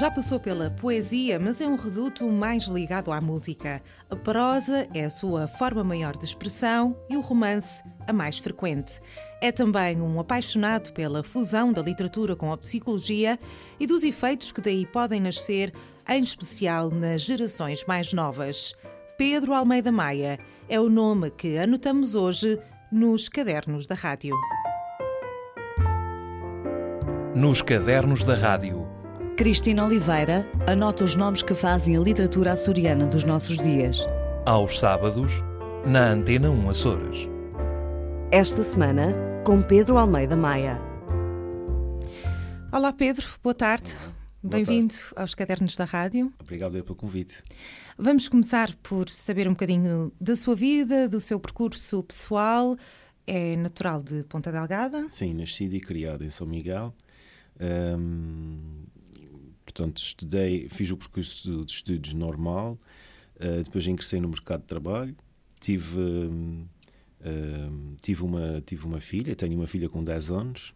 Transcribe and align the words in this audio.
Já 0.00 0.10
passou 0.10 0.40
pela 0.40 0.70
poesia, 0.70 1.38
mas 1.38 1.60
é 1.60 1.66
um 1.66 1.76
reduto 1.76 2.26
mais 2.30 2.68
ligado 2.68 3.12
à 3.12 3.20
música. 3.20 3.82
A 4.08 4.16
prosa 4.16 4.88
é 4.94 5.04
a 5.04 5.10
sua 5.10 5.46
forma 5.46 5.84
maior 5.84 6.16
de 6.16 6.24
expressão 6.24 6.96
e 7.10 7.18
o 7.18 7.20
romance 7.20 7.84
a 8.08 8.12
mais 8.14 8.38
frequente. 8.38 8.98
É 9.42 9.52
também 9.52 10.00
um 10.00 10.18
apaixonado 10.18 10.90
pela 10.94 11.22
fusão 11.22 11.70
da 11.70 11.82
literatura 11.82 12.34
com 12.34 12.50
a 12.50 12.56
psicologia 12.56 13.38
e 13.78 13.86
dos 13.86 14.02
efeitos 14.02 14.52
que 14.52 14.62
daí 14.62 14.86
podem 14.86 15.20
nascer, 15.20 15.70
em 16.08 16.22
especial 16.22 16.90
nas 16.90 17.20
gerações 17.20 17.84
mais 17.86 18.14
novas. 18.14 18.74
Pedro 19.18 19.52
Almeida 19.52 19.92
Maia 19.92 20.38
é 20.66 20.80
o 20.80 20.88
nome 20.88 21.30
que 21.30 21.58
anotamos 21.58 22.14
hoje 22.14 22.58
nos 22.90 23.28
cadernos 23.28 23.86
da 23.86 23.96
rádio. 23.96 24.34
Nos 27.34 27.60
cadernos 27.60 28.24
da 28.24 28.34
rádio. 28.34 28.89
Cristina 29.40 29.86
Oliveira 29.86 30.46
anota 30.66 31.02
os 31.02 31.14
nomes 31.14 31.42
que 31.42 31.54
fazem 31.54 31.96
a 31.96 32.00
literatura 32.00 32.52
açoriana 32.52 33.06
dos 33.06 33.24
nossos 33.24 33.56
dias. 33.56 33.98
Aos 34.44 34.78
sábados, 34.78 35.32
na 35.86 36.10
Antena 36.10 36.50
1 36.50 36.68
Açores. 36.68 37.26
Esta 38.30 38.62
semana, 38.62 39.14
com 39.42 39.62
Pedro 39.62 39.96
Almeida 39.96 40.36
Maia. 40.36 40.78
Olá 42.70 42.92
Pedro, 42.92 43.26
boa 43.42 43.54
tarde. 43.54 43.96
Bem-vindo 44.42 44.92
aos 45.16 45.34
Cadernos 45.34 45.74
da 45.74 45.86
Rádio. 45.86 46.30
Obrigado 46.38 46.72
pelo 46.84 46.94
convite. 46.94 47.42
Vamos 47.96 48.28
começar 48.28 48.74
por 48.82 49.08
saber 49.08 49.48
um 49.48 49.52
bocadinho 49.52 50.12
da 50.20 50.36
sua 50.36 50.54
vida, 50.54 51.08
do 51.08 51.18
seu 51.18 51.40
percurso 51.40 52.02
pessoal. 52.02 52.76
É 53.26 53.56
natural 53.56 54.02
de 54.02 54.22
Ponta 54.24 54.52
Delgada? 54.52 55.08
Sim, 55.08 55.32
nascido 55.32 55.72
e 55.76 55.80
criado 55.80 56.26
em 56.26 56.30
São 56.30 56.46
Miguel. 56.46 56.94
Um, 57.58 58.80
portanto, 59.72 59.98
estudei, 59.98 60.68
fiz 60.68 60.90
o 60.90 60.96
percurso 60.96 61.64
de 61.64 61.72
estudos 61.72 62.14
normal, 62.14 62.78
uh, 63.36 63.62
depois 63.62 63.86
ingressei 63.86 64.20
no 64.20 64.28
mercado 64.28 64.62
de 64.62 64.66
trabalho, 64.66 65.16
tive, 65.60 65.98
um, 65.98 66.66
tive, 68.00 68.22
uma, 68.22 68.62
tive 68.64 68.86
uma 68.86 69.00
filha, 69.00 69.36
tenho 69.36 69.54
uma 69.54 69.66
filha 69.66 69.88
com 69.88 70.02
10 70.02 70.30
anos 70.30 70.74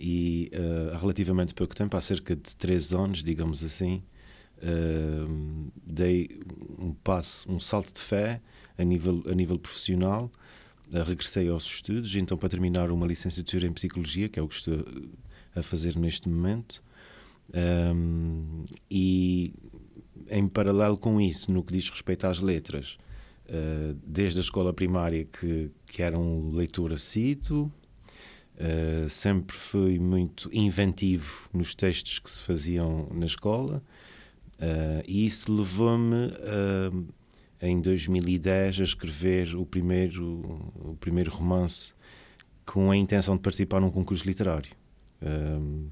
e 0.00 0.50
uh, 0.54 0.94
há 0.94 0.98
relativamente 0.98 1.52
pouco 1.52 1.76
tempo, 1.76 1.94
há 1.94 2.00
cerca 2.00 2.34
de 2.34 2.56
3 2.56 2.94
anos, 2.94 3.22
digamos 3.22 3.62
assim, 3.62 4.02
uh, 4.62 5.70
dei 5.84 6.40
um 6.78 6.94
passo, 6.94 7.50
um 7.52 7.60
salto 7.60 7.92
de 7.92 8.00
fé 8.00 8.40
a 8.78 8.82
nível, 8.82 9.22
a 9.30 9.34
nível 9.34 9.58
profissional, 9.58 10.32
uh, 10.92 11.02
regressei 11.02 11.48
aos 11.48 11.66
estudos, 11.66 12.16
então 12.16 12.38
para 12.38 12.48
terminar 12.48 12.90
uma 12.90 13.06
licenciatura 13.06 13.66
em 13.66 13.72
Psicologia, 13.74 14.28
que 14.30 14.38
é 14.38 14.42
o 14.42 14.48
que 14.48 14.54
estou 14.54 14.82
a 15.54 15.62
fazer 15.62 15.96
neste 15.96 16.30
momento, 16.30 16.82
um, 17.54 18.64
e 18.90 19.52
em 20.30 20.46
paralelo 20.46 20.96
com 20.96 21.20
isso, 21.20 21.52
no 21.52 21.62
que 21.62 21.72
diz 21.72 21.88
respeito 21.90 22.26
às 22.26 22.40
letras, 22.40 22.96
uh, 23.48 23.94
desde 24.06 24.38
a 24.38 24.42
escola 24.42 24.72
primária 24.72 25.24
que, 25.24 25.70
que 25.86 26.02
era 26.02 26.18
um 26.18 26.52
leitor 26.52 26.92
assíduo, 26.92 27.72
uh, 28.56 29.08
sempre 29.08 29.56
fui 29.56 29.98
muito 29.98 30.48
inventivo 30.52 31.48
nos 31.52 31.74
textos 31.74 32.18
que 32.18 32.30
se 32.30 32.40
faziam 32.40 33.08
na 33.12 33.26
escola, 33.26 33.82
uh, 34.56 35.02
e 35.06 35.26
isso 35.26 35.52
levou-me 35.52 36.32
em 37.60 37.80
2010 37.80 38.80
a 38.80 38.84
escrever 38.84 39.54
o 39.56 39.66
primeiro, 39.66 40.24
o 40.76 40.96
primeiro 40.98 41.30
romance 41.30 41.92
com 42.64 42.90
a 42.90 42.96
intenção 42.96 43.36
de 43.36 43.42
participar 43.42 43.80
num 43.80 43.90
concurso 43.90 44.24
literário. 44.24 44.70
Um, 45.20 45.88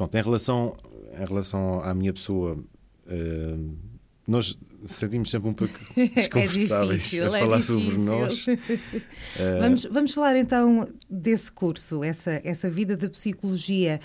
Pronto, 0.00 0.14
em 0.14 0.22
relação, 0.22 0.74
em 1.12 1.24
relação 1.26 1.82
à 1.82 1.92
minha 1.92 2.10
pessoa, 2.10 2.54
uh, 2.56 3.78
nós 4.26 4.58
sentimos 4.86 5.30
sempre 5.30 5.50
um 5.50 5.52
pouco 5.52 5.74
desconfortáveis 5.94 6.72
é 6.80 6.96
difícil, 6.96 7.34
a 7.34 7.36
é 7.36 7.40
falar 7.42 7.56
difícil. 7.58 7.80
sobre 7.80 7.98
nós. 7.98 8.46
Uh, 8.46 9.60
vamos, 9.60 9.84
vamos 9.84 10.12
falar 10.14 10.38
então 10.38 10.88
desse 11.06 11.52
curso, 11.52 12.02
essa, 12.02 12.40
essa 12.42 12.70
vida 12.70 12.96
de 12.96 13.10
psicologia. 13.10 14.00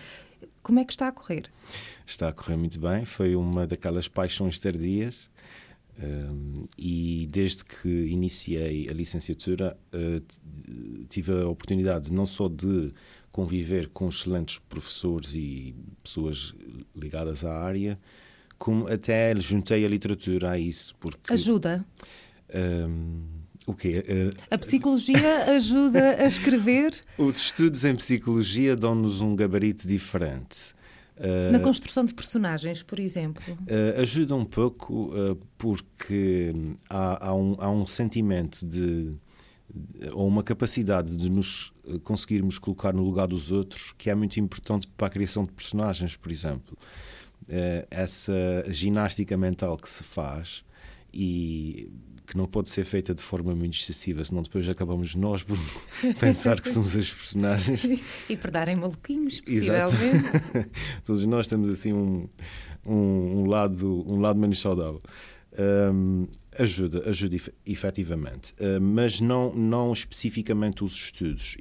Como 0.61 0.79
é 0.79 0.83
que 0.83 0.91
está 0.91 1.07
a 1.07 1.13
correr? 1.13 1.49
Está 2.05 2.27
a 2.27 2.33
correr 2.33 2.57
muito 2.57 2.77
bem. 2.77 3.05
Foi 3.05 3.33
uma 3.33 3.65
daquelas 3.65 4.09
paixões 4.09 4.59
tardias. 4.59 5.15
Um, 5.97 6.65
e 6.77 7.25
desde 7.31 7.63
que 7.63 7.87
iniciei 7.87 8.89
a 8.89 8.93
licenciatura, 8.93 9.77
uh, 9.93 11.05
tive 11.07 11.31
a 11.31 11.47
oportunidade 11.47 12.11
não 12.11 12.25
só 12.25 12.49
de 12.49 12.91
conviver 13.35 13.89
com 13.89 14.07
excelentes 14.07 14.59
professores 14.59 15.35
e 15.35 15.75
pessoas 16.01 16.53
ligadas 16.95 17.43
à 17.43 17.53
área, 17.53 17.99
como 18.57 18.87
até 18.87 19.35
juntei 19.35 19.83
a 19.85 19.89
literatura 19.89 20.51
a 20.51 20.57
isso. 20.57 20.95
Porque, 21.01 21.33
Ajuda. 21.33 21.85
Um, 22.55 23.25
o 23.67 23.73
quê? 23.73 24.05
Uh, 24.07 24.41
a 24.49 24.57
psicologia 24.57 25.51
ajuda 25.53 26.15
a 26.23 26.25
escrever? 26.25 26.97
Os 27.19 27.35
estudos 27.35 27.83
em 27.83 27.93
psicologia 27.97 28.73
dão-nos 28.73 29.19
um 29.19 29.35
gabarito 29.35 29.85
diferente. 29.85 30.73
Uh, 31.17 31.51
Na 31.51 31.59
construção 31.59 32.05
de 32.05 32.13
personagens, 32.13 32.83
por 32.83 32.99
exemplo? 32.99 33.43
Uh, 33.63 34.01
ajuda 34.01 34.33
um 34.33 34.45
pouco 34.45 35.11
porque 35.57 36.53
há, 36.89 37.27
há, 37.27 37.35
um, 37.35 37.57
há 37.59 37.69
um 37.69 37.85
sentimento 37.85 38.65
de 38.65 39.13
ou 40.13 40.27
uma 40.27 40.43
capacidade 40.43 41.15
de 41.15 41.29
nos 41.29 41.73
eh, 41.87 41.97
conseguirmos 42.03 42.57
colocar 42.57 42.93
no 42.93 43.03
lugar 43.03 43.27
dos 43.27 43.51
outros 43.51 43.93
que 43.97 44.09
é 44.09 44.15
muito 44.15 44.39
importante 44.39 44.87
para 44.95 45.07
a 45.07 45.09
criação 45.09 45.45
de 45.45 45.51
personagens, 45.51 46.15
por 46.15 46.31
exemplo. 46.31 46.77
Eh, 47.47 47.87
essa 47.89 48.63
ginástica 48.69 49.35
mental 49.37 49.77
que 49.77 49.89
se 49.89 50.03
faz 50.03 50.63
e 51.13 51.89
que 52.25 52.35
não 52.35 52.45
pode 52.45 52.69
ser 52.69 52.83
feita 52.85 53.13
de 53.13 53.21
forma 53.21 53.55
muito 53.55 53.77
excessiva, 53.77 54.23
senão 54.23 54.41
depois 54.41 54.67
acabamos 54.67 55.13
nós 55.15 55.43
por 55.43 55.57
pensar 56.19 56.59
que 56.59 56.69
somos 56.69 56.95
as 56.97 57.13
personagens. 57.13 57.83
e 58.29 58.35
por 58.35 58.51
darem 58.51 58.75
maluquinhos, 58.75 59.41
possivelmente. 59.41 60.69
Todos 61.05 61.25
nós 61.25 61.47
temos 61.47 61.69
assim 61.69 61.93
um, 61.93 62.27
um, 62.85 63.41
um, 63.41 63.45
lado, 63.45 64.03
um 64.07 64.19
lado 64.19 64.39
menos 64.39 64.59
saudável. 64.59 65.01
Um, 65.57 66.27
ajuda, 66.59 67.09
ajuda 67.09 67.37
efetivamente, 67.65 68.51
uh, 68.53 68.81
mas 68.81 69.21
não, 69.21 69.53
não 69.53 69.93
especificamente 69.93 70.83
os 70.83 70.93
estudos. 70.93 71.55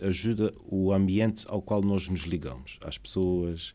Ajuda 0.00 0.52
o 0.64 0.92
ambiente 0.92 1.44
ao 1.48 1.60
qual 1.60 1.82
nós 1.82 2.08
nos 2.08 2.20
ligamos, 2.20 2.78
às 2.80 2.96
pessoas, 2.96 3.74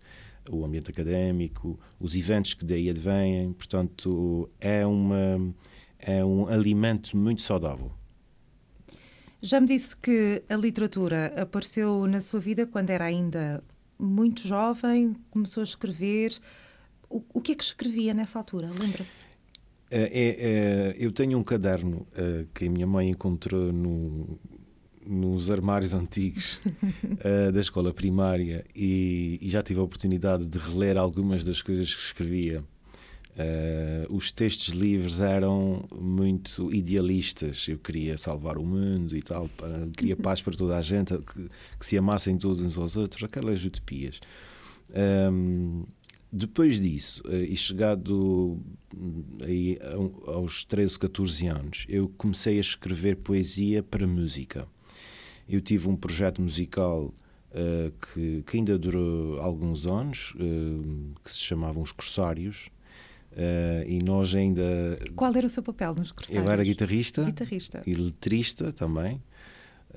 o 0.50 0.66
ambiente 0.66 0.90
académico, 0.90 1.80
os 2.00 2.16
eventos 2.16 2.54
que 2.54 2.66
daí 2.66 2.90
advêm. 2.90 3.54
Portanto, 3.54 4.50
é, 4.60 4.86
uma, 4.86 5.54
é 6.00 6.24
um 6.24 6.48
alimento 6.48 7.16
muito 7.18 7.42
saudável. 7.42 7.92
Já 9.42 9.60
me 9.60 9.68
disse 9.68 9.96
que 9.96 10.44
a 10.50 10.56
literatura 10.56 11.34
apareceu 11.42 12.06
na 12.08 12.20
sua 12.20 12.40
vida 12.40 12.68
quando 12.68 12.90
era 12.90 13.06
ainda 13.06 13.64
muito 13.98 14.48
jovem, 14.48 15.16
começou 15.30 15.62
a 15.62 15.64
escrever. 15.64 16.38
O, 17.10 17.24
o 17.34 17.42
que 17.42 17.54
é 17.54 17.56
que 17.56 17.64
escrevia 17.64 18.14
nessa 18.14 18.38
altura? 18.38 18.70
Lembra-se? 18.80 19.30
É, 19.92 20.94
é, 20.94 20.96
eu 20.98 21.12
tenho 21.12 21.38
um 21.38 21.44
caderno 21.44 22.06
uh, 22.12 22.48
que 22.54 22.66
a 22.66 22.70
minha 22.70 22.86
mãe 22.86 23.10
encontrou 23.10 23.74
no, 23.74 24.40
nos 25.06 25.50
armários 25.50 25.94
antigos 25.94 26.60
uh, 26.64 27.50
da 27.52 27.60
escola 27.60 27.92
primária 27.92 28.64
e, 28.76 29.40
e, 29.42 29.50
já 29.50 29.64
tive 29.64 29.80
a 29.80 29.84
oportunidade 29.84 30.46
de 30.46 30.60
reler 30.60 30.96
algumas 30.96 31.44
das 31.44 31.64
coisas 31.64 31.96
que 31.96 32.02
escrevia. 32.02 32.64
Uh, 33.32 34.14
os 34.14 34.32
textos 34.32 34.76
livres 34.76 35.22
eram 35.22 35.86
muito 36.00 36.72
idealistas. 36.74 37.66
Eu 37.68 37.80
queria 37.80 38.18
salvar 38.18 38.58
o 38.58 38.66
mundo 38.66 39.18
e 39.18 39.24
tal, 39.24 39.50
queria 39.98 40.16
paz 40.18 40.42
para 40.42 40.56
toda 40.56 40.78
a 40.78 40.82
gente, 40.84 41.18
que, 41.18 41.50
que 41.80 41.86
se 41.86 41.98
amassem 41.98 42.38
todos 42.38 42.60
uns 42.60 42.78
aos 42.78 42.96
outros, 42.96 43.24
aquelas 43.24 43.64
utopias. 43.64 44.20
Um, 45.32 45.86
depois 46.32 46.80
disso, 46.80 47.24
eh, 47.28 47.46
e 47.50 47.58
chegado 47.58 48.62
hum, 48.96 49.24
aí 49.44 49.80
aos 50.28 50.64
13, 50.64 51.00
14 51.00 51.48
anos, 51.48 51.86
eu 51.90 52.08
comecei 52.18 52.58
a 52.58 52.62
escrever 52.62 53.16
poesia 53.18 53.82
para 53.82 54.06
música. 54.06 54.68
Eu 55.48 55.60
tive 55.60 55.90
um 55.90 55.96
projeto 55.96 56.40
musical 56.40 57.12
uh, 57.52 57.92
que, 58.14 58.44
que, 58.44 58.58
ainda 58.58 58.78
durou 58.78 59.42
alguns 59.42 59.88
anos, 59.88 60.36
uh, 60.36 61.16
que 61.24 61.32
se 61.32 61.40
chamava 61.40 61.80
Os 61.80 61.92
Corsários, 61.92 62.70
uh, 63.32 63.88
e 63.88 64.00
nós 64.04 64.36
ainda... 64.36 64.64
Qual 65.16 65.36
era 65.36 65.48
o 65.48 65.50
seu 65.50 65.64
papel 65.64 65.96
nos 65.96 66.12
Corsários? 66.12 66.46
Eu 66.46 66.54
era 66.54 66.64
guitarrista, 66.64 67.24
guitarrista. 67.24 67.82
e 67.88 67.96
letrista 67.96 68.72
também. 68.72 69.20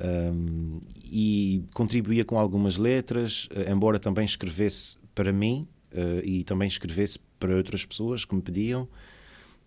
Um, 0.02 0.80
e 1.04 1.62
contribuía 1.74 2.24
com 2.24 2.38
algumas 2.38 2.78
letras, 2.78 3.46
embora 3.70 3.98
também 3.98 4.24
escrevesse 4.24 4.96
para 5.14 5.34
mim, 5.34 5.68
uh, 5.92 6.24
e 6.24 6.44
também 6.44 6.68
escrevesse 6.68 7.18
para 7.38 7.56
outras 7.56 7.84
pessoas 7.84 8.24
que 8.24 8.34
me 8.34 8.42
pediam. 8.42 8.88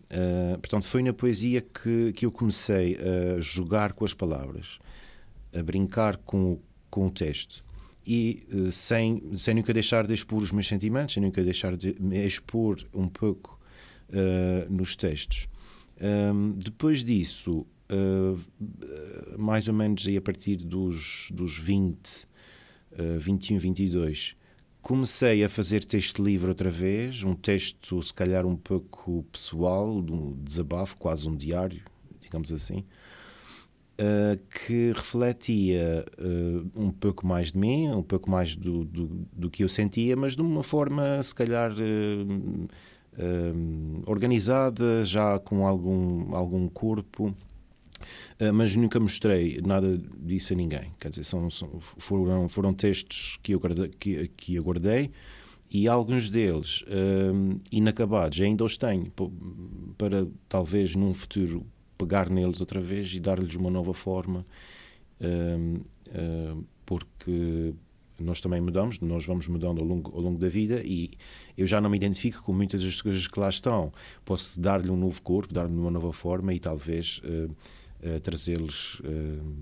Uh, 0.06 0.58
portanto, 0.60 0.86
foi 0.88 1.02
na 1.02 1.14
poesia 1.14 1.62
que, 1.62 2.14
que 2.14 2.26
eu 2.26 2.32
comecei 2.32 2.98
a 2.98 3.40
jogar 3.42 3.94
com 3.94 4.06
as 4.06 4.14
palavras, 4.14 4.80
a 5.58 5.64
brincar 5.64 6.18
com, 6.18 6.60
com 6.90 7.08
o 7.08 7.12
texto. 7.12 7.64
e 8.06 8.46
uh, 8.54 8.72
sem, 8.72 9.22
sem 9.36 9.56
nunca 9.56 9.74
deixar 9.74 10.06
de 10.06 10.14
expor 10.14 10.42
os 10.42 10.52
meus 10.52 10.68
sentimentos, 10.68 11.14
sem 11.16 11.24
nunca 11.24 11.44
deixar 11.44 11.76
de 11.76 11.96
me 12.00 12.24
expor 12.26 12.80
um 12.94 13.08
pouco 13.08 13.60
uh, 14.10 14.72
nos 14.72 14.96
textos. 14.96 15.48
Um, 16.00 16.52
depois 16.52 17.04
disso, 17.04 17.66
mais 19.38 19.68
ou 19.68 19.74
menos 19.74 20.06
a 20.08 20.22
partir 20.22 20.58
dos, 20.58 21.30
dos 21.32 21.58
20, 21.58 22.26
uh, 22.94 23.20
21, 23.20 23.58
22, 23.60 24.36
comecei 24.86 25.44
a 25.44 25.50
fazer 25.50 25.84
texto 25.84 26.24
livre 26.24 26.48
outra 26.48 26.70
vez, 26.70 27.24
um 27.24 27.34
texto 27.34 28.00
se 28.04 28.14
calhar 28.14 28.46
um 28.46 28.56
pouco 28.56 29.26
pessoal, 29.32 29.90
um 29.90 30.38
desabafo, 30.44 30.96
quase 30.98 31.28
um 31.28 31.36
diário, 31.36 31.82
digamos 32.22 32.52
assim, 32.52 32.86
uh, 34.00 34.40
que 34.48 34.92
refletia 34.92 36.06
uh, 36.20 36.70
um 36.76 36.92
pouco 36.92 37.26
mais 37.26 37.52
de 37.52 37.58
mim, 37.58 37.90
um 37.90 38.04
pouco 38.04 38.30
mais 38.30 38.56
do, 38.56 38.86
do, 38.86 39.08
do, 39.34 39.50
que 39.50 39.64
eu 39.64 39.70
sentia, 39.70 40.16
mas 40.16 40.36
de 40.36 40.44
uma 40.44 40.62
forma 40.62 41.24
se 41.24 41.34
calhar 41.34 41.72
uh, 41.72 42.68
organizada, 44.06 45.04
já 45.04 45.40
com 45.40 45.66
algum, 45.66 46.36
algum 46.36 46.70
corpo. 46.70 47.36
Uh, 48.40 48.54
mas 48.54 48.76
nunca 48.76 49.00
mostrei 49.00 49.60
nada 49.66 49.98
disso 50.18 50.54
a 50.54 50.56
ninguém. 50.56 50.92
Quer 51.00 51.10
dizer, 51.10 51.24
são, 51.24 51.50
são, 51.50 51.80
foram, 51.80 52.48
foram 52.50 52.74
textos 52.74 53.38
que 53.42 53.54
eu, 53.54 53.62
que, 54.00 54.28
que 54.30 54.56
eu 54.56 54.64
guardei 54.64 55.12
e 55.72 55.88
alguns 55.88 56.30
deles 56.30 56.82
uh, 56.84 57.60
inacabados 57.72 58.40
ainda 58.40 58.64
os 58.64 58.78
tenho 58.78 59.12
para 59.98 60.28
talvez 60.48 60.96
num 60.96 61.14
futuro 61.14 61.66
pegar 61.98 62.30
neles 62.30 62.62
outra 62.62 62.80
vez 62.80 63.14
e 63.14 63.20
dar-lhes 63.20 63.56
uma 63.56 63.70
nova 63.70 63.94
forma 63.94 64.46
uh, 65.20 66.66
porque 66.86 67.74
nós 68.20 68.40
também 68.40 68.62
mudamos, 68.62 69.00
nós 69.00 69.26
vamos 69.26 69.48
mudando 69.48 69.82
ao 69.82 69.88
longo, 69.88 70.16
ao 70.16 70.22
longo 70.22 70.40
da 70.40 70.48
vida 70.48 70.82
e 70.84 71.12
eu 71.58 71.68
já 71.68 71.82
não 71.82 71.90
me 71.90 71.98
identifico 71.98 72.42
com 72.44 72.54
muitas 72.54 72.84
das 72.84 73.02
coisas 73.02 73.28
que 73.28 73.40
lá 73.40 73.50
estão. 73.50 73.92
Posso 74.24 74.60
dar-lhe 74.60 74.90
um 74.90 74.96
novo 74.96 75.22
corpo, 75.22 75.54
dar-lhe 75.54 75.74
uma 75.74 75.92
nova 75.92 76.14
forma 76.14 76.54
e 76.54 76.60
talvez 76.60 77.22
uh, 77.26 77.54
uh, 78.06 78.20
trazê-los 78.20 79.00
uh, 79.00 79.56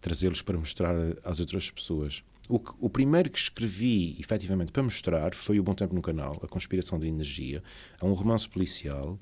trazê-los 0.00 0.42
para 0.42 0.58
mostrar 0.58 0.94
às 1.24 1.40
outras 1.40 1.70
pessoas. 1.70 2.22
O, 2.48 2.58
que, 2.58 2.72
o, 2.80 2.90
primeiro 2.90 3.30
que 3.30 3.38
escrevi, 3.38 4.16
efetivamente, 4.18 4.72
para 4.72 4.82
mostrar 4.82 5.32
foi 5.34 5.60
O 5.60 5.62
Bom 5.62 5.74
Tempo 5.74 5.94
no 5.94 6.02
Canal, 6.02 6.40
A 6.42 6.48
Conspiração 6.48 6.98
da 6.98 7.06
Energia. 7.06 7.62
É 8.00 8.04
um 8.04 8.12
romance 8.12 8.48
policial 8.48 9.18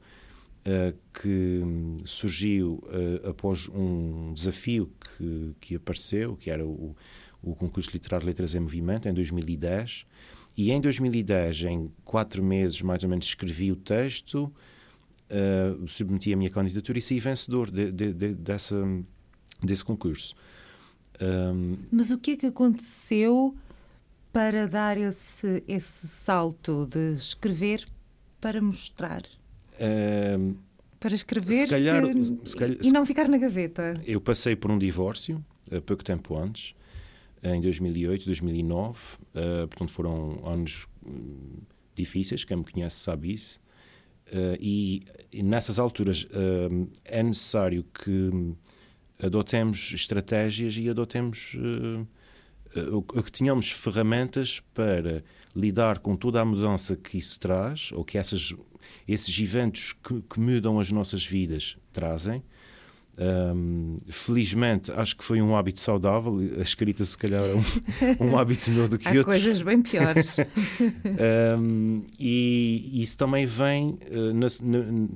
que 1.23 1.61
surgiu 2.05 2.83
após 3.25 3.69
um 3.69 4.33
desafio 4.35 4.91
que, 5.17 5.55
que 5.61 5.75
apareceu, 5.77 6.37
que 6.37 6.51
era 6.51 6.67
o 6.67 6.95
o 7.43 7.55
concurso 7.55 7.91
literário 7.93 8.27
Letras 8.27 8.55
em 8.55 8.61
Movimento, 8.61 9.09
em 9.09 9.15
2010. 9.15 10.07
E 10.57 10.71
em 10.71 10.81
2010, 10.81 11.63
em 11.63 11.91
quatro 12.05 12.43
meses 12.43 12.83
mais 12.83 13.03
ou 13.03 13.09
menos, 13.09 13.27
escrevi 13.27 13.73
o 13.73 13.77
texto, 13.77 14.53
uh, 15.31 15.89
submeti 15.89 16.33
a 16.33 16.37
minha 16.37 16.51
candidatura 16.51 16.99
e 16.99 17.03
saí 17.03 17.21
vencedor 17.21 17.71
de, 17.71 17.91
de, 17.91 18.13
de, 18.13 18.35
dessa, 18.35 18.77
desse 19.63 19.85
concurso. 19.85 20.35
Um... 21.21 21.77
Mas 21.91 22.11
o 22.11 22.19
que 22.19 22.33
é 22.33 22.37
que 22.37 22.47
aconteceu 22.47 23.55
para 24.33 24.67
dar 24.67 24.97
esse, 24.97 25.63
esse 25.67 26.09
salto 26.09 26.87
de 26.87 27.15
escrever 27.15 27.87
para 28.41 28.61
mostrar? 28.61 29.23
Um... 29.81 30.55
Para 30.99 31.15
escrever 31.15 31.67
calhar, 31.67 32.03
que... 32.03 32.57
calhar, 32.59 32.79
e 32.83 32.93
não 32.93 33.07
ficar 33.07 33.27
na 33.27 33.39
gaveta. 33.39 33.95
Eu 34.07 34.21
passei 34.21 34.55
por 34.55 34.71
um 34.71 34.79
divórcio, 34.79 35.43
há 35.73 35.81
pouco 35.81 36.05
tempo 36.05 36.37
antes, 36.37 36.75
em 37.43 37.59
2008, 37.61 38.27
2009. 38.27 38.99
Uh, 38.99 39.67
portanto, 39.69 39.91
foram 39.91 40.43
anos 40.45 40.87
hum, 41.03 41.63
difíceis, 41.97 42.45
quem 42.45 42.59
me 42.59 42.65
conhece 42.65 42.99
sabe 42.99 43.33
isso. 43.33 43.59
Uh, 44.33 44.57
e, 44.61 45.03
e, 45.33 45.43
nessas 45.43 45.79
alturas 45.79 46.23
uh, 46.23 46.89
é 47.05 47.21
necessário 47.21 47.85
que 47.93 48.55
adotemos 49.21 49.93
estratégias 49.93 50.77
e 50.77 50.89
adotemos 50.89 51.57
uh, 51.57 53.03
que 53.03 53.33
tenhamos 53.33 53.73
ferramentas 53.73 54.61
para 54.73 55.25
lidar 55.55 55.99
com 55.99 56.15
toda 56.15 56.41
a 56.41 56.45
mudança 56.45 56.95
que 56.95 57.19
isso 57.19 57.41
traz 57.41 57.91
ou 57.93 58.05
que 58.05 58.17
essas, 58.17 58.55
esses 59.07 59.37
eventos 59.37 59.93
que, 59.95 60.23
que 60.23 60.39
mudam 60.39 60.79
as 60.79 60.93
nossas 60.93 61.25
vidas 61.25 61.77
trazem 61.93 62.41
um, 63.21 63.99
felizmente, 64.09 64.91
acho 64.93 65.15
que 65.17 65.23
foi 65.23 65.43
um 65.43 65.55
hábito 65.55 65.81
saudável. 65.81 66.39
A 66.59 66.63
escrita, 66.63 67.05
se 67.05 67.19
calhar, 67.19 67.43
é 67.43 67.55
um, 67.55 68.25
um 68.33 68.39
hábito 68.39 68.71
melhor 68.71 68.89
do 68.89 68.99
que 68.99 69.09
Há 69.09 69.13
outros. 69.13 69.43
coisas 69.43 69.61
bem 69.61 69.83
piores. 69.83 70.37
um, 71.59 72.03
e 72.19 73.03
isso 73.03 73.19
também 73.19 73.45
vem, 73.45 73.99
uh, 74.11 74.33
na, 74.33 74.47
na, 74.63 75.09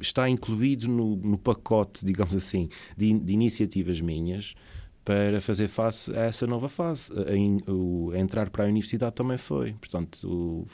está 0.00 0.28
incluído 0.28 0.86
no, 0.86 1.16
no, 1.16 1.38
pacote, 1.38 2.04
digamos 2.04 2.34
assim, 2.34 2.68
de, 2.96 3.18
de, 3.18 3.32
iniciativas 3.32 4.00
minhas 4.00 4.54
para 5.02 5.40
fazer 5.40 5.68
face 5.68 6.14
a 6.14 6.24
essa 6.24 6.46
nova 6.46 6.68
fase. 6.68 7.10
A, 7.12 7.72
o, 7.72 8.12
a 8.12 8.18
entrar 8.18 8.50
para 8.50 8.64
a 8.64 8.68
universidade 8.68 9.14
também 9.14 9.38
foi. 9.38 9.72
Portanto, 9.74 10.28
o, 10.28 10.66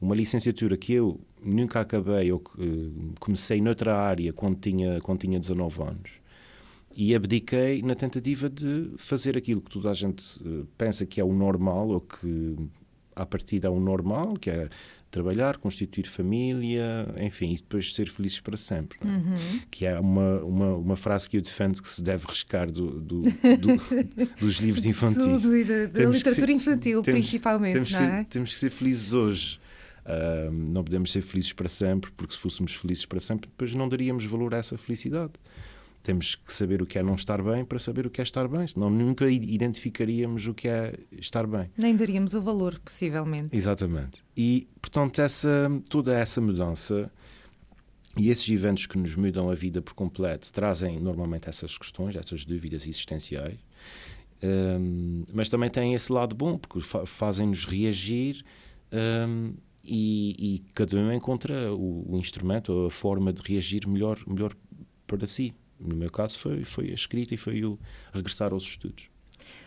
uma 0.00 0.14
licenciatura 0.14 0.76
que 0.76 0.92
eu 0.92 1.20
nunca 1.42 1.80
acabei, 1.80 2.30
eu 2.30 2.36
uh, 2.36 3.14
comecei 3.20 3.60
noutra 3.60 3.96
área 3.96 4.32
quando 4.32 4.56
tinha, 4.58 5.00
quando 5.00 5.20
tinha 5.20 5.38
19 5.38 5.82
anos 5.82 6.10
e 6.96 7.14
abdiquei 7.14 7.82
na 7.82 7.94
tentativa 7.94 8.48
de 8.48 8.90
fazer 8.96 9.36
aquilo 9.36 9.60
que 9.60 9.70
toda 9.70 9.90
a 9.90 9.94
gente 9.94 10.38
uh, 10.42 10.66
pensa 10.78 11.04
que 11.04 11.20
é 11.20 11.24
o 11.24 11.32
normal 11.32 11.88
ou 11.90 12.00
que 12.00 12.56
à 13.14 13.24
partida 13.26 13.68
é 13.68 13.70
o 13.70 13.78
normal, 13.78 14.34
que 14.34 14.50
é 14.50 14.68
trabalhar, 15.10 15.56
constituir 15.56 16.06
família, 16.06 17.06
enfim, 17.18 17.52
e 17.52 17.56
depois 17.56 17.94
ser 17.94 18.08
felizes 18.08 18.40
para 18.40 18.56
sempre. 18.56 18.98
É? 19.02 19.06
Uhum. 19.06 19.60
Que 19.70 19.86
é 19.86 19.98
uma, 19.98 20.42
uma, 20.42 20.74
uma 20.74 20.96
frase 20.96 21.28
que 21.28 21.36
eu 21.38 21.40
defendo 21.40 21.82
que 21.82 21.88
se 21.88 22.02
deve 22.02 22.26
riscar 22.26 22.70
do, 22.70 23.00
do, 23.00 23.22
do 23.56 24.36
dos 24.38 24.56
livros 24.56 24.84
infantis. 24.84 25.24
Tudo 25.24 25.56
e 25.56 25.64
da, 25.64 25.86
da 25.86 26.04
literatura 26.04 26.46
ser, 26.46 26.50
infantil, 26.50 27.02
temos, 27.02 27.20
principalmente. 27.20 27.74
Temos, 27.74 27.92
não 27.92 28.00
é? 28.00 28.16
ser, 28.18 28.24
temos 28.26 28.52
que 28.52 28.58
ser 28.58 28.70
felizes 28.70 29.12
hoje. 29.12 29.58
Uh, 30.06 30.52
não 30.52 30.84
podemos 30.84 31.10
ser 31.10 31.20
felizes 31.20 31.52
para 31.52 31.68
sempre, 31.68 32.12
porque 32.12 32.32
se 32.32 32.38
fôssemos 32.38 32.72
felizes 32.74 33.04
para 33.04 33.18
sempre, 33.18 33.50
depois 33.50 33.74
não 33.74 33.88
daríamos 33.88 34.24
valor 34.24 34.54
a 34.54 34.58
essa 34.58 34.78
felicidade. 34.78 35.32
Temos 36.00 36.36
que 36.36 36.52
saber 36.52 36.80
o 36.80 36.86
que 36.86 36.96
é 36.96 37.02
não 37.02 37.16
estar 37.16 37.42
bem 37.42 37.64
para 37.64 37.80
saber 37.80 38.06
o 38.06 38.10
que 38.10 38.20
é 38.20 38.24
estar 38.24 38.46
bem, 38.46 38.64
senão 38.64 38.88
nunca 38.88 39.28
identificaríamos 39.28 40.46
o 40.46 40.54
que 40.54 40.68
é 40.68 40.94
estar 41.10 41.44
bem. 41.48 41.68
Nem 41.76 41.96
daríamos 41.96 42.34
o 42.34 42.40
valor, 42.40 42.78
possivelmente. 42.78 43.56
Exatamente. 43.56 44.22
E, 44.36 44.68
portanto, 44.80 45.20
essa, 45.20 45.68
toda 45.88 46.16
essa 46.16 46.40
mudança 46.40 47.10
e 48.16 48.30
esses 48.30 48.48
eventos 48.48 48.86
que 48.86 48.96
nos 48.96 49.16
mudam 49.16 49.50
a 49.50 49.54
vida 49.56 49.82
por 49.82 49.94
completo 49.94 50.52
trazem 50.52 51.00
normalmente 51.00 51.48
essas 51.48 51.76
questões, 51.76 52.14
essas 52.14 52.44
dúvidas 52.44 52.86
existenciais. 52.86 53.58
Um, 54.42 55.24
mas 55.34 55.48
também 55.48 55.68
têm 55.68 55.94
esse 55.94 56.12
lado 56.12 56.34
bom, 56.34 56.56
porque 56.56 56.78
fazem-nos 57.04 57.64
reagir 57.64 58.44
um, 58.92 59.54
e, 59.86 60.34
e 60.38 60.58
cada 60.74 60.96
um 60.96 61.12
encontra 61.12 61.72
o, 61.72 62.14
o, 62.14 62.18
instrumento, 62.18 62.86
a 62.86 62.90
forma 62.90 63.32
de 63.32 63.42
reagir 63.42 63.86
melhor, 63.86 64.18
melhor 64.26 64.54
para 65.06 65.26
si. 65.26 65.54
No 65.78 65.94
meu 65.94 66.10
caso 66.10 66.38
foi, 66.38 66.64
foi 66.64 66.90
a 66.90 66.94
escrita 66.94 67.34
e 67.34 67.36
foi 67.36 67.64
o 67.64 67.78
regressar 68.12 68.52
aos 68.52 68.64
estudos. 68.64 69.08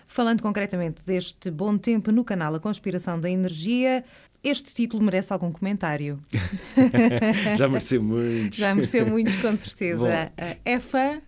Falando 0.07 0.41
concretamente 0.41 1.03
deste 1.05 1.51
bom 1.51 1.77
tempo 1.77 2.11
no 2.11 2.23
canal 2.23 2.53
A 2.55 2.59
Conspiração 2.59 3.19
da 3.19 3.29
Energia, 3.29 4.03
este 4.43 4.73
título 4.73 5.03
merece 5.03 5.31
algum 5.31 5.51
comentário? 5.51 6.19
Já 7.57 7.67
mereceu 7.67 8.01
muitos. 8.01 8.57
Já 8.57 8.73
mereceu 8.73 9.05
muitos, 9.05 9.35
com 9.35 9.55
certeza. 9.55 10.31
Bom, 10.35 10.55
é 10.65 10.79
fã 10.79 11.21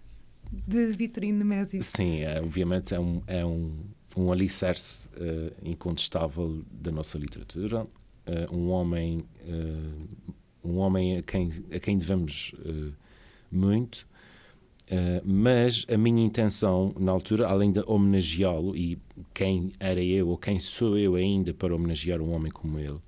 de 0.51 0.87
Vitorino 0.93 1.39
Nemésio? 1.39 1.81
Sim, 1.81 2.21
é, 2.21 2.41
obviamente 2.41 2.93
é 2.93 2.99
um, 2.99 3.21
é 3.27 3.45
um, 3.45 3.77
um 4.17 4.31
alicerce 4.31 5.07
uh, 5.09 5.53
incontestável 5.63 6.63
da 6.71 6.91
nossa 6.91 7.17
literatura 7.17 7.87
uh, 8.27 8.55
um 8.55 8.69
homem 8.69 9.19
uh, 9.47 10.67
um 10.67 10.77
homem 10.77 11.17
a 11.17 11.21
quem 11.21 11.49
a 11.73 11.79
quem 11.79 11.97
devemos 11.97 12.53
uh, 12.65 12.93
muito 13.51 14.09
mas 15.23 15.85
a 15.89 15.95
minha 15.95 16.21
intenção 16.21 16.93
na 16.99 17.13
altura 17.13 17.47
além 17.47 17.71
de 17.71 17.81
homenageá-lo 17.87 18.75
e 18.75 18.99
quem 19.33 19.71
era 19.79 20.03
eu 20.03 20.27
ou 20.27 20.37
quem 20.37 20.59
sou 20.59 20.97
eu 20.97 21.15
ainda 21.15 21.53
para 21.53 21.73
homenagear 21.73 22.21
um 22.21 22.33
homem 22.33 22.51
como 22.51 22.77
ele 22.77 22.99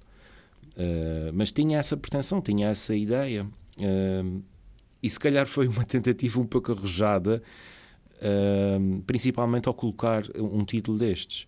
mas 1.34 1.52
tinha 1.52 1.80
essa 1.80 1.98
pretensão 1.98 2.42
tinha 2.42 2.70
essa 2.70 2.96
ideia 2.96 3.46
e 5.02 5.10
se 5.10 5.20
calhar 5.20 5.46
foi 5.46 5.68
uma 5.68 5.84
tentativa 5.84 6.40
um 6.40 6.46
pouco 6.46 6.72
arrojada 6.72 7.44
principalmente 9.06 9.68
ao 9.68 9.74
colocar 9.74 10.24
um 10.40 10.64
título 10.64 10.98
destes 10.98 11.46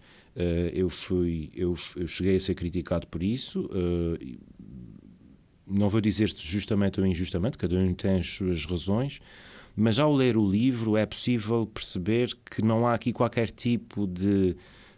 eu 0.74 0.89
fui, 0.89 1.50
eu, 1.54 1.75
eu, 1.96 2.08
cheguei 2.08 2.36
a 2.36 2.39
ser 2.39 2.56
criticado 2.56 3.08
por 3.08 3.24
isso. 3.24 3.70
Uh, 3.72 4.38
não 5.68 5.89
vou 5.89 6.01
dizer 6.01 6.30
se 6.30 6.46
justamente 6.46 7.00
ou 7.00 7.06
injustamente, 7.06 7.58
cada 7.58 7.75
um 7.75 7.94
tem 7.94 8.20
as 8.20 8.27
suas 8.27 8.65
razões, 8.65 9.20
mas 9.75 10.00
ao 10.00 10.13
ler 10.13 10.38
o 10.38 10.50
livro 10.50 10.96
é 10.96 11.06
possível 11.06 11.65
perceber 11.65 12.32
que 12.50 12.62
não 12.62 12.88
há 12.88 12.94
aqui 12.94 13.12
qualquer 13.12 13.50
tipo 13.50 14.08
de 14.08 14.56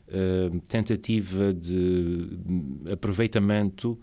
uh, 0.07 0.59
tentativa 0.67 1.53
de 1.53 2.27
aproveitamento 2.91 3.99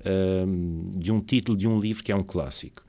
uh, 0.00 0.98
de 0.98 1.12
um 1.12 1.20
título 1.20 1.58
de 1.58 1.66
um 1.66 1.78
livro 1.78 2.02
que 2.02 2.12
é 2.12 2.16
um 2.16 2.22
clássico. 2.22 2.82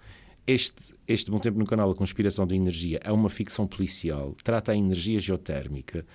Este, 0.48 0.78
este 1.08 1.32
Bom 1.32 1.40
Tempo 1.40 1.58
no 1.58 1.66
Canal, 1.66 1.90
A 1.90 1.96
Conspiração 1.96 2.46
da 2.46 2.56
Energia, 2.56 3.00
é 3.04 3.12
uma 3.12 3.30
ficção 3.30 3.66
policial, 3.66 4.36
trata 4.44 4.72
a 4.72 4.78
energia 4.78 5.20
geotérmica. 5.20 6.06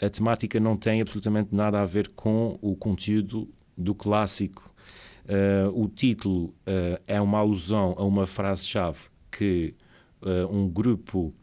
A 0.00 0.08
temática 0.08 0.60
não 0.60 0.76
tem 0.76 1.00
absolutamente 1.00 1.54
nada 1.54 1.80
a 1.80 1.86
ver 1.86 2.08
com 2.08 2.58
o 2.62 2.76
conteúdo 2.76 3.48
do 3.76 3.94
clássico. 3.94 4.72
Uh, 5.24 5.82
o 5.82 5.88
título 5.88 6.46
uh, 6.46 7.00
é 7.06 7.20
uma 7.20 7.38
alusão 7.38 7.94
a 7.98 8.04
uma 8.04 8.26
frase-chave 8.26 9.00
que 9.30 9.74
uh, 10.22 10.50
um 10.50 10.68
grupo 10.68 11.34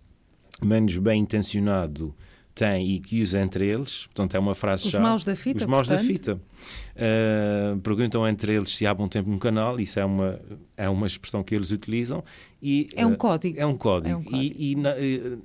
menos 0.61 0.97
bem 0.97 1.21
intencionado 1.21 2.15
tem 2.55 2.89
e 2.89 2.99
que 2.99 3.21
usa 3.21 3.41
entre 3.41 3.67
eles, 3.67 4.05
portanto 4.05 4.35
é 4.35 4.39
uma 4.39 4.55
frase 4.55 4.89
chave. 4.89 5.03
Os 5.03 5.09
maus 5.09 5.25
da 5.25 5.35
fita. 5.35 5.59
Os 5.59 5.65
maus 5.65 5.87
portanto. 5.87 6.07
da 6.07 6.13
fita. 6.13 6.41
Uh, 6.95 7.79
perguntam 7.81 8.27
entre 8.27 8.53
eles 8.53 8.75
se 8.75 8.85
há 8.85 8.93
bom 8.93 9.07
tempo 9.07 9.29
no 9.29 9.37
canal, 9.37 9.79
isso 9.79 9.99
é 9.99 10.05
uma, 10.05 10.39
é 10.77 10.89
uma 10.89 11.07
expressão 11.07 11.43
que 11.43 11.53
eles 11.53 11.71
utilizam. 11.71 12.23
E, 12.61 12.89
é 12.95 13.05
um 13.05 13.13
uh, 13.13 13.17
código. 13.17 13.59
É 13.59 13.65
um 13.65 13.77
código. 13.77 14.13
É 14.13 14.15
um 14.15 14.23
código. 14.23 14.41
E, 14.41 14.71
e 14.71 14.75
na, 14.75 14.93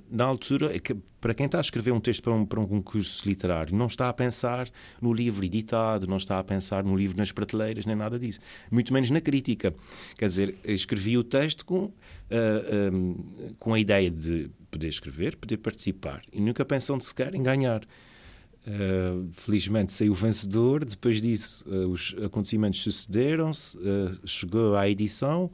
na, 0.09 0.23
altura, 0.25 0.75
é 0.75 0.79
para 1.21 1.35
quem 1.35 1.45
está 1.45 1.59
a 1.59 1.61
escrever 1.61 1.91
um 1.91 1.99
texto 1.99 2.23
para 2.23 2.33
um, 2.33 2.45
para 2.45 2.59
um 2.59 2.65
concurso 2.65 3.27
literário, 3.27 3.75
não 3.75 3.85
está 3.85 4.09
a 4.09 4.13
pensar 4.13 4.67
no 4.99 5.13
livro 5.13 5.45
editado, 5.45 6.07
não 6.07 6.17
está 6.17 6.39
a 6.39 6.43
pensar 6.43 6.83
no 6.83 6.97
livro 6.97 7.15
nas 7.15 7.31
prateleiras, 7.31 7.85
nem 7.85 7.95
nada 7.95 8.17
disso. 8.17 8.39
Muito 8.71 8.91
menos 8.91 9.11
na 9.11 9.21
crítica. 9.21 9.73
Quer 10.17 10.27
dizer, 10.27 10.55
escrevi 10.65 11.17
o 11.17 11.23
texto 11.23 11.63
com, 11.63 11.85
uh, 11.85 11.93
um, 12.91 13.53
com 13.59 13.73
a 13.73 13.79
ideia 13.79 14.09
de 14.09 14.49
poder 14.71 14.87
escrever, 14.87 15.35
poder 15.35 15.57
participar 15.57 16.23
e 16.33 16.41
nunca 16.41 16.65
pensando 16.65 17.01
sequer 17.01 17.35
em 17.35 17.43
ganhar. 17.43 17.81
Uh, 18.67 19.27
felizmente 19.33 19.91
saiu 19.91 20.13
vencedor. 20.13 20.85
Depois 20.85 21.21
disso, 21.21 21.65
uh, 21.67 21.87
os 21.87 22.15
acontecimentos 22.23 22.81
sucederam-se, 22.81 23.77
uh, 23.77 24.27
chegou 24.27 24.75
à 24.75 24.87
edição. 24.87 25.49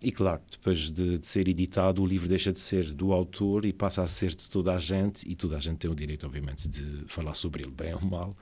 E 0.00 0.12
claro, 0.12 0.40
depois 0.50 0.90
de, 0.90 1.18
de, 1.18 1.26
ser 1.26 1.48
editado, 1.48 2.02
o 2.02 2.06
livro 2.06 2.28
deixa 2.28 2.52
de 2.52 2.60
ser 2.60 2.92
do 2.92 3.12
autor 3.12 3.64
e 3.64 3.72
passa 3.72 4.02
a 4.02 4.06
ser 4.06 4.34
de 4.34 4.48
toda 4.48 4.74
a 4.74 4.78
gente, 4.78 5.28
e 5.28 5.34
toda 5.34 5.56
a 5.56 5.60
gente 5.60 5.78
tem 5.78 5.90
o 5.90 5.94
direito, 5.94 6.26
obviamente, 6.26 6.68
de 6.68 7.04
falar 7.06 7.34
sobre 7.34 7.62
ele, 7.62 7.72
bem 7.72 7.94
ou 7.94 8.02
mal. 8.02 8.36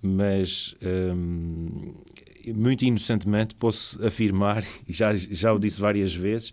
mas, 0.00 0.76
um, 1.12 1.94
muito 2.54 2.84
inocentemente, 2.84 3.56
posso 3.56 4.02
afirmar, 4.06 4.64
e 4.88 4.92
já, 4.92 5.16
já 5.16 5.52
o 5.52 5.58
disse 5.58 5.80
várias 5.80 6.14
vezes, 6.14 6.52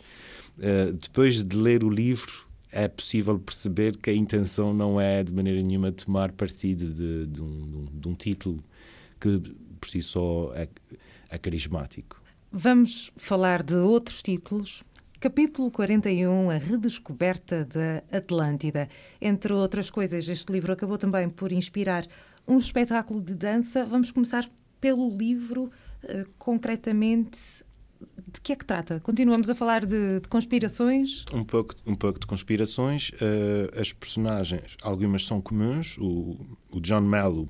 depois 1.00 1.44
de 1.44 1.56
ler 1.56 1.84
o 1.84 1.90
livro, 1.90 2.47
é 2.72 2.88
possível 2.88 3.40
perceber 3.40 3.98
que 3.98 4.10
a 4.10 4.14
intenção 4.14 4.74
não 4.74 5.00
é 5.00 5.24
de 5.24 5.32
maneira 5.32 5.62
nenhuma 5.62 5.92
tomar 5.92 6.32
partido 6.32 6.92
de, 6.94 7.28
de, 7.28 7.42
um, 7.42 7.88
de 7.92 8.08
um, 8.08 8.14
título 8.14 8.64
que 9.20 9.40
por 9.80 9.88
si 9.90 10.02
só 10.02 10.52
é, 10.54 10.68
é, 11.30 11.38
carismático. 11.38 12.22
Vamos 12.52 13.12
falar 13.16 13.64
de 13.64 13.76
outros 13.76 14.22
títulos. 14.22 14.84
Capítulo 15.20 15.72
41, 15.72 16.50
A 16.50 16.58
Redescoberta 16.58 17.66
da 17.66 18.04
Atlântida. 18.16 18.88
Entre 19.20 19.52
outras 19.52 19.90
coisas, 19.90 20.28
este 20.28 20.52
livro 20.52 20.72
acabou 20.72 20.98
também 20.98 21.28
por 21.30 21.52
inspirar 21.52 22.06
um 22.48 22.58
espetáculo 22.58 23.22
de 23.22 23.34
dança. 23.34 23.86
Vamos 23.86 24.12
começar 24.12 24.50
pelo 24.80 25.10
livro, 25.10 25.72
uh, 26.04 26.30
concretamente 26.38 27.66
de 28.32 28.42
que 28.42 28.54
é 28.54 28.56
que 28.56 28.66
trata? 28.66 29.00
Continuamos 29.00 29.50
a 29.50 29.56
falar 29.56 29.86
de, 29.86 30.20
de 30.20 30.28
conspirações? 30.28 31.24
Um 31.34 31.44
pouco, 31.44 31.76
um 31.86 31.96
pouco 31.96 32.20
de 32.20 32.28
conspirações. 32.28 33.10
Uh, 33.10 33.80
as 33.80 33.94
personagens, 33.94 34.76
algumas 34.82 35.26
são 35.26 35.42
comuns. 35.42 35.98
O, 35.98 36.38
o 36.72 36.80
John 36.82 37.02
Mello 37.02 37.50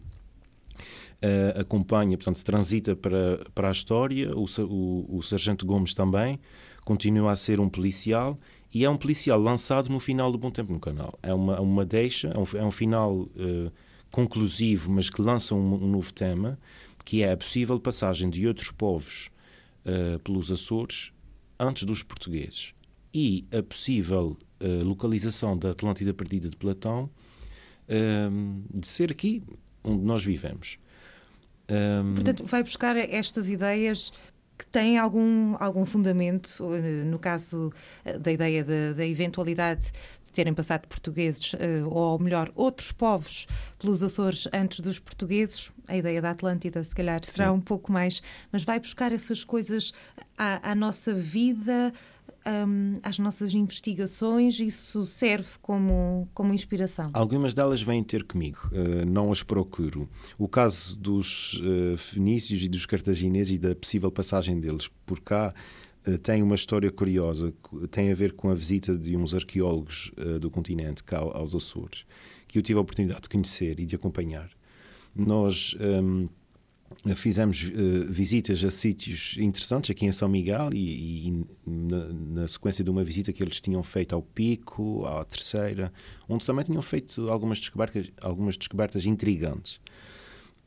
uh, 1.23 1.59
acompanha, 1.59 2.17
portanto, 2.17 2.43
transita 2.43 2.95
para, 2.95 3.45
para 3.53 3.69
a 3.69 3.71
história. 3.71 4.31
O, 4.35 4.45
o, 4.63 5.17
o 5.17 5.23
Sargento 5.23 5.65
Gomes 5.65 5.93
também 5.93 6.39
continua 6.85 7.31
a 7.31 7.35
ser 7.35 7.59
um 7.59 7.67
policial 7.67 8.37
e 8.73 8.85
é 8.85 8.89
um 8.89 8.97
policial 8.97 9.39
lançado 9.39 9.89
no 9.89 9.99
final 9.99 10.31
do 10.31 10.37
Bom 10.37 10.51
Tempo 10.51 10.71
no 10.71 10.79
canal. 10.79 11.17
É 11.23 11.33
uma, 11.33 11.59
uma 11.59 11.85
deixa, 11.85 12.29
é 12.29 12.37
um, 12.37 12.61
é 12.61 12.63
um 12.63 12.71
final 12.71 13.13
uh, 13.13 13.71
conclusivo, 14.11 14.91
mas 14.91 15.09
que 15.09 15.21
lança 15.21 15.55
um, 15.55 15.73
um 15.83 15.87
novo 15.87 16.13
tema, 16.13 16.57
que 17.03 17.23
é 17.23 17.31
a 17.31 17.37
possível 17.37 17.79
passagem 17.79 18.29
de 18.29 18.47
outros 18.47 18.71
povos 18.71 19.29
uh, 19.87 20.19
pelos 20.19 20.51
Açores 20.51 21.11
antes 21.59 21.83
dos 21.83 22.03
portugueses 22.03 22.73
e 23.13 23.45
a 23.51 23.63
possível 23.63 24.37
uh, 24.61 24.83
localização 24.83 25.57
da 25.57 25.71
Atlântida 25.71 26.13
perdida 26.13 26.49
de 26.49 26.55
Platão 26.55 27.09
uh, 27.89 28.63
de 28.73 28.87
ser 28.87 29.11
aqui 29.11 29.41
onde 29.83 30.03
nós 30.03 30.23
vivemos. 30.23 30.77
Um... 31.69 32.13
Portanto, 32.13 32.45
vai 32.45 32.63
buscar 32.63 32.95
estas 32.97 33.49
ideias 33.49 34.11
que 34.57 34.65
têm 34.65 34.97
algum, 34.97 35.55
algum 35.59 35.85
fundamento, 35.85 36.49
no 37.05 37.19
caso 37.19 37.71
da 38.19 38.31
ideia 38.31 38.63
da 38.63 39.05
eventualidade 39.05 39.91
terem 40.37 40.53
passado 40.53 40.87
portugueses, 40.87 41.55
eh, 41.57 41.81
ou 41.83 42.19
melhor, 42.19 42.51
outros 42.53 42.91
povos 42.91 43.47
pelos 43.79 44.03
Açores 44.03 44.47
antes 44.53 44.81
dos 44.81 44.99
portugueses, 44.99 45.71
a 45.87 45.97
ideia 45.97 46.21
da 46.21 46.29
Atlântida, 46.29 46.83
se 46.83 46.93
calhar, 46.93 47.25
será 47.25 47.47
Sim. 47.47 47.55
um 47.55 47.59
pouco 47.59 47.91
mais, 47.91 48.21
mas 48.51 48.63
vai 48.63 48.79
buscar 48.79 49.11
essas 49.11 49.43
coisas 49.43 49.91
à, 50.37 50.71
à 50.71 50.75
nossa 50.75 51.11
vida. 51.11 51.91
Um, 52.45 52.93
às 53.03 53.19
nossas 53.19 53.53
investigações, 53.53 54.57
isso 54.61 55.05
serve 55.05 55.49
como, 55.61 56.29
como 56.33 56.53
inspiração? 56.53 57.09
Algumas 57.11 57.53
delas 57.53 57.81
vêm 57.81 58.01
ter 58.01 58.23
comigo, 58.23 58.69
uh, 58.71 59.05
não 59.05 59.33
as 59.33 59.43
procuro. 59.43 60.07
O 60.37 60.47
caso 60.47 60.95
dos 60.95 61.55
uh, 61.55 61.97
fenícios 61.97 62.63
e 62.63 62.69
dos 62.69 62.85
cartagineses 62.85 63.55
e 63.55 63.57
da 63.57 63.75
possível 63.75 64.09
passagem 64.09 64.61
deles 64.61 64.89
por 65.05 65.19
cá 65.19 65.53
eh, 65.53 65.86
tem 66.15 66.41
uma 66.41 66.55
história 66.55 66.91
curiosa, 66.91 67.53
tem 67.91 68.11
a 68.11 68.15
ver 68.15 68.33
com 68.33 68.49
a 68.49 68.55
visita 68.55 68.95
de 68.95 69.17
uns 69.17 69.33
arqueólogos 69.33 70.11
uh, 70.17 70.39
do 70.39 70.49
continente 70.49 71.03
cá 71.03 71.19
aos 71.19 71.53
Açores, 71.53 72.05
que 72.47 72.57
eu 72.57 72.61
tive 72.61 72.77
a 72.77 72.81
oportunidade 72.81 73.21
de 73.21 73.29
conhecer 73.29 73.79
e 73.79 73.85
de 73.85 73.95
acompanhar. 73.95 74.49
Nós 75.15 75.75
um, 75.79 76.29
ehm, 77.05 77.15
fizemos 77.15 77.63
uh, 77.63 78.11
visitas 78.11 78.63
a 78.63 78.69
sítios 78.69 79.35
interessantes 79.39 79.89
aqui 79.89 80.05
em 80.05 80.11
São 80.11 80.29
Miguel 80.29 80.69
e, 80.73 81.27
e 81.27 81.45
na, 81.65 82.07
na, 82.41 82.47
sequência 82.47 82.83
de 82.83 82.89
uma 82.89 83.03
visita 83.03 83.33
que 83.33 83.43
eles 83.43 83.59
tinham 83.59 83.83
feito 83.83 84.13
ao 84.13 84.21
Pico, 84.21 85.05
à 85.05 85.25
Terceira, 85.25 85.91
onde 86.29 86.45
também 86.45 86.63
tinham 86.63 86.81
feito 86.81 87.29
algumas 87.29 87.59
descobertas, 87.59 88.07
algumas 88.21 88.55
descobertas 88.55 89.05
intrigantes. 89.05 89.81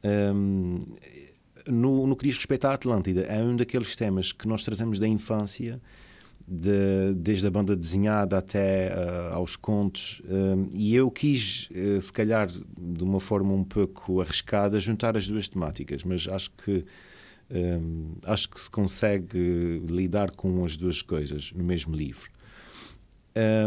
Um, 0.04 0.80
ehm, 0.80 1.29
no, 1.66 2.06
no 2.06 2.16
que 2.16 2.26
diz 2.26 2.36
respeito 2.36 2.66
à 2.66 2.74
Atlântida, 2.74 3.22
é 3.22 3.42
um 3.42 3.56
daqueles 3.56 3.94
temas 3.96 4.32
que 4.32 4.46
nós 4.46 4.62
trazemos 4.62 4.98
da 4.98 5.06
infância, 5.06 5.80
de, 6.46 7.14
desde 7.14 7.46
a 7.46 7.50
banda 7.50 7.76
desenhada 7.76 8.36
até 8.36 8.92
uh, 8.92 9.34
aos 9.34 9.54
contos, 9.54 10.20
uh, 10.24 10.68
e 10.72 10.94
eu 10.94 11.10
quis, 11.10 11.68
uh, 11.70 12.00
se 12.00 12.12
calhar 12.12 12.48
de 12.50 13.04
uma 13.04 13.20
forma 13.20 13.52
um 13.52 13.62
pouco 13.62 14.20
arriscada, 14.20 14.80
juntar 14.80 15.16
as 15.16 15.26
duas 15.28 15.48
temáticas, 15.48 16.02
mas 16.02 16.26
acho 16.26 16.50
que 16.52 16.84
acho 18.26 18.48
que 18.48 18.60
se 18.60 18.70
consegue 18.70 19.82
lidar 19.84 20.30
com 20.30 20.64
as 20.64 20.76
duas 20.76 21.02
coisas 21.02 21.50
no 21.50 21.64
mesmo 21.64 21.96
livro. 21.96 22.30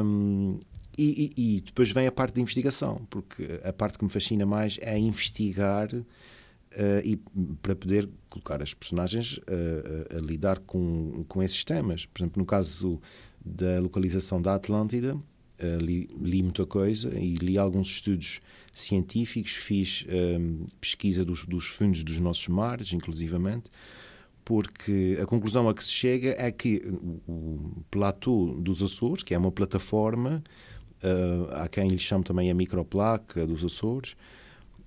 Um, 0.01 0.57
e, 0.97 1.33
e, 1.35 1.57
e, 1.57 1.61
depois 1.61 1.91
vem 1.91 2.07
a 2.07 2.11
parte 2.11 2.35
da 2.35 2.39
investigação, 2.39 3.05
porque 3.09 3.59
a 3.61 3.73
parte 3.73 3.97
que 3.97 4.05
me 4.05 4.09
fascina 4.09 4.45
mais 4.45 4.77
é 4.81 4.97
investigar 4.97 5.89
Uh, 6.73 7.05
e 7.05 7.17
para 7.61 7.75
poder 7.75 8.09
colocar 8.29 8.59
as 8.59 8.73
personagens 8.73 9.37
uh, 9.37 10.17
a 10.17 10.19
lidar 10.19 10.57
com, 10.59 11.23
com 11.27 11.43
esses 11.43 11.63
temas. 11.63 12.07
Por 12.07 12.21
exemplo, 12.21 12.39
no 12.39 12.45
caso 12.47 12.99
da 13.45 13.79
localização 13.79 14.41
da 14.41 14.55
Atlântida, 14.55 15.15
uh, 15.15 15.77
li, 15.79 16.09
li, 16.19 16.41
muita 16.41 16.65
coisa 16.65 17.13
e 17.15 17.35
li 17.35 17.59
alguns 17.59 17.89
estudos 17.89 18.41
científicos, 18.73 19.51
fiz 19.51 20.03
pesquisa 20.81 21.23
dos, 21.23 21.45
dos 21.45 21.67
fundos 21.67 22.03
dos 22.03 22.19
nossos 22.19 22.47
mares, 22.47 22.91
inclusivamente, 22.91 23.69
porque 24.43 25.15
a 25.21 25.27
conclusão 25.27 25.69
a 25.69 25.75
que 25.75 25.83
se 25.83 25.91
chega 25.91 26.33
é 26.39 26.51
que 26.51 26.81
o, 27.27 27.31
o 27.31 27.83
platô 27.91 28.47
dos 28.59 28.81
Açores, 28.81 29.21
que 29.21 29.35
é 29.35 29.37
uma 29.37 29.51
plataforma, 29.51 30.43
há 31.51 31.67
quem 31.67 31.87
lhe 31.87 31.99
chame 31.99 32.23
também 32.23 32.49
a 32.49 32.53
microplaca 32.55 33.45
dos 33.45 33.63
Açores, 33.63 34.15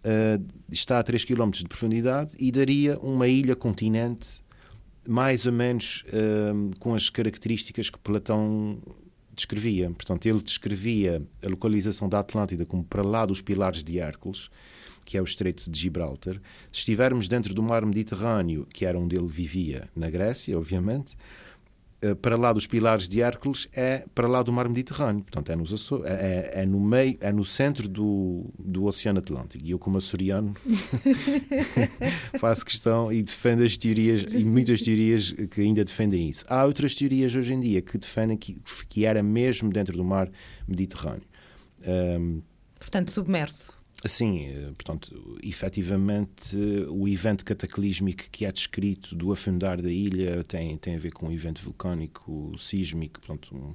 uh, 0.07 0.45
está 0.71 0.99
a 0.99 1.03
3 1.03 1.25
km 1.25 1.51
de 1.51 1.67
profundidade 1.67 2.35
e 2.39 2.53
daria 2.53 2.99
uma 3.01 3.27
ilha-continente 3.27 4.45
mais 5.09 5.47
ou 5.47 5.53
menos 5.53 6.05
uh, 6.09 6.79
com 6.79 6.95
as 6.95 7.11
características 7.11 7.91
que 7.91 7.99
Platão 7.99 8.79
descrevia. 9.35 9.91
Portanto, 9.91 10.27
ele 10.27 10.43
descrevia 10.43 11.23
a 11.45 11.49
localização 11.49 12.09
da 12.09 12.21
Atlântida 12.21 12.65
como 12.65 12.83
para 12.83 13.03
lá 13.03 13.27
dos 13.27 13.43
pilares 13.43 13.85
de 13.85 13.99
Hércules, 13.99 14.49
que 15.05 15.17
é 15.17 15.21
o 15.21 15.25
Estreito 15.25 15.71
de 15.71 15.79
Gibraltar. 15.79 16.35
Se 16.73 16.81
estivermos 16.81 17.29
dentro 17.29 17.55
do 17.55 17.63
mar 17.63 17.85
Mediterrâneo, 17.85 18.67
que 18.73 18.85
era 18.85 18.99
onde 18.99 19.15
ele 19.15 19.29
vivia, 19.29 19.89
na 19.95 20.11
Grécia, 20.11 20.59
obviamente, 20.59 21.17
para 22.15 22.37
lá 22.37 22.53
dos 22.53 22.67
pilares 22.67 23.09
de 23.09 23.21
Hércules 23.21 23.69
é 23.73 24.05
para 24.15 24.29
lá 24.29 24.43
do 24.43 24.53
mar 24.53 24.69
Mediterrâneo. 24.69 25.23
Portanto, 25.23 25.51
é, 25.51 25.57
nos 25.57 25.93
é, 26.05 26.51
é, 26.55 26.63
é 26.63 26.67
no 26.67 26.81
meio, 26.81 27.17
é 27.21 27.33
no 27.33 27.45
centro 27.45 27.89
do, 27.89 28.51
do 28.59 28.85
Oceano 28.85 29.19
Atlântico. 29.19 29.65
E 29.65 29.71
eu, 29.71 29.79
como 29.79 29.99
açoriano, 29.99 30.55
faço 32.39 32.65
questão 32.65 33.13
e 33.13 33.23
defendo 33.23 33.63
as 33.63 33.77
teorias, 33.77 34.25
e 34.31 34.45
muitas 34.45 34.83
teorias 34.83 35.33
que 35.33 35.61
ainda 35.61 35.85
defendem 35.85 36.29
isso. 36.29 36.45
Há 36.49 36.65
outras 36.65 36.95
teorias 36.95 37.35
hoje 37.35 37.53
em 37.53 37.61
dia 37.61 37.83
que 37.83 37.99
defendem 37.99 38.37
que, 38.37 38.59
que 38.89 39.05
era 39.05 39.23
mesmo 39.23 39.71
dentro 39.71 39.97
do 39.97 40.05
mar 40.05 40.31
Mediterrâneo. 40.67 41.23
Um, 41.87 42.43
Portanto, 42.79 43.11
submerso. 43.11 43.76
Sim, 44.09 44.47
eh, 44.47 44.73
portanto, 44.77 45.39
efetivamente, 45.43 46.57
o 46.89 47.09
evento 47.09 47.45
cataclísmico 47.45 48.25
que 48.31 48.45
é 48.45 48.53
descrito 48.53 49.15
do 49.15 49.33
afundar 49.33 49.81
da 49.81 49.91
ilha 49.91 50.45
tem, 50.45 50.77
tem 50.77 50.97
a 50.97 50.99
ver 50.99 51.13
com 51.13 51.27
um 51.27 51.33
evento 51.33 51.63
vulcânico, 51.63 52.53
sísmico, 52.59 53.21
portanto, 53.21 53.55
um, 53.55 53.75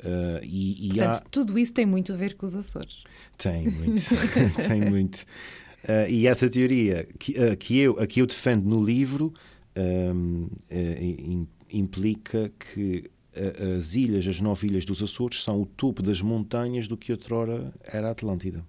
Uh, 0.00 0.42
e, 0.42 0.86
e 0.86 0.88
Portanto, 0.88 1.22
há... 1.24 1.28
tudo 1.30 1.58
isso 1.58 1.72
tem 1.72 1.86
muito 1.86 2.12
a 2.12 2.16
ver 2.16 2.34
com 2.34 2.44
os 2.44 2.54
Açores. 2.54 3.04
Tem 3.38 3.68
muito, 3.70 4.02
tem 4.68 4.80
muito. 4.82 5.22
Uh, 5.84 6.10
e 6.10 6.26
essa 6.26 6.48
teoria 6.48 7.06
que, 7.18 7.32
uh, 7.32 7.56
que, 7.56 7.78
eu, 7.78 7.98
a 7.98 8.06
que 8.06 8.20
eu 8.20 8.26
defendo 8.26 8.64
no 8.64 8.84
livro 8.84 9.32
um, 9.76 10.48
implica 11.70 12.52
que 12.58 13.10
as 13.80 13.94
ilhas, 13.94 14.28
as 14.28 14.40
nove 14.40 14.68
ilhas 14.68 14.84
dos 14.84 15.02
Açores, 15.02 15.42
são 15.42 15.60
o 15.60 15.66
topo 15.66 16.02
das 16.02 16.20
montanhas 16.20 16.86
do 16.86 16.96
que 16.96 17.10
outrora 17.10 17.72
era 17.82 18.08
a 18.08 18.10
Atlântida. 18.12 18.64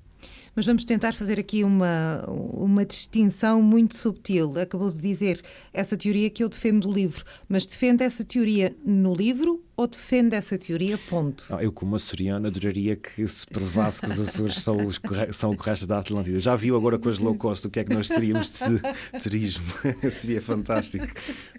Mas 0.56 0.66
vamos 0.66 0.86
tentar 0.86 1.14
fazer 1.14 1.38
aqui 1.38 1.64
uma, 1.64 2.24
uma 2.28 2.86
distinção 2.86 3.62
muito 3.62 3.98
subtil. 3.98 4.58
Acabou 4.58 4.90
de 4.90 4.98
dizer 4.98 5.42
essa 5.74 5.98
teoria 5.98 6.30
que 6.30 6.44
eu 6.44 6.48
defendo 6.48 6.88
do 6.88 6.94
livro, 6.94 7.26
mas 7.50 7.66
defende 7.66 8.04
essa 8.04 8.24
teoria 8.24 8.76
no 8.86 9.14
livro 9.14 9.62
ou 9.78 9.88
defende 9.88 10.36
essa 10.36 10.58
teoria, 10.58 10.98
ponto? 10.98 11.44
eu, 11.60 11.72
como 11.72 11.98
açoriano, 11.98 12.48
adoraria 12.48 12.96
que 12.96 13.28
se 13.28 13.46
provasse 13.46 14.02
que 14.02 14.08
os 14.10 14.20
Açores 14.20 14.56
são, 14.56 14.86
os, 14.86 15.00
são 15.34 15.52
o 15.52 15.56
resto 15.56 15.86
da 15.86 16.00
Atlântida. 16.00 16.40
Já 16.40 16.56
viu 16.56 16.78
agora 16.78 16.98
com 16.98 17.10
as 17.10 17.20
low 17.20 17.36
cost 17.36 17.68
o 17.68 17.70
que 17.70 17.82
é 17.82 17.84
que 17.84 17.94
nós 17.94 18.08
teríamos 18.08 18.52
de 18.52 19.20
turismo? 19.22 19.66
Seria 20.10 20.42
fantástico. 20.42 21.06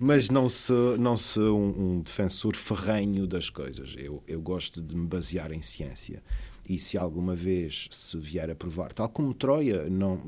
Mas 0.01 0.31
não 0.31 0.49
sou, 0.49 0.97
não 0.97 1.17
sou 1.17 1.61
um, 1.61 1.97
um 1.97 2.01
defensor 2.01 2.57
ferrenho 2.57 3.27
das 3.27 3.51
coisas. 3.51 3.95
Eu, 3.99 4.23
eu 4.27 4.41
gosto 4.41 4.81
de 4.81 4.97
me 4.97 5.07
basear 5.07 5.53
em 5.53 5.61
ciência 5.61 6.23
e 6.69 6.79
se 6.79 6.99
alguma 6.99 7.35
vez 7.35 7.89
se 7.91 8.19
vier 8.19 8.51
a 8.51 8.55
provar, 8.55 8.93
tal 8.93 9.09
como 9.09 9.33
Troia, 9.33 9.89
não, 9.89 10.19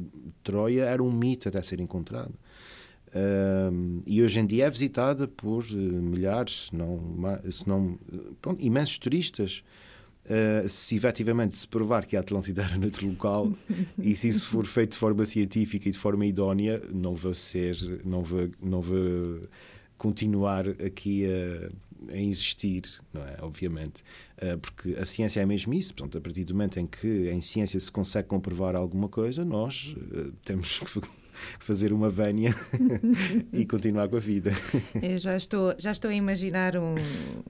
Troia 0.42 0.84
era 0.84 1.02
um 1.02 1.10
mito 1.10 1.48
até 1.48 1.60
ser 1.62 1.80
encontrado. 1.80 2.34
Um, 3.14 4.02
e 4.06 4.22
hoje 4.22 4.38
em 4.38 4.46
dia 4.46 4.66
é 4.66 4.70
visitada 4.70 5.26
por 5.26 5.64
uh, 5.64 5.76
milhares, 5.76 6.68
se 6.68 6.76
não, 6.76 7.18
se 7.50 7.68
não 7.68 7.98
imensos 8.58 8.98
turistas. 8.98 9.62
Uh, 10.26 10.68
se 10.68 10.94
efetivamente 10.94 11.56
se 11.56 11.66
provar 11.66 12.04
que 12.04 12.14
a 12.14 12.20
Atlântida 12.20 12.60
era 12.64 12.76
noutro 12.76 13.08
local 13.08 13.50
e 13.98 14.14
se 14.14 14.28
isso 14.28 14.44
for 14.44 14.66
feito 14.66 14.90
de 14.90 14.98
forma 14.98 15.24
científica 15.24 15.88
e 15.88 15.92
de 15.92 15.98
forma 15.98 16.26
idónea, 16.26 16.82
não 16.92 17.14
vou 17.14 17.32
ser, 17.32 17.78
não 18.04 18.22
vou, 18.22 18.50
não 18.62 18.82
vou 18.82 19.40
continuar 19.96 20.68
aqui 20.68 21.24
a 21.24 21.70
a 22.08 22.16
existir, 22.16 22.82
não 23.12 23.22
é? 23.22 23.36
Obviamente. 23.40 24.02
Uh, 24.36 24.58
porque 24.58 24.94
a 24.98 25.04
ciência 25.04 25.40
é 25.40 25.46
mesmo 25.46 25.74
isso. 25.74 25.94
Portanto, 25.94 26.18
a 26.18 26.20
partir 26.20 26.44
do 26.44 26.54
momento 26.54 26.78
em 26.78 26.86
que 26.86 27.30
em 27.30 27.40
ciência 27.40 27.78
se 27.78 27.90
consegue 27.90 28.28
comprovar 28.28 28.76
alguma 28.76 29.08
coisa, 29.08 29.44
nós 29.44 29.94
uh, 29.96 30.32
temos 30.44 30.78
que 30.78 30.90
fazer 31.58 31.92
uma 31.92 32.10
vénia 32.10 32.54
e 33.52 33.64
continuar 33.64 34.08
com 34.08 34.16
a 34.16 34.20
vida. 34.20 34.52
Eu 35.00 35.18
já 35.18 35.36
estou, 35.36 35.74
já 35.78 35.92
estou 35.92 36.10
a 36.10 36.14
imaginar 36.14 36.76
um, 36.76 36.94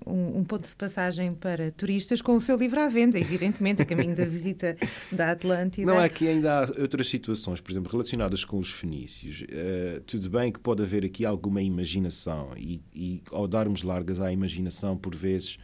um, 0.06 0.38
um, 0.38 0.44
ponto 0.44 0.68
de 0.68 0.76
passagem 0.76 1.34
para 1.34 1.70
turistas 1.70 2.20
com 2.20 2.36
o 2.36 2.40
seu 2.40 2.56
livro 2.56 2.80
à 2.80 2.88
venda, 2.88 3.18
evidentemente, 3.18 3.82
a 3.82 3.84
caminho 3.84 4.14
da 4.14 4.24
visita 4.24 4.76
da 5.10 5.32
Atlântida. 5.32 5.90
Não, 5.90 6.00
é 6.00 6.08
que 6.08 6.28
ainda 6.28 6.64
há 6.64 6.80
outras 6.80 7.08
situações, 7.08 7.60
por 7.60 7.70
exemplo, 7.70 7.90
relacionadas 7.90 8.44
com 8.44 8.58
os 8.58 8.70
fenícios. 8.70 9.42
Uh, 9.42 10.00
tudo 10.06 10.30
bem 10.30 10.52
que 10.52 10.60
pode 10.60 10.82
haver 10.82 11.04
aqui 11.04 11.24
alguma 11.24 11.62
imaginação 11.62 12.50
e, 12.56 12.80
e 12.94 13.22
ao 13.30 13.46
darmos 13.46 13.82
largas 13.82 14.20
à 14.20 14.32
imaginação, 14.32 14.96
por 14.96 15.14
vezes 15.14 15.58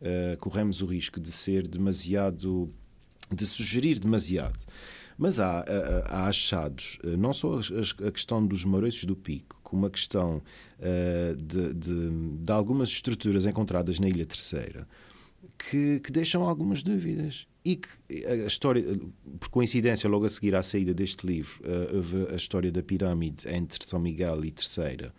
uh, 0.00 0.36
corremos 0.38 0.80
o 0.82 0.86
risco 0.86 1.20
de 1.20 1.30
ser 1.30 1.66
demasiado, 1.66 2.72
de 3.30 3.46
sugerir 3.46 3.98
demasiado. 3.98 4.58
Mas 5.18 5.40
há, 5.40 5.64
há 6.06 6.28
achados, 6.28 6.96
eh, 7.02 7.16
não 7.16 7.32
só 7.32 7.58
a 8.06 8.12
questão 8.12 8.46
dos 8.46 8.64
maroços 8.64 9.04
do 9.04 9.16
Pico, 9.16 9.58
como 9.64 9.84
a 9.84 9.90
questão 9.90 10.40
uh, 10.78 11.36
de, 11.36 11.74
de, 11.74 12.10
de, 12.38 12.52
algumas 12.52 12.88
estruturas 12.90 13.44
encontradas 13.44 13.98
na 13.98 14.08
Ilha 14.08 14.24
Terceira, 14.24 14.86
que, 15.58 15.98
que 15.98 16.12
deixam 16.12 16.48
algumas 16.48 16.84
dúvidas. 16.84 17.48
E 17.64 17.76
que 17.76 17.88
a 18.26 18.46
história, 18.46 18.82
por 19.40 19.48
coincidência, 19.48 20.08
logo 20.08 20.24
a 20.24 20.28
seguir 20.28 20.54
à 20.54 20.62
saída 20.62 20.94
deste 20.94 21.26
livro, 21.26 21.60
uh, 21.64 21.96
houve 21.96 22.32
a 22.32 22.36
história 22.36 22.70
da 22.70 22.82
pirâmide 22.82 23.48
entre 23.48 23.86
São 23.86 23.98
Miguel 23.98 24.44
e 24.44 24.52
Terceira, 24.52 25.12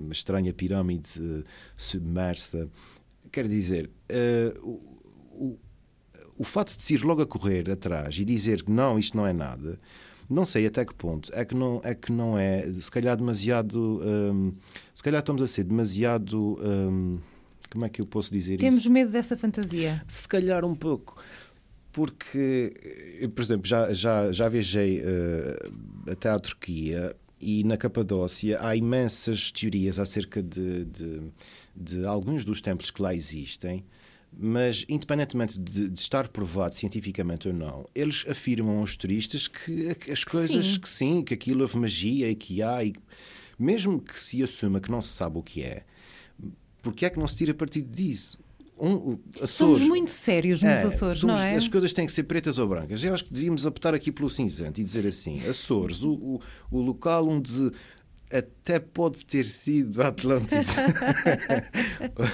uma 0.00 0.12
estranha 0.12 0.52
pirâmide 0.52 1.44
submersa. 1.76 2.68
Quer 3.30 3.46
dizer, 3.46 3.88
o, 4.62 5.56
o 6.38 6.44
fato 6.44 6.76
de 6.76 6.82
se 6.82 6.94
ir 6.94 7.02
logo 7.02 7.22
a 7.22 7.26
correr 7.26 7.70
atrás 7.70 8.18
e 8.18 8.24
dizer 8.24 8.62
que 8.62 8.70
não, 8.70 8.98
isto 8.98 9.16
não 9.16 9.26
é 9.26 9.32
nada, 9.32 9.78
não 10.28 10.44
sei 10.44 10.66
até 10.66 10.84
que 10.84 10.94
ponto 10.94 11.30
é 11.32 11.44
que 11.44 11.54
não 11.54 11.80
é, 11.84 11.94
que 11.94 12.12
não 12.12 12.38
é 12.38 12.66
se 12.80 12.90
calhar 12.90 13.16
demasiado. 13.16 14.00
Hum, 14.04 14.52
se 14.94 15.02
calhar 15.02 15.20
estamos 15.20 15.40
a 15.42 15.46
ser 15.46 15.64
demasiado. 15.64 16.58
Hum, 16.60 17.18
como 17.70 17.84
é 17.84 17.88
que 17.88 18.00
eu 18.00 18.06
posso 18.06 18.32
dizer 18.32 18.58
Temos 18.58 18.78
isso? 18.78 18.84
Temos 18.84 19.00
medo 19.00 19.10
dessa 19.12 19.36
fantasia? 19.36 20.02
Se 20.06 20.28
calhar 20.28 20.64
um 20.64 20.74
pouco. 20.74 21.20
Porque, 21.92 22.74
eu, 23.20 23.30
por 23.30 23.42
exemplo, 23.42 23.66
já, 23.66 23.92
já, 23.92 24.30
já 24.30 24.48
viajei 24.48 25.00
uh, 25.00 26.10
até 26.10 26.28
à 26.28 26.38
Turquia 26.38 27.16
e 27.40 27.64
na 27.64 27.76
Capadócia 27.76 28.58
há 28.60 28.76
imensas 28.76 29.50
teorias 29.50 29.98
acerca 29.98 30.42
de, 30.42 30.84
de, 30.84 31.22
de 31.74 32.04
alguns 32.04 32.44
dos 32.44 32.60
templos 32.60 32.90
que 32.90 33.00
lá 33.00 33.14
existem 33.14 33.82
mas, 34.38 34.84
independentemente 34.88 35.58
de, 35.58 35.88
de, 35.88 35.98
estar 35.98 36.28
provado 36.28 36.74
cientificamente 36.74 37.48
ou 37.48 37.54
não, 37.54 37.86
eles 37.94 38.24
afirmam 38.28 38.78
aos 38.78 38.96
turistas 38.96 39.48
que 39.48 39.96
as 40.10 40.24
coisas 40.24 40.66
sim. 40.66 40.80
que 40.80 40.88
sim, 40.88 41.22
que 41.22 41.32
aquilo 41.32 41.62
houve 41.62 41.78
magia 41.78 42.28
e 42.30 42.34
que 42.34 42.62
há, 42.62 42.84
e 42.84 42.94
mesmo 43.58 44.00
que 44.00 44.18
se 44.18 44.42
assuma 44.42 44.80
que 44.80 44.90
não 44.90 45.00
se 45.00 45.08
sabe 45.08 45.38
o 45.38 45.42
que 45.42 45.62
é, 45.62 45.84
porque 46.82 47.06
é 47.06 47.10
que 47.10 47.18
não 47.18 47.26
se 47.26 47.36
tira 47.36 47.54
partido 47.54 47.90
disso? 47.90 48.38
Um, 48.78 49.18
Açores, 49.36 49.50
somos 49.50 49.80
muito 49.80 50.10
sérios 50.10 50.62
nos 50.62 50.70
é, 50.70 50.82
Açores, 50.82 51.16
somos, 51.18 51.22
não 51.22 51.38
é? 51.38 51.56
As 51.56 51.66
coisas 51.66 51.94
têm 51.94 52.04
que 52.04 52.12
ser 52.12 52.24
pretas 52.24 52.58
ou 52.58 52.68
brancas. 52.68 53.02
Eu 53.02 53.14
acho 53.14 53.24
que 53.24 53.32
devíamos 53.32 53.64
optar 53.64 53.94
aqui 53.94 54.12
pelo 54.12 54.28
cinzento 54.28 54.78
e 54.78 54.84
dizer 54.84 55.06
assim: 55.06 55.40
Açores, 55.48 56.02
o, 56.02 56.12
o, 56.12 56.40
o 56.70 56.80
local 56.82 57.26
onde 57.26 57.72
até 58.30 58.80
pode 58.80 59.24
ter 59.24 59.46
sido 59.46 60.02
a 60.02 60.08
Atlântida, 60.08 60.60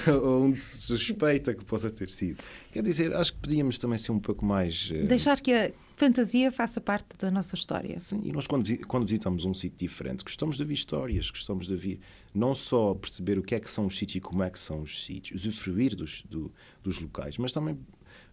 onde 0.25 0.59
se 0.59 0.81
suspeita 0.81 1.53
que 1.53 1.63
possa 1.63 1.89
ter 1.89 2.09
sido. 2.09 2.43
Quer 2.71 2.81
dizer, 2.81 3.13
acho 3.15 3.33
que 3.33 3.39
podíamos 3.39 3.77
também 3.77 3.97
ser 3.97 4.11
um 4.11 4.19
pouco 4.19 4.45
mais. 4.45 4.89
Uh... 4.89 5.05
Deixar 5.05 5.39
que 5.39 5.53
a 5.53 5.71
fantasia 5.95 6.51
faça 6.51 6.81
parte 6.81 7.09
da 7.19 7.29
nossa 7.29 7.55
história. 7.55 7.97
Sim, 7.99 8.21
e 8.23 8.31
nós, 8.31 8.47
quando, 8.47 8.65
quando 8.87 9.05
visitamos 9.05 9.45
um 9.45 9.53
sítio 9.53 9.77
diferente, 9.77 10.23
gostamos 10.23 10.57
de 10.57 10.63
ouvir 10.63 10.73
histórias, 10.73 11.29
gostamos 11.29 11.67
de 11.67 11.73
ouvir 11.73 11.99
não 12.33 12.55
só 12.55 12.95
perceber 12.95 13.37
o 13.37 13.43
que 13.43 13.53
é 13.53 13.59
que 13.59 13.69
são 13.69 13.85
os 13.85 13.97
sítios 13.97 14.15
e 14.15 14.21
como 14.21 14.41
é 14.41 14.49
que 14.49 14.59
são 14.59 14.81
os 14.81 15.05
sítios, 15.05 15.45
usufruir 15.45 15.95
dos, 15.95 16.23
do, 16.27 16.51
dos 16.81 16.99
locais, 16.99 17.37
mas 17.37 17.51
também 17.51 17.77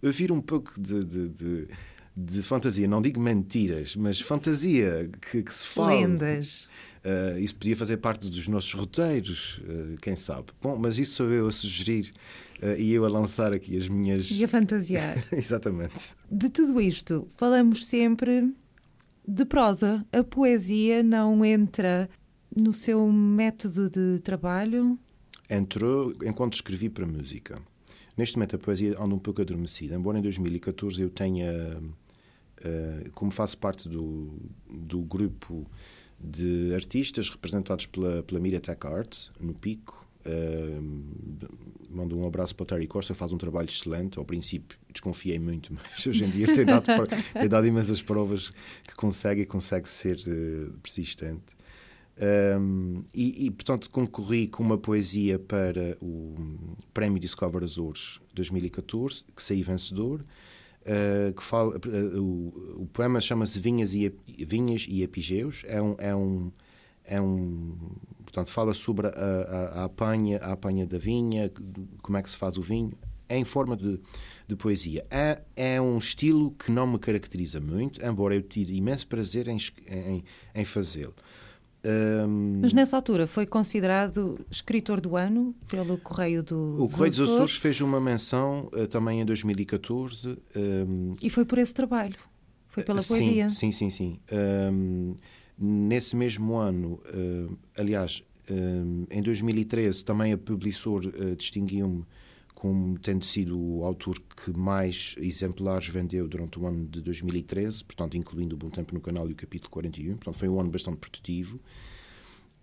ouvir 0.03 0.33
um 0.33 0.41
pouco 0.41 0.81
de, 0.81 1.05
de, 1.05 1.29
de 1.29 1.69
de 2.17 2.43
fantasia, 2.43 2.87
não 2.89 3.01
digo 3.01 3.21
mentiras, 3.21 3.97
mas 3.97 4.21
fantasia 4.21 5.09
que, 5.31 5.43
que 5.43 5.55
se 5.55 5.65
fala. 5.65 5.93
Lendas. 5.93 6.69
Uh, 7.03 7.39
isso 7.39 7.55
podia 7.55 7.75
fazer 7.75 7.97
parte 7.97 8.29
dos 8.29 8.47
nossos 8.47 8.75
roteiros, 8.75 9.59
uh, 9.65 9.97
quem 10.03 10.15
sabe. 10.15 10.49
Bom, 10.61 10.77
mas 10.77 10.99
isso 10.99 11.15
sou 11.15 11.31
eu 11.31 11.47
a 11.47 11.53
sugerir 11.53 12.13
uh, 12.63 12.79
e 12.79 12.93
eu 12.93 13.07
a 13.07 13.09
lançar 13.09 13.55
aqui 13.55 13.75
as 13.77 13.89
minhas. 13.89 14.31
E 14.31 14.45
a 14.45 14.49
fantasiar. 14.49 15.17
Exatamente. 15.33 16.15
De 16.31 16.51
tudo 16.51 16.79
isto, 16.79 17.27
falamos 17.37 17.87
sempre 17.87 18.55
de 19.27 19.45
prosa. 19.47 20.05
A 20.13 20.23
poesia 20.23 21.03
não 21.03 21.43
entra 21.43 22.09
no 22.55 22.73
seu 22.73 23.11
método 23.11 23.89
de 23.89 24.19
trabalho? 24.19 24.99
Entrou 25.49 26.13
enquanto 26.23 26.55
escrevi 26.55 26.91
para 26.91 27.07
música. 27.07 27.59
Neste 28.15 28.37
momento 28.37 28.57
a 28.57 28.59
poesia 28.59 28.95
anda 29.01 29.15
um 29.15 29.19
pouco 29.19 29.41
adormecida, 29.41 29.95
embora 29.95 30.19
em 30.19 30.23
2014 30.23 31.01
eu 31.01 31.09
tenha, 31.09 31.81
como 33.15 33.31
faço 33.31 33.57
parte 33.57 33.89
do, 33.89 34.35
do 34.69 35.01
grupo 35.01 35.67
de 36.23 36.73
artistas 36.75 37.31
representados 37.31 37.87
pela, 37.87 38.23
pela 38.23 38.39
Mediatek 38.41 38.87
Arts, 38.87 39.33
no 39.41 39.55
Pico. 39.55 40.07
Uh, 40.21 40.83
mando 41.89 42.17
um 42.19 42.27
abraço 42.27 42.55
para 42.55 42.65
o 42.65 42.67
Terry 42.67 42.87
Costa, 42.87 43.15
faz 43.15 43.33
um 43.33 43.39
trabalho 43.39 43.69
excelente. 43.69 44.19
Ao 44.19 44.25
princípio 44.25 44.79
desconfiei 44.93 45.39
muito, 45.39 45.73
mas 45.75 46.07
hoje 46.07 46.25
em 46.25 46.31
dia 46.31 46.47
tem 46.55 46.65
dado, 46.65 46.87
tem 47.33 47.49
dado 47.49 47.67
imensas 47.67 48.03
provas 48.03 48.51
que 48.85 48.95
consegue 48.95 49.43
e 49.43 49.47
consegue 49.47 49.89
ser 49.89 50.17
uh, 50.17 50.73
persistente. 50.83 51.61
Um, 52.21 53.03
e, 53.15 53.47
e, 53.47 53.51
portanto, 53.51 53.89
concorri 53.89 54.47
com 54.47 54.63
uma 54.63 54.77
poesia 54.77 55.39
para 55.39 55.97
o 56.03 56.35
Prémio 56.93 57.19
Discover 57.19 57.65
Azores 57.65 58.21
2014, 58.35 59.25
que 59.35 59.43
saí 59.43 59.63
vencedor. 59.63 60.23
Uh, 60.81 61.35
que 61.35 61.43
fala, 61.43 61.77
uh, 61.77 62.23
o, 62.23 62.83
o, 62.83 62.87
poema 62.87 63.21
chama-se 63.21 63.59
Vinhas 63.59 63.95
e, 63.95 64.15
Vinhas 64.27 64.87
e 64.89 65.03
Epigeus. 65.03 65.63
É 65.67 65.81
um, 65.81 65.95
é 65.99 66.17
um, 66.17 66.53
é 67.05 67.21
um 67.21 67.77
portanto, 68.25 68.51
fala 68.51 68.73
sobre 68.73 69.07
a, 69.07 69.11
a, 69.11 69.81
a, 69.81 69.85
apanha, 69.85 70.39
a 70.39 70.53
apanha 70.53 70.87
da 70.87 70.99
vinha, 70.99 71.53
como 72.03 72.17
é 72.17 72.23
que 72.23 72.31
se 72.31 72.37
faz 72.37 72.57
o 72.57 72.63
vinho. 72.63 72.93
Em 73.29 73.45
forma 73.45 73.77
de, 73.77 74.01
de 74.49 74.57
poesia. 74.57 75.07
É, 75.09 75.43
é 75.55 75.81
um 75.81 75.97
estilo 75.99 76.51
que 76.51 76.73
não 76.73 76.85
me 76.85 76.99
caracteriza 76.99 77.61
muito, 77.61 78.05
embora 78.05 78.35
eu 78.35 78.43
tire 78.43 78.75
imenso 78.75 79.07
prazer 79.07 79.47
em, 79.47 79.59
em, 79.87 80.25
em 80.53 80.65
fazê-lo. 80.65 81.15
Um... 81.85 82.61
Mas 82.61 82.73
nessa 82.73 82.97
altura 82.97 83.27
foi 83.27 83.47
considerado 83.47 84.39
escritor 84.51 85.01
do 85.01 85.17
ano 85.17 85.55
pelo 85.67 85.97
Correio 85.97 86.43
do 86.43 86.85
O 86.85 86.89
Correio 86.89 87.15
dos 87.15 87.21
Açores 87.21 87.57
fez 87.57 87.81
uma 87.81 88.01
menção 88.01 88.69
uh, 88.75 88.87
também 88.87 89.21
em 89.21 89.25
2014. 89.25 90.37
Um... 90.55 91.13
E 91.23 91.31
foi 91.31 91.45
por 91.45 91.59
esse 91.59 91.73
trabalho? 91.73 92.17
Foi 92.69 92.85
pela 92.85 93.03
sim, 93.03 93.09
poesia? 93.09 93.51
Sim, 93.51 93.73
sim, 93.73 93.91
sim. 93.91 94.21
Um, 94.73 95.17
nesse 95.59 96.15
mesmo 96.15 96.55
ano, 96.55 97.01
uh, 97.15 97.59
aliás, 97.77 98.23
em 99.11 99.23
2013 99.23 100.05
também 100.05 100.33
a 100.33 100.39
Publisor 100.39 101.07
uh, 101.07 101.37
distinguiu-me 101.37 102.05
como 102.55 102.99
tendo 102.99 103.25
sido 103.25 103.59
o 103.59 103.85
autor 103.85 104.21
que 104.21 104.51
mais 104.57 105.15
exemplares 105.19 105.89
vendeu 105.89 106.29
durante 106.29 106.59
o 106.59 106.67
ano 106.67 106.87
de 106.87 107.01
2013, 107.01 107.85
portanto, 107.85 108.17
incluindo 108.17 108.55
o 108.55 108.59
Bom 108.59 108.71
Tempo 108.71 108.95
no 108.95 109.01
Canal 109.01 109.29
e 109.29 109.33
o 109.33 109.37
capítulo 109.37 109.71
41. 109.71 110.17
Portanto, 110.17 110.35
foi 110.35 110.49
um 110.49 110.61
ano 110.61 110.71
bastante 110.71 110.99
produtivo. 110.99 111.57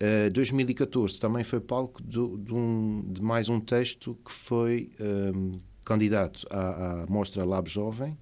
Uh, 0.02 0.28
eh, 0.28 0.30
2014 0.30 1.20
também 1.20 1.44
foi 1.44 1.60
palco 1.60 2.02
de, 2.04 2.20
de, 2.38 2.54
um, 2.54 3.04
de, 3.12 3.22
mais 3.22 3.50
um 3.50 3.60
texto 3.60 4.18
que 4.24 4.32
foi 4.32 4.92
um, 5.00 5.06
ehm, 5.06 5.58
candidato 5.84 6.46
à, 6.52 7.04
à 7.04 7.08
Mostra 7.08 7.44
Lab 7.44 7.68
Jovem 7.68 8.16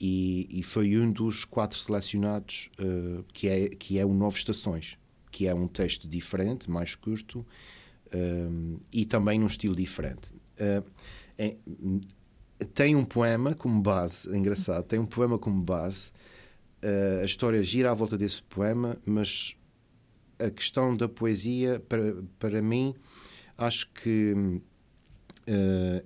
e, 0.00 0.48
e, 0.50 0.62
foi 0.62 0.96
um 0.96 1.10
dos 1.10 1.44
quatro 1.44 1.78
selecionados 1.78 2.70
uh, 2.78 3.24
que, 3.32 3.48
é, 3.48 3.68
que 3.68 3.98
é 3.98 4.06
o 4.06 4.12
Nove 4.12 4.36
Estações, 4.36 4.96
que 5.30 5.46
é 5.46 5.54
um 5.54 5.66
texto 5.66 6.08
diferente, 6.08 6.70
mais 6.70 6.94
curto 6.94 7.44
um, 8.14 8.18
ehm, 8.18 8.76
e 8.92 9.04
também 9.04 9.38
num 9.38 9.46
estilo 9.46 9.74
diferente. 9.74 10.32
É, 10.58 10.82
tem 12.74 12.94
um 12.94 13.04
poema 13.04 13.54
como 13.54 13.80
base, 13.80 14.32
é 14.32 14.36
engraçado, 14.36 14.84
tem 14.84 14.98
um 14.98 15.06
poema 15.06 15.38
como 15.38 15.62
base. 15.62 16.10
Uh, 16.82 17.22
a 17.22 17.24
história 17.24 17.62
gira 17.62 17.90
à 17.90 17.94
volta 17.94 18.18
desse 18.18 18.42
poema, 18.42 18.98
mas 19.06 19.56
a 20.38 20.50
questão 20.50 20.96
da 20.96 21.08
poesia, 21.08 21.80
para, 21.88 22.16
para 22.38 22.60
mim, 22.60 22.94
acho 23.56 23.90
que 23.92 24.32
uh, 24.32 26.04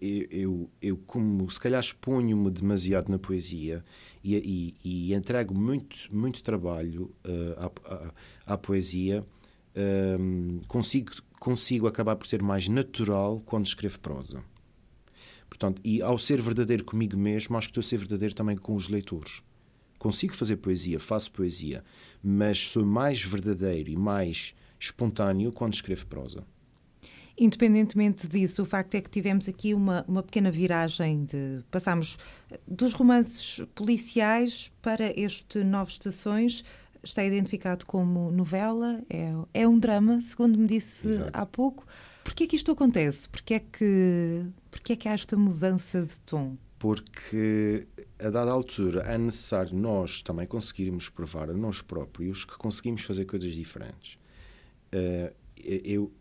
eu, 0.00 0.70
eu, 0.80 0.96
como 1.06 1.48
se 1.50 1.60
calhar 1.60 1.80
exponho-me 1.80 2.50
demasiado 2.50 3.08
na 3.08 3.18
poesia 3.18 3.84
e, 4.24 4.34
e, 4.34 5.10
e, 5.10 5.14
entrego 5.14 5.54
muito, 5.54 5.96
muito 6.10 6.42
trabalho 6.42 7.14
uh, 7.24 7.70
à, 7.84 7.94
à, 7.94 8.54
à, 8.54 8.58
poesia, 8.58 9.24
consigo 10.66 11.12
consigo 11.40 11.86
acabar 11.86 12.16
por 12.16 12.26
ser 12.26 12.42
mais 12.42 12.68
natural 12.68 13.40
quando 13.44 13.66
escrevo 13.66 13.98
prosa. 13.98 14.42
Portanto, 15.48 15.80
e 15.84 16.02
ao 16.02 16.18
ser 16.18 16.40
verdadeiro 16.42 16.84
comigo 16.84 17.16
mesmo, 17.16 17.56
acho 17.56 17.68
que 17.68 17.78
estou 17.78 17.80
a 17.80 17.88
ser 17.88 17.98
verdadeiro 17.98 18.34
também 18.34 18.56
com 18.56 18.74
os 18.74 18.88
leitores. 18.88 19.42
Consigo 19.98 20.34
fazer 20.34 20.56
poesia, 20.56 21.00
faço 21.00 21.30
poesia, 21.32 21.84
mas 22.22 22.70
sou 22.70 22.84
mais 22.84 23.22
verdadeiro 23.22 23.90
e 23.90 23.96
mais 23.96 24.54
espontâneo 24.78 25.52
quando 25.52 25.74
escrevo 25.74 26.06
prosa. 26.06 26.44
Independentemente 27.38 28.26
disso, 28.26 28.62
o 28.62 28.64
facto 28.66 28.94
é 28.94 29.00
que 29.00 29.10
tivemos 29.10 29.46
aqui 29.46 29.74
uma, 29.74 30.04
uma 30.08 30.22
pequena 30.22 30.50
viragem 30.50 31.24
de. 31.26 31.62
Passámos 31.70 32.16
dos 32.66 32.94
romances 32.94 33.60
policiais 33.74 34.72
para 34.80 35.12
este 35.18 35.62
Nove 35.62 35.92
Estações 35.92 36.64
está 37.08 37.24
identificado 37.24 37.86
como 37.86 38.30
novela, 38.30 39.02
é, 39.08 39.32
é 39.54 39.68
um 39.68 39.78
drama, 39.78 40.20
segundo 40.20 40.58
me 40.58 40.66
disse 40.66 41.08
Exato. 41.08 41.30
há 41.32 41.46
pouco. 41.46 41.86
Porquê 42.24 42.44
é 42.44 42.46
que 42.46 42.56
isto 42.56 42.72
acontece? 42.72 43.28
Porquê 43.28 43.54
é 43.54 43.60
que, 43.60 44.44
porquê 44.70 44.92
é 44.94 44.96
que 44.96 45.08
há 45.08 45.12
esta 45.12 45.36
mudança 45.36 46.02
de 46.02 46.18
tom? 46.20 46.56
Porque 46.78 47.86
a 48.18 48.30
dada 48.30 48.50
altura 48.50 49.02
é 49.02 49.16
necessário 49.16 49.76
nós 49.76 50.22
também 50.22 50.46
conseguirmos 50.46 51.08
provar 51.08 51.50
a 51.50 51.54
nós 51.54 51.80
próprios 51.80 52.44
que 52.44 52.56
conseguimos 52.58 53.02
fazer 53.02 53.24
coisas 53.24 53.54
diferentes. 53.54 54.18
Uh, 54.92 55.32
eu, 55.58 56.12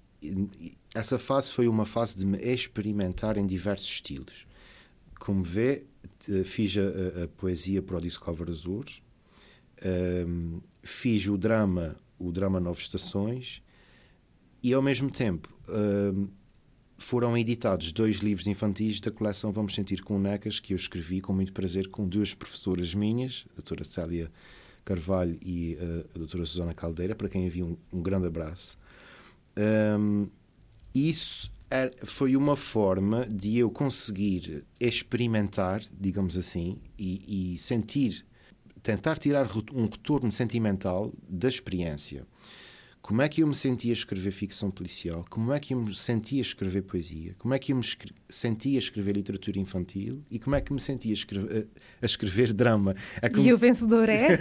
essa 0.93 1.17
fase 1.17 1.52
foi 1.52 1.67
uma 1.67 1.86
fase 1.86 2.15
de 2.17 2.26
me 2.26 2.38
experimentar 2.38 3.38
em 3.38 3.45
diversos 3.45 3.89
estilos. 3.89 4.48
Como 5.19 5.43
vê, 5.43 5.84
fiz 6.43 6.76
a, 6.78 7.24
a 7.24 7.28
poesia 7.28 7.82
para 7.82 7.98
o 7.98 8.02
Discover 8.02 8.50
Azores, 8.50 9.02
um, 10.28 10.62
fiz 10.86 11.28
o 11.28 11.38
drama, 11.38 11.95
o 12.17 12.32
drama 12.32 12.60
Nove 12.60 12.80
Estações, 12.80 13.62
e 14.62 14.71
ao 14.71 14.82
mesmo 14.82 15.10
tempo 15.10 15.52
um, 15.67 16.28
foram 16.98 17.38
editados 17.38 17.91
dois 17.91 18.17
livros 18.17 18.45
infantis 18.48 19.00
da 19.02 19.12
coleção 19.12 19.52
Vamos 19.52 19.74
Sentir 19.74 20.02
com 20.04 20.19
Necas, 20.19 20.60
que 20.60 20.74
eu 20.74 20.78
escrevi 20.78 21.19
com 21.21 21.34
muito 21.34 21.52
prazer 21.52 21.89
com 21.89 22.08
duas 22.08 22.34
professoras 22.34 22.93
minhas, 22.93 23.45
a 23.52 23.56
doutora 23.56 23.84
Célia 23.84 24.32
Carvalho 24.86 25.38
e 25.41 25.76
uh, 25.82 26.10
a 26.15 26.17
doutora 26.19 26.45
Susana 26.45 26.74
Caldeira, 26.74 27.15
para 27.15 27.28
quem 27.28 27.48
havia 27.48 27.65
um, 27.65 27.76
um 27.91 28.02
grande 28.02 28.28
abraço. 28.28 28.78
Um, 30.00 30.28
isso 30.93 31.52
era, 31.67 31.91
foi 32.06 32.36
uma 32.36 32.56
forma 32.56 33.26
de 33.26 33.58
eu 33.58 33.71
conseguir 33.71 34.63
experimentar, 34.80 35.82
digamos 36.00 36.38
assim, 36.38 36.78
e, 36.98 37.54
e 37.54 37.58
sentir 37.58 38.24
tentar 38.86 39.17
tirar 39.17 39.50
um 39.74 39.86
retorno 39.86 40.32
sentimental 40.32 41.12
da 41.28 41.50
experiência. 41.50 42.24
Como 43.02 43.21
é 43.21 43.28
que 43.28 43.41
eu 43.41 43.48
me 43.48 43.56
sentia 43.56 43.91
a 43.91 43.93
escrever 43.93 44.32
ficção 44.32 44.69
policial? 44.69 45.26
Como 45.28 45.52
é 45.52 45.60
que 45.60 45.74
eu 45.74 45.82
me 45.82 45.93
sentia 45.95 46.39
a 46.39 46.41
escrever 46.41 46.84
poesia? 46.84 47.36
Como 47.39 47.54
é 47.54 47.60
que 47.60 47.71
eu 47.71 47.78
me 47.78 47.84
sentia 48.30 48.78
a 48.78 48.80
escrever 48.80 49.13
literatura 49.13 49.60
infantil? 49.60 50.24
E 50.30 50.38
como 50.38 50.56
é 50.56 50.62
que 50.62 50.71
me 50.71 50.80
sentia 50.80 51.12
a 51.12 51.15
escrever, 51.15 51.67
a 52.00 52.06
escrever 52.06 52.54
drama? 52.54 52.95
É 53.21 53.28
e 53.39 53.52
o 53.52 53.58
vencedor 53.58 54.08
é? 54.08 54.39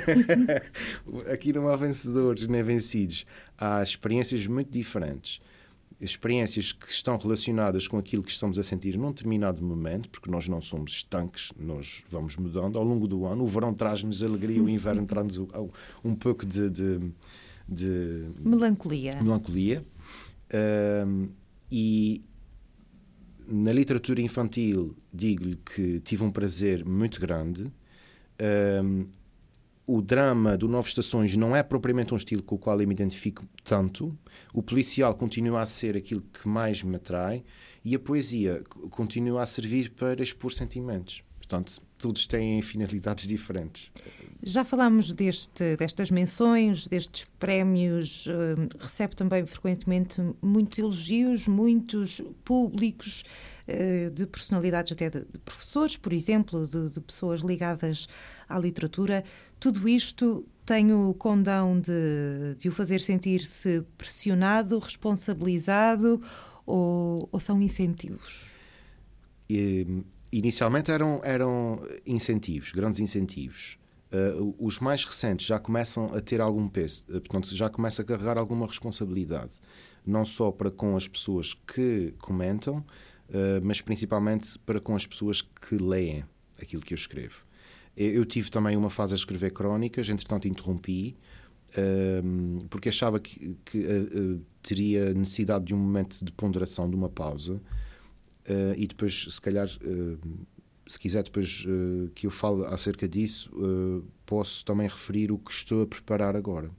Aqui 1.32 1.50
não 1.52 1.66
há 1.68 1.76
vencedores 1.76 2.46
nem 2.46 2.62
vencidos. 2.62 3.24
Há 3.56 3.82
experiências 3.82 4.46
muito 4.46 4.70
diferentes 4.70 5.40
experiências 6.00 6.72
que 6.72 6.90
estão 6.90 7.16
relacionadas 7.16 7.86
com 7.88 7.96
aquilo 7.96 8.22
que 8.22 8.30
estamos 8.30 8.58
a 8.58 8.62
sentir 8.62 8.96
num 8.96 9.08
determinado 9.08 9.64
momento, 9.64 10.10
porque 10.10 10.30
nós 10.30 10.48
não 10.48 10.60
somos 10.60 10.92
estanques, 10.92 11.52
nós 11.58 12.02
vamos 12.10 12.36
mudando 12.36 12.78
ao 12.78 12.84
longo 12.84 13.06
do 13.06 13.24
ano. 13.24 13.44
O 13.44 13.46
verão 13.46 13.72
traz-nos 13.72 14.22
alegria, 14.22 14.62
o 14.62 14.68
inverno 14.68 15.06
traz-nos 15.06 15.48
um 16.04 16.14
pouco 16.14 16.44
de, 16.44 16.68
de, 16.68 17.00
de 17.68 18.26
melancolia. 18.40 19.22
melancolia. 19.22 19.84
Um, 21.06 21.28
e 21.70 22.22
na 23.46 23.72
literatura 23.72 24.20
infantil, 24.20 24.96
digo-lhe 25.12 25.56
que 25.56 26.00
tive 26.00 26.24
um 26.24 26.30
prazer 26.30 26.84
muito 26.84 27.20
grande. 27.20 27.70
Um, 28.82 29.06
o 29.86 30.00
drama 30.00 30.56
do 30.56 30.66
Nove 30.66 30.88
Estações 30.88 31.36
não 31.36 31.54
é 31.54 31.62
propriamente 31.62 32.14
um 32.14 32.16
estilo 32.16 32.42
com 32.42 32.54
o 32.54 32.58
qual 32.58 32.80
eu 32.80 32.88
me 32.88 32.94
identifico 32.94 33.44
tanto. 33.62 34.16
O 34.52 34.62
policial 34.62 35.14
continua 35.14 35.60
a 35.60 35.66
ser 35.66 35.96
aquilo 35.96 36.22
que 36.22 36.48
mais 36.48 36.82
me 36.82 36.96
atrai 36.96 37.44
e 37.84 37.94
a 37.94 37.98
poesia 37.98 38.62
continua 38.90 39.42
a 39.42 39.46
servir 39.46 39.90
para 39.90 40.22
expor 40.22 40.52
sentimentos. 40.52 41.22
Portanto, 41.36 41.82
todos 41.98 42.26
têm 42.26 42.62
finalidades 42.62 43.26
diferentes. 43.26 43.92
Já 44.42 44.64
falámos 44.64 45.12
deste, 45.12 45.76
destas 45.76 46.10
menções, 46.10 46.86
destes 46.86 47.26
prémios, 47.38 48.26
uh, 48.26 48.30
recebe 48.78 49.14
também 49.14 49.44
frequentemente 49.44 50.22
muitos 50.40 50.78
elogios, 50.78 51.46
muitos 51.46 52.22
públicos 52.44 53.24
de 54.12 54.26
personalidades, 54.26 54.92
até 54.92 55.08
de, 55.08 55.20
de 55.20 55.38
professores, 55.38 55.96
por 55.96 56.12
exemplo, 56.12 56.68
de, 56.68 56.90
de 56.90 57.00
pessoas 57.00 57.40
ligadas 57.40 58.06
à 58.48 58.58
literatura. 58.58 59.24
Tudo 59.58 59.88
isto 59.88 60.46
tem 60.66 60.92
o 60.92 61.14
condão 61.14 61.78
de, 61.80 62.54
de 62.58 62.68
o 62.68 62.72
fazer 62.72 63.00
sentir-se 63.00 63.82
pressionado, 63.96 64.78
responsabilizado 64.78 66.20
ou, 66.66 67.28
ou 67.30 67.40
são 67.40 67.60
incentivos? 67.60 68.50
E, 69.48 70.04
inicialmente 70.32 70.90
eram, 70.90 71.20
eram 71.22 71.82
incentivos, 72.06 72.72
grandes 72.72 73.00
incentivos. 73.00 73.78
Uh, 74.12 74.54
os 74.58 74.78
mais 74.78 75.04
recentes 75.04 75.46
já 75.46 75.58
começam 75.58 76.14
a 76.14 76.20
ter 76.20 76.40
algum 76.40 76.68
peso, 76.68 77.02
uh, 77.08 77.20
portanto, 77.20 77.54
já 77.54 77.68
começa 77.68 78.02
a 78.02 78.04
carregar 78.04 78.38
alguma 78.38 78.66
responsabilidade, 78.66 79.52
não 80.06 80.24
só 80.24 80.52
para 80.52 80.70
com 80.70 80.96
as 80.96 81.08
pessoas 81.08 81.52
que 81.52 82.14
comentam, 82.18 82.84
mas 83.62 83.80
principalmente 83.80 84.58
para 84.60 84.80
com 84.80 84.94
as 84.94 85.06
pessoas 85.06 85.42
que 85.42 85.76
leem 85.76 86.24
aquilo 86.60 86.82
que 86.82 86.94
eu 86.94 86.96
escrevo. 86.96 87.44
Eu 87.96 88.24
tive 88.24 88.50
também 88.50 88.76
uma 88.76 88.90
fase 88.90 89.14
a 89.14 89.16
escrever 89.16 89.50
crónicas, 89.50 90.08
entretanto 90.08 90.48
interrompi. 90.48 91.16
um, 91.76 92.66
porque 92.68 92.88
achava 92.88 93.18
que, 93.18 93.56
que 93.64 93.78
uh, 93.78 94.40
teria 94.62 95.12
necessidade 95.14 95.66
de 95.66 95.74
um 95.74 95.78
momento 95.78 96.24
de 96.24 96.32
ponderação, 96.32 96.88
de 96.88 96.96
uma 96.96 97.08
pausa, 97.08 97.60
e 98.76 98.86
depois, 98.86 99.26
se 99.30 99.40
calhar, 99.40 99.66
se 100.86 100.98
quiser 100.98 101.22
depois 101.22 101.64
que 102.14 102.26
eu 102.26 102.30
fale 102.30 102.66
acerca 102.66 103.08
disso, 103.08 103.50
posso 104.26 104.62
também 104.66 104.86
referir 104.86 105.32
o 105.32 105.38
que 105.38 105.50
estou 105.50 105.82
a 105.82 105.86
preparar 105.86 106.36
agora. 106.36 106.70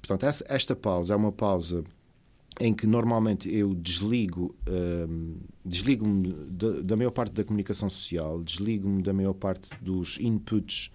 Portanto, 0.00 0.24
esta 0.46 0.74
pausa 0.74 1.12
é 1.12 1.16
uma 1.18 1.30
pausa 1.30 1.84
em 2.60 2.74
que 2.74 2.86
normalmente 2.86 3.52
eu 3.52 3.74
desligo 3.74 4.54
um, 4.68 5.36
desligo-me 5.64 6.30
da, 6.50 6.82
da 6.82 6.96
maior 6.96 7.10
parte 7.10 7.32
da 7.32 7.42
comunicação 7.42 7.88
social, 7.88 8.42
desligo-me 8.42 9.02
da 9.02 9.14
maior 9.14 9.32
parte 9.32 9.70
dos 9.80 10.18
inputs 10.20 10.90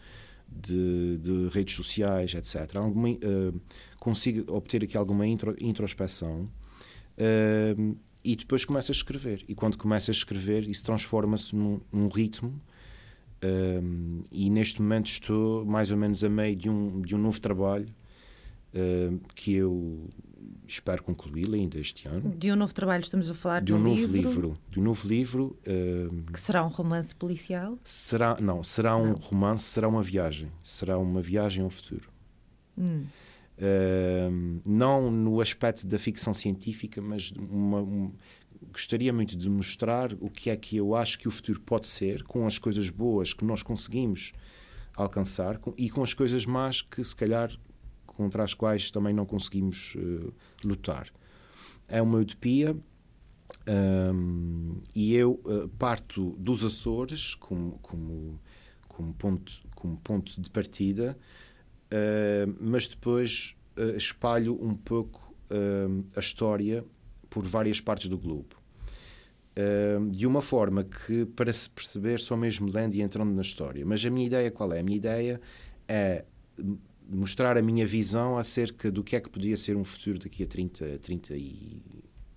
de, 0.48 1.18
de 1.18 1.50
redes 1.50 1.76
sociais, 1.76 2.36
etc. 2.36 2.76
Alguma, 2.76 3.10
uh, 3.10 3.62
consigo 4.00 4.54
obter 4.54 4.84
aqui 4.84 4.96
alguma 4.96 5.26
intro, 5.26 5.56
introspeção 5.60 6.46
uh, 7.18 7.98
e 8.24 8.36
depois 8.36 8.64
começo 8.64 8.92
a 8.92 8.94
escrever. 8.94 9.44
E 9.48 9.56
quando 9.56 9.76
começo 9.76 10.12
a 10.12 10.14
escrever, 10.14 10.70
isso 10.70 10.84
transforma-se 10.84 11.56
num, 11.56 11.82
num, 11.92 12.08
ritmo. 12.08 12.62
Um, 13.44 14.22
e 14.32 14.50
neste 14.50 14.82
momento 14.82 15.08
estou 15.08 15.66
mais 15.66 15.92
ou 15.92 15.98
menos 15.98 16.24
a 16.24 16.30
meio 16.30 16.56
de 16.56 16.70
um, 16.70 17.02
de 17.02 17.16
um 17.16 17.20
novo 17.20 17.40
trabalho 17.42 17.88
que 19.36 19.54
eu 19.54 20.10
espero 20.68 21.04
concluí-lo 21.04 21.56
ainda 21.56 21.78
este 21.80 22.08
ano. 22.08 22.34
De 22.36 22.52
um 22.52 22.56
novo 22.56 22.74
trabalho 22.74 23.02
estamos 23.02 23.30
a 23.30 23.34
falar 23.34 23.60
de, 23.60 23.68
de 23.68 23.74
um, 23.74 23.80
novo 23.80 23.96
livro, 23.96 24.18
livro, 24.18 24.58
de 24.70 24.80
um 24.80 24.84
novo 24.84 25.08
livro 25.08 25.58
uh, 25.68 26.32
que 26.32 26.40
será 26.40 26.66
um 26.66 26.70
romance 26.70 27.14
policial. 27.16 27.78
Será 27.84 28.38
não, 28.40 28.64
será 28.64 28.96
um 28.98 29.14
romance, 29.14 29.66
será 29.66 29.88
uma 29.88 30.04
viagem, 30.04 30.52
será 30.64 30.98
uma 30.98 31.22
viagem 31.22 31.64
ao 31.64 31.70
futuro. 31.70 32.10
Hum. 32.78 33.06
Uh, 33.58 34.62
não 34.66 35.10
no 35.10 35.40
aspecto 35.40 35.88
da 35.88 35.98
ficção 35.98 36.34
científica, 36.34 37.02
mas 37.02 37.32
uma, 37.32 37.82
um, 37.82 38.12
gostaria 38.72 39.14
muito 39.14 39.36
de 39.36 39.50
mostrar 39.50 40.14
o 40.20 40.30
que 40.30 40.50
é 40.50 40.56
que 40.56 40.76
eu 40.78 40.96
acho 40.96 41.18
que 41.18 41.28
o 41.28 41.32
futuro 41.32 41.62
pode 41.62 41.88
ser, 41.88 42.24
com 42.24 42.46
as 42.46 42.58
coisas 42.58 42.90
boas 42.90 43.34
que 43.34 43.46
nós 43.46 43.64
conseguimos 43.64 44.34
alcançar 44.96 45.58
com, 45.58 45.74
e 45.78 45.90
com 45.90 46.04
as 46.04 46.14
coisas 46.14 46.46
más 46.46 46.82
que 46.82 47.04
se 47.04 47.16
calhar 47.16 47.52
contra 48.16 48.44
as 48.44 48.54
quais 48.54 48.90
também 48.90 49.14
não 49.14 49.26
conseguimos 49.26 49.96
uh, 49.96 50.34
lutar. 50.64 51.10
É 51.88 52.02
uma 52.02 52.18
utopia 52.18 52.76
um, 53.68 54.82
e 54.96 55.14
eu 55.14 55.40
uh, 55.46 55.68
parto 55.78 56.36
dos 56.40 56.64
Açores 56.64 57.36
como, 57.36 57.78
como, 57.80 58.40
como, 58.88 59.14
ponto, 59.14 59.54
como 59.76 59.98
ponto 59.98 60.42
de 60.42 60.50
partida, 60.50 61.18
uh, 61.92 62.56
mas 62.60 62.88
depois 62.88 63.56
espalho 63.98 64.58
um 64.64 64.74
pouco 64.74 65.36
a 66.16 66.20
história 66.22 66.84
por 67.30 67.46
várias 67.46 67.82
partes 67.82 68.08
do 68.08 68.18
globo. 68.18 68.56
de 70.12 70.26
uma 70.26 70.42
forma 70.42 70.86
que, 70.86 71.26
para 71.26 71.52
se 71.52 71.70
perceber, 71.70 72.22
só 72.22 72.38
mesmo 72.38 72.72
lendo 72.72 72.96
e 72.96 73.02
entrando 73.02 73.34
na 73.34 73.42
história. 73.42 73.86
Mas 73.86 74.04
a 74.06 74.10
minha 74.10 74.26
ideia 74.26 74.50
qual 74.50 74.72
é? 74.72 74.80
A 74.80 74.84
minha 74.84 74.96
ideia 74.96 75.42
é 75.90 76.24
mostrar 77.10 77.58
a 77.58 77.62
minha 77.62 77.86
visão 77.86 78.38
acerca 78.38 78.92
do 78.92 79.04
que 79.04 79.16
é 79.16 79.20
que 79.20 79.30
podia 79.30 79.58
ser 79.58 79.76
um 79.76 79.84
futuro 79.84 80.20
daqui 80.20 80.44
a 80.44 80.48
30, 80.48 81.00
30 81.00 81.36
e, 81.36 81.82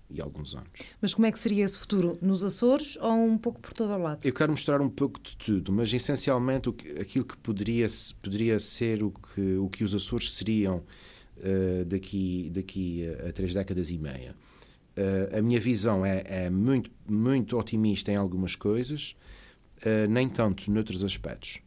e 0.09 0.21
alguns 0.21 0.55
anos. 0.55 0.69
Mas 1.01 1.13
como 1.13 1.27
é 1.27 1.31
que 1.31 1.39
seria 1.39 1.63
esse 1.63 1.77
futuro? 1.77 2.17
Nos 2.21 2.43
Açores 2.43 2.97
ou 2.97 3.25
um 3.25 3.37
pouco 3.37 3.59
por 3.59 3.73
todo 3.73 3.93
o 3.93 3.97
lado? 3.97 4.25
Eu 4.25 4.33
quero 4.33 4.51
mostrar 4.51 4.81
um 4.81 4.89
pouco 4.89 5.19
de 5.21 5.37
tudo, 5.37 5.71
mas 5.71 5.93
essencialmente 5.93 6.71
que, 6.71 6.89
aquilo 6.99 7.25
que 7.25 7.37
poderia, 7.37 7.87
poderia 8.21 8.59
ser 8.59 9.03
o 9.03 9.11
que, 9.11 9.55
o 9.57 9.69
que 9.69 9.83
os 9.83 9.93
Açores 9.93 10.33
seriam 10.33 10.77
uh, 11.37 11.85
daqui, 11.85 12.49
daqui 12.51 13.07
a, 13.07 13.29
a 13.29 13.31
três 13.31 13.53
décadas 13.53 13.89
e 13.89 13.97
meia. 13.97 14.35
Uh, 14.97 15.37
a 15.37 15.41
minha 15.41 15.59
visão 15.59 16.05
é, 16.05 16.23
é, 16.25 16.49
muito, 16.49 16.91
muito 17.07 17.57
otimista 17.57 18.11
em 18.11 18.15
algumas 18.15 18.55
coisas, 18.55 19.15
uh, 19.77 20.09
nem 20.09 20.27
tanto 20.27 20.69
noutros 20.71 21.03
aspectos. 21.03 21.59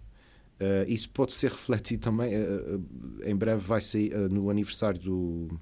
Uh, 0.63 0.89
isso 0.89 1.11
pode 1.11 1.33
ser 1.33 1.51
refletido 1.51 2.03
também. 2.03 2.37
Uh, 2.37 2.77
uh, 2.77 3.29
em 3.29 3.35
breve 3.35 3.61
vai 3.61 3.81
sair 3.81 4.15
no 4.31 4.49
aniversário 4.49 5.01
do, 5.01 5.61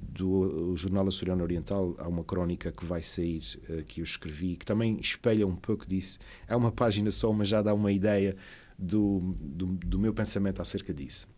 do 0.00 0.76
Jornal 0.76 1.06
Açoriano 1.06 1.44
Oriental. 1.44 1.94
Há 1.96 2.08
uma 2.08 2.24
crónica 2.24 2.72
que 2.72 2.84
vai 2.84 3.02
sair 3.02 3.40
que 3.86 4.00
eu 4.00 4.04
escrevi 4.04 4.56
que 4.56 4.66
também 4.66 4.98
espelha 5.00 5.46
um 5.46 5.54
pouco 5.54 5.86
disso. 5.86 6.18
É 6.48 6.56
uma 6.56 6.72
página 6.72 7.12
só, 7.12 7.32
mas 7.32 7.48
já 7.48 7.62
dá 7.62 7.72
uma 7.72 7.92
ideia 7.92 8.36
do, 8.76 9.36
do, 9.38 9.66
do 9.66 9.98
meu 9.98 10.12
pensamento 10.12 10.60
acerca 10.60 10.92
disso. 10.92 11.28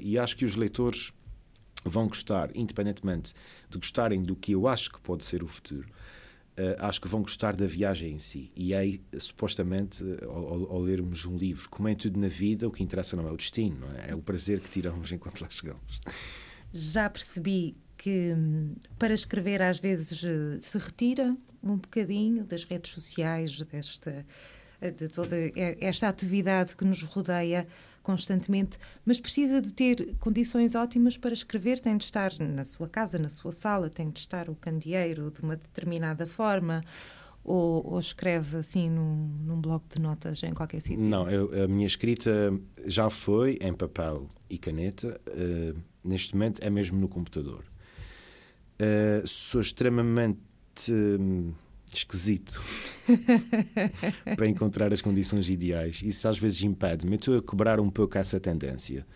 e 0.00 0.18
acho 0.18 0.34
que 0.34 0.46
os 0.46 0.56
leitores 0.56 1.12
vão 1.84 2.08
gostar, 2.08 2.50
independentemente 2.54 3.34
de 3.68 3.76
gostarem 3.76 4.22
do 4.22 4.34
que 4.34 4.52
eu 4.52 4.66
acho 4.66 4.90
que 4.90 5.00
pode 5.00 5.26
ser 5.26 5.42
o 5.42 5.46
futuro 5.46 5.86
acho 6.78 7.00
que 7.00 7.08
vão 7.08 7.22
gostar 7.22 7.56
da 7.56 7.66
viagem 7.66 8.12
em 8.12 8.18
si. 8.18 8.52
E 8.54 8.74
aí, 8.74 9.00
supostamente, 9.18 10.04
ao, 10.22 10.72
ao, 10.72 10.80
lermos 10.80 11.24
um 11.26 11.36
livro, 11.36 11.68
como 11.68 11.88
é 11.88 11.94
tudo 11.94 12.18
na 12.18 12.28
vida, 12.28 12.68
o 12.68 12.70
que 12.70 12.82
interessa 12.82 13.16
não 13.16 13.26
é 13.28 13.32
o 13.32 13.36
destino, 13.36 13.76
não 13.80 13.92
é? 13.92 14.10
é 14.10 14.14
o 14.14 14.22
prazer 14.22 14.60
que 14.60 14.70
tiramos 14.70 15.10
enquanto 15.10 15.40
lá 15.40 15.48
chegamos. 15.50 16.00
Já 16.72 17.08
percebi 17.10 17.76
que 17.96 18.34
hum, 18.36 18.74
para 18.98 19.14
escrever 19.14 19.62
às 19.62 19.78
vezes 19.78 20.22
eh, 20.24 20.58
se 20.60 20.76
retira 20.78 21.36
um 21.62 21.76
bocadinho 21.76 22.44
das 22.44 22.64
redes 22.64 22.92
sociais, 22.92 23.58
desta, 23.62 24.26
eh, 24.80 24.90
de 24.90 25.08
toda 25.08 25.36
esta 25.80 26.08
atividade 26.08 26.76
que 26.76 26.84
nos 26.84 27.02
rodeia 27.02 27.66
constantemente, 28.04 28.78
mas 29.04 29.18
precisa 29.18 29.60
de 29.60 29.72
ter 29.72 30.14
condições 30.20 30.74
ótimas 30.76 31.16
para 31.16 31.32
escrever, 31.32 31.80
tem 31.80 31.96
de 31.96 32.04
estar 32.04 32.30
na 32.38 32.62
sua 32.62 32.86
casa, 32.86 33.18
na 33.18 33.30
sua 33.30 33.50
sala, 33.50 33.88
tem 33.90 34.10
de 34.10 34.20
estar 34.20 34.48
o 34.48 34.54
candeeiro 34.54 35.32
de 35.32 35.40
uma 35.40 35.56
determinada 35.56 36.26
forma. 36.26 36.84
Ou, 37.42 37.92
ou, 37.92 37.98
escreve 37.98 38.56
assim 38.56 38.88
num, 38.88 39.28
num 39.44 39.60
bloco 39.60 39.84
de 39.94 40.00
notas 40.00 40.42
em 40.42 40.54
qualquer 40.54 40.80
sítio? 40.80 41.06
Não, 41.06 41.28
eu, 41.28 41.64
a 41.64 41.68
minha 41.68 41.86
escrita 41.86 42.58
já 42.86 43.10
foi 43.10 43.58
em 43.60 43.74
papel 43.74 44.26
e 44.48 44.56
caneta. 44.56 45.20
Uh, 45.28 45.78
neste 46.02 46.34
momento 46.34 46.60
é 46.62 46.70
mesmo 46.70 46.98
no 46.98 47.06
computador. 47.06 47.64
Uh, 48.80 49.26
sou 49.26 49.60
extremamente. 49.60 50.40
Uh, 50.88 51.52
esquisito 51.98 52.62
para 54.36 54.48
encontrar 54.48 54.92
as 54.92 55.00
condições 55.00 55.48
ideais. 55.48 56.02
Isso 56.02 56.28
às 56.28 56.38
vezes 56.38 56.62
impede-me. 56.62 57.16
Estou 57.16 57.38
a 57.38 57.42
cobrar 57.42 57.80
um 57.80 57.90
pouco 57.90 58.18
essa 58.18 58.38
tendência. 58.40 59.06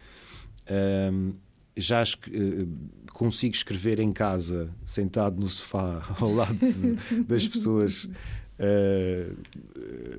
Um, 1.13 1.35
já 1.77 2.03
uh, 2.03 2.69
consigo 3.13 3.55
escrever 3.55 4.01
em 4.01 4.13
casa, 4.13 4.75
sentado 4.85 5.41
no 5.41 5.49
sofá, 5.49 6.05
ao 6.21 6.33
lado 6.33 6.59
de, 6.59 7.23
das 7.23 7.47
pessoas 7.47 8.05
uh, 8.05 9.37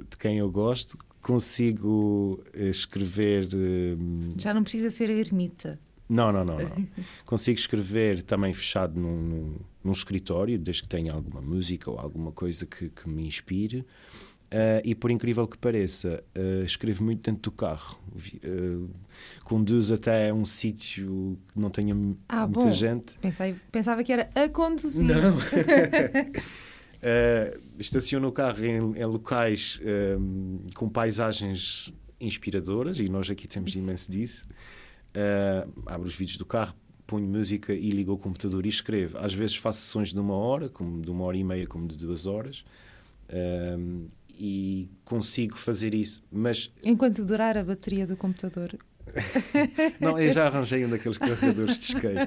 de 0.10 0.18
quem 0.18 0.38
eu 0.38 0.50
gosto. 0.50 0.98
Consigo 1.22 2.42
escrever. 2.54 3.46
Uh, 3.54 4.34
já 4.38 4.54
não 4.54 4.64
precisa 4.64 4.90
ser 4.90 5.10
ermita. 5.10 5.80
Não, 6.10 6.32
não, 6.32 6.44
não, 6.44 6.56
não. 6.56 6.88
Consigo 7.24 7.60
escrever 7.60 8.24
também 8.24 8.52
fechado 8.52 9.00
num, 9.00 9.22
num, 9.22 9.56
num, 9.84 9.92
escritório, 9.92 10.58
desde 10.58 10.82
que 10.82 10.90
tenha 10.90 11.14
alguma 11.14 11.40
música 11.40 11.92
ou 11.92 12.00
alguma 12.00 12.32
coisa 12.32 12.66
que, 12.66 12.90
que 12.90 13.08
me 13.08 13.28
inspire. 13.28 13.86
Uh, 14.50 14.82
e 14.84 14.96
por 14.96 15.12
incrível 15.12 15.48
que 15.48 15.56
pareça, 15.56 16.24
uh, 16.36 16.64
escrevo 16.66 17.04
muito 17.04 17.22
dentro 17.22 17.44
do 17.44 17.52
carro. 17.52 18.00
Uh, 18.44 18.90
conduzo 19.44 19.94
até 19.94 20.34
um 20.34 20.44
sítio 20.44 21.38
que 21.54 21.60
não 21.60 21.70
tenha 21.70 21.94
ah, 22.28 22.48
muita 22.48 22.62
bom. 22.62 22.72
gente. 22.72 23.14
Pensei, 23.20 23.56
pensava 23.72 24.04
que 24.04 24.12
era 24.12 24.28
a 24.34 24.50
conduzir. 24.50 25.06
Não. 25.06 25.38
estaciono 27.78 28.28
o 28.28 28.32
carro 28.32 28.66
em, 28.66 28.98
em 28.98 29.06
locais 29.06 29.80
com 30.74 30.90
paisagens 30.90 31.94
inspiradoras 32.20 33.00
e 33.00 33.08
nós 33.08 33.30
aqui 33.30 33.48
temos 33.48 33.74
imenso 33.76 34.12
disso. 34.12 34.48
Uh, 35.10 35.82
abro 35.86 36.08
os 36.08 36.16
vídeos 36.16 36.38
do 36.38 36.46
carro, 36.46 36.76
ponho 37.08 37.28
música 37.28 37.74
e 37.74 37.90
ligo 37.90 38.14
o 38.14 38.18
computador 38.18 38.66
e 38.66 38.70
escrevo. 38.70 39.18
Às 39.18 39.34
vezes 39.34 39.56
faço 39.56 39.82
sessões 39.82 40.14
de 40.14 40.20
uma 40.20 40.36
hora, 40.36 40.70
como 40.70 41.02
de 41.02 41.10
uma 41.10 41.24
hora 41.24 41.38
e 41.38 41.44
meia, 41.44 41.66
como 41.66 41.88
de 41.88 41.98
duas 41.98 42.26
horas. 42.26 42.64
Uh, 43.30 44.08
e 44.40 44.90
consigo 45.04 45.58
fazer 45.58 45.94
isso, 45.94 46.24
mas... 46.32 46.72
Enquanto 46.86 47.26
durar 47.26 47.58
a 47.58 47.64
bateria 47.64 48.08
do 48.08 48.16
computador... 48.16 48.78
não, 50.00 50.20
eu 50.20 50.32
já 50.32 50.46
arranjei 50.46 50.86
um 50.86 50.90
daqueles 50.90 51.18
carregadores 51.18 51.80
de 51.80 51.86
isqueiro, 51.86 52.20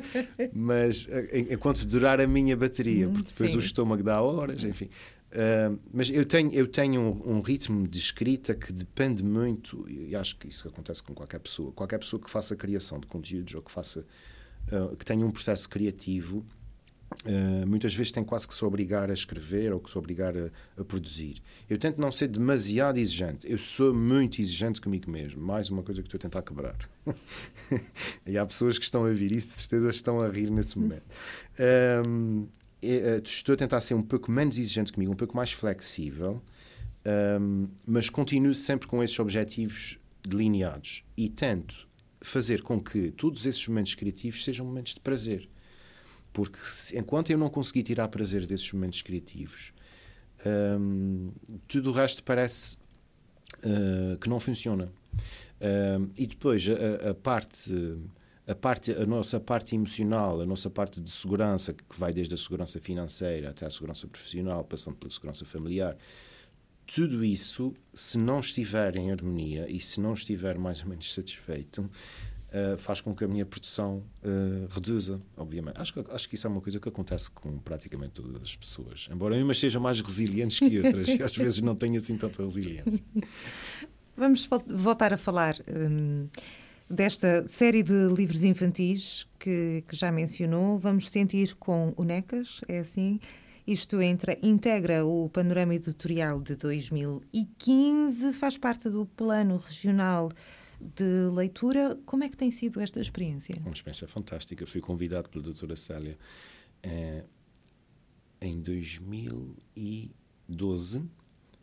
mas 0.53 1.07
eh, 1.09 1.47
enquanto 1.51 1.87
durar 1.87 2.21
a 2.21 2.27
minha 2.27 2.57
bateria, 2.57 3.09
hum, 3.09 3.13
porque 3.13 3.31
depois 3.31 3.53
Sim. 3.53 3.57
o 3.57 3.61
estômago 3.61 4.03
dá 4.03 4.21
horas, 4.21 4.65
enfim. 4.65 4.89
Uh, 5.33 5.79
mas 5.93 6.11
eu 6.11 6.27
tenho, 6.27 6.53
eu 6.53 6.67
tenho 6.67 7.01
um, 7.01 7.37
um, 7.37 7.41
ritmo 7.41 7.89
de 7.89 7.99
escrita 7.99 8.55
que 8.55 8.71
depende 8.73 9.25
muito, 9.25 9.89
e 9.89 10.15
acho 10.15 10.37
que 10.37 10.49
isso 10.49 10.69
acontece 10.69 11.03
com 11.03 11.15
qualquer 11.15 11.41
pessoa, 11.41 11.73
qualquer 11.73 11.99
pessoa 11.99 12.21
que 12.21 12.31
faça 12.31 12.55
criação 12.55 13.01
de 13.01 13.07
conteúdos 13.07 13.55
ou 13.55 13.63
que 13.63 13.71
faça 13.71 14.07
uh, 14.71 14.95
que 14.95 15.05
tenha 15.05 15.25
um 15.25 15.31
processo 15.31 15.69
criativo 15.69 16.45
Uh, 17.25 17.67
muitas 17.67 17.95
vezes 17.95 18.11
tem 18.11 18.25
quase 18.25 18.49
que 18.49 18.55
se 18.55 18.65
obrigar 18.65 19.11
a 19.11 19.13
escrever 19.13 19.73
ou 19.73 19.81
que 19.81 19.91
se 19.91 19.99
obrigar 19.99 20.35
a, 20.37 20.51
a, 20.79 20.85
produzir. 20.85 21.43
Eu 21.69 21.79
tento 21.79 22.01
não 22.01 22.11
ser 22.11 22.29
demasiado 22.29 22.99
exigente. 22.99 23.51
Eu 23.51 23.59
sou 23.59 23.95
muito 23.95 24.41
exigente 24.41 24.81
comigo 24.81 25.11
mesmo. 25.11 25.43
Mais 25.43 25.69
uma 25.69 25.83
coisa 25.83 26.01
que 26.03 26.09
estou 26.09 26.19
a 26.19 26.23
tentar 26.23 26.43
quebrar. 26.43 26.77
e 28.27 28.39
há 28.39 28.47
pessoas 28.47 28.79
que 28.79 28.85
estão 28.85 29.05
a 29.05 29.11
vir 29.11 29.33
isso, 29.33 29.49
de 29.49 29.55
certeza 29.55 29.91
estão 29.91 30.21
a 30.21 30.29
rir 30.29 30.51
nesse 30.51 30.79
momento. 30.79 31.05
Um, 32.09 32.49
estou 33.25 33.55
a 33.55 33.57
tentar 33.57 33.81
ser 33.81 33.95
um 33.95 34.03
pouco 34.03 34.31
menos 34.31 34.59
exigente 34.59 34.93
comigo, 34.93 35.13
um 35.13 35.17
pouco 35.17 35.37
mais 35.37 35.53
flexível, 35.53 36.43
um, 37.41 37.69
mas 37.87 38.11
continuo 38.11 38.55
sempre 38.55 38.89
com 38.89 39.03
esses 39.03 39.19
objetivos 39.19 39.99
delineados 40.23 41.05
e 41.17 41.29
tento 41.29 41.89
fazer 42.21 42.63
com 42.63 42.81
que 42.81 43.11
todos 43.13 43.47
esses 43.47 43.67
momentos 43.67 43.95
criativos 43.95 44.45
sejam 44.45 44.65
momentos 44.65 44.95
de 44.95 45.01
prazer 45.01 45.49
porque 46.33 46.59
se, 46.63 46.99
enquanto 46.99 47.31
eu 47.31 47.39
não 47.39 47.49
conseguir 47.49 47.83
tirar 47.83 48.09
prazer 48.09 48.47
desses 48.47 48.73
momentos 48.73 49.03
criativos, 49.03 49.73
hum, 50.79 51.31
tudo 51.69 51.91
o 51.91 51.93
resto 51.93 52.23
parece 52.23 52.77
uh, 53.59 54.19
que 54.19 54.29
não 54.29 54.41
funciona. 54.41 54.91
Uh, 55.61 56.11
e 56.17 56.27
depois 56.27 56.65
a, 56.69 57.11
a, 57.11 57.15
parte. 57.15 57.71
A, 58.47 58.55
parte, 58.55 58.93
a 58.93 59.07
nossa 59.07 59.39
parte 59.39 59.75
emocional, 59.75 60.41
a 60.41 60.47
nossa 60.47 60.69
parte 60.69 61.01
de 61.01 61.11
segurança, 61.11 61.73
que 61.73 61.83
vai 61.97 62.13
desde 62.13 62.35
a 62.35 62.37
segurança 62.37 62.81
financeira 62.81 63.51
até 63.51 63.67
a 63.67 63.71
segurança 63.71 64.07
profissional, 64.09 64.65
passando 64.65 64.97
pela 64.97 65.11
segurança 65.11 65.45
familiar, 65.45 65.97
tudo 66.87 67.25
isso, 67.25 67.73
se 67.95 68.19
não 68.19 68.41
estiver 68.41 68.97
em 68.97 69.13
harmonia 69.13 69.67
e 69.69 69.81
se 69.81 70.01
não 70.01 70.13
estiver 70.13 70.59
mais 70.59 70.83
ou 70.83 70.89
menos 70.89 71.13
satisfeito, 71.15 71.89
uh, 72.53 72.77
faz 72.77 73.01
com 73.01 73.15
que 73.15 73.25
a 73.25 73.29
minha 73.29 73.47
produção 73.47 74.05
uh, 74.23 74.67
reduza, 74.69 75.21
obviamente. 75.37 75.81
Acho 75.81 75.95
que, 75.95 76.05
acho 76.11 76.29
que 76.29 76.35
isso 76.35 76.47
é 76.47 76.51
uma 76.51 76.61
coisa 76.61 76.79
que 76.79 76.89
acontece 76.89 77.31
com 77.31 77.59
praticamente 77.59 78.13
todas 78.13 78.43
as 78.43 78.57
pessoas. 78.57 79.09
Embora 79.11 79.37
umas 79.37 79.59
sejam 79.59 79.81
mais 79.81 80.01
resilientes 80.01 80.59
que 80.59 80.81
outras, 80.81 81.09
e 81.09 81.23
às 81.23 81.35
vezes 81.37 81.63
não 81.63 81.75
tenho 81.75 81.97
assim 81.97 82.17
tanta 82.17 82.45
resiliência. 82.45 83.03
Vamos 84.17 84.49
voltar 84.67 85.13
a 85.13 85.17
falar 85.17 85.57
um, 85.67 86.29
desta 86.93 87.49
série 87.49 87.83
de 87.83 88.09
livros 88.15 88.45
infantis 88.45 89.27
que, 89.39 89.83
que, 89.89 89.97
já 89.97 90.13
mencionou. 90.13 90.79
Vamos 90.79 91.09
sentir 91.09 91.57
com 91.57 91.95
o 91.97 92.05
NECAS, 92.05 92.61
é 92.69 92.81
assim? 92.81 93.19
Isto 93.67 94.03
entra, 94.03 94.39
integra 94.43 95.03
o 95.05 95.29
panorama 95.31 95.75
editorial 95.75 96.41
de 96.41 96.55
2015, 96.57 98.35
faz 98.35 98.59
parte 98.59 98.91
do 98.91 99.07
plano 99.07 99.57
regional 99.57 100.31
de 100.81 101.31
leitura. 101.35 101.99
Como 102.05 102.23
é 102.25 102.29
que 102.29 102.37
tem 102.37 102.51
sido 102.51 102.79
esta 102.81 103.01
experiência? 103.01 103.55
Uma 103.61 103.73
experiência 103.73 104.07
fantástica. 104.07 104.67
Fui 104.67 104.83
convidado 104.83 105.31
pela 105.31 105.45
doutora 105.45 105.77
Célia 105.77 106.19
eh, 106.83 107.25
em 108.41 108.61
2012 108.61 111.03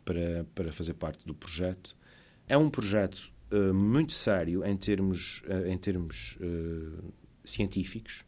para, 0.04 0.44
para 0.54 0.72
fazer 0.72 0.94
parte 0.94 1.26
do 1.26 1.34
projeto. 1.34 1.94
É 2.48 2.56
um 2.56 2.70
projeto 2.70 3.30
uh, 3.52 3.74
muito 3.74 4.12
sério 4.12 4.64
em 4.64 4.76
termos, 4.76 5.42
uh, 5.46 5.68
em 5.68 5.76
termos 5.76 6.36
uh, 6.40 7.12
científicos, 7.44 8.24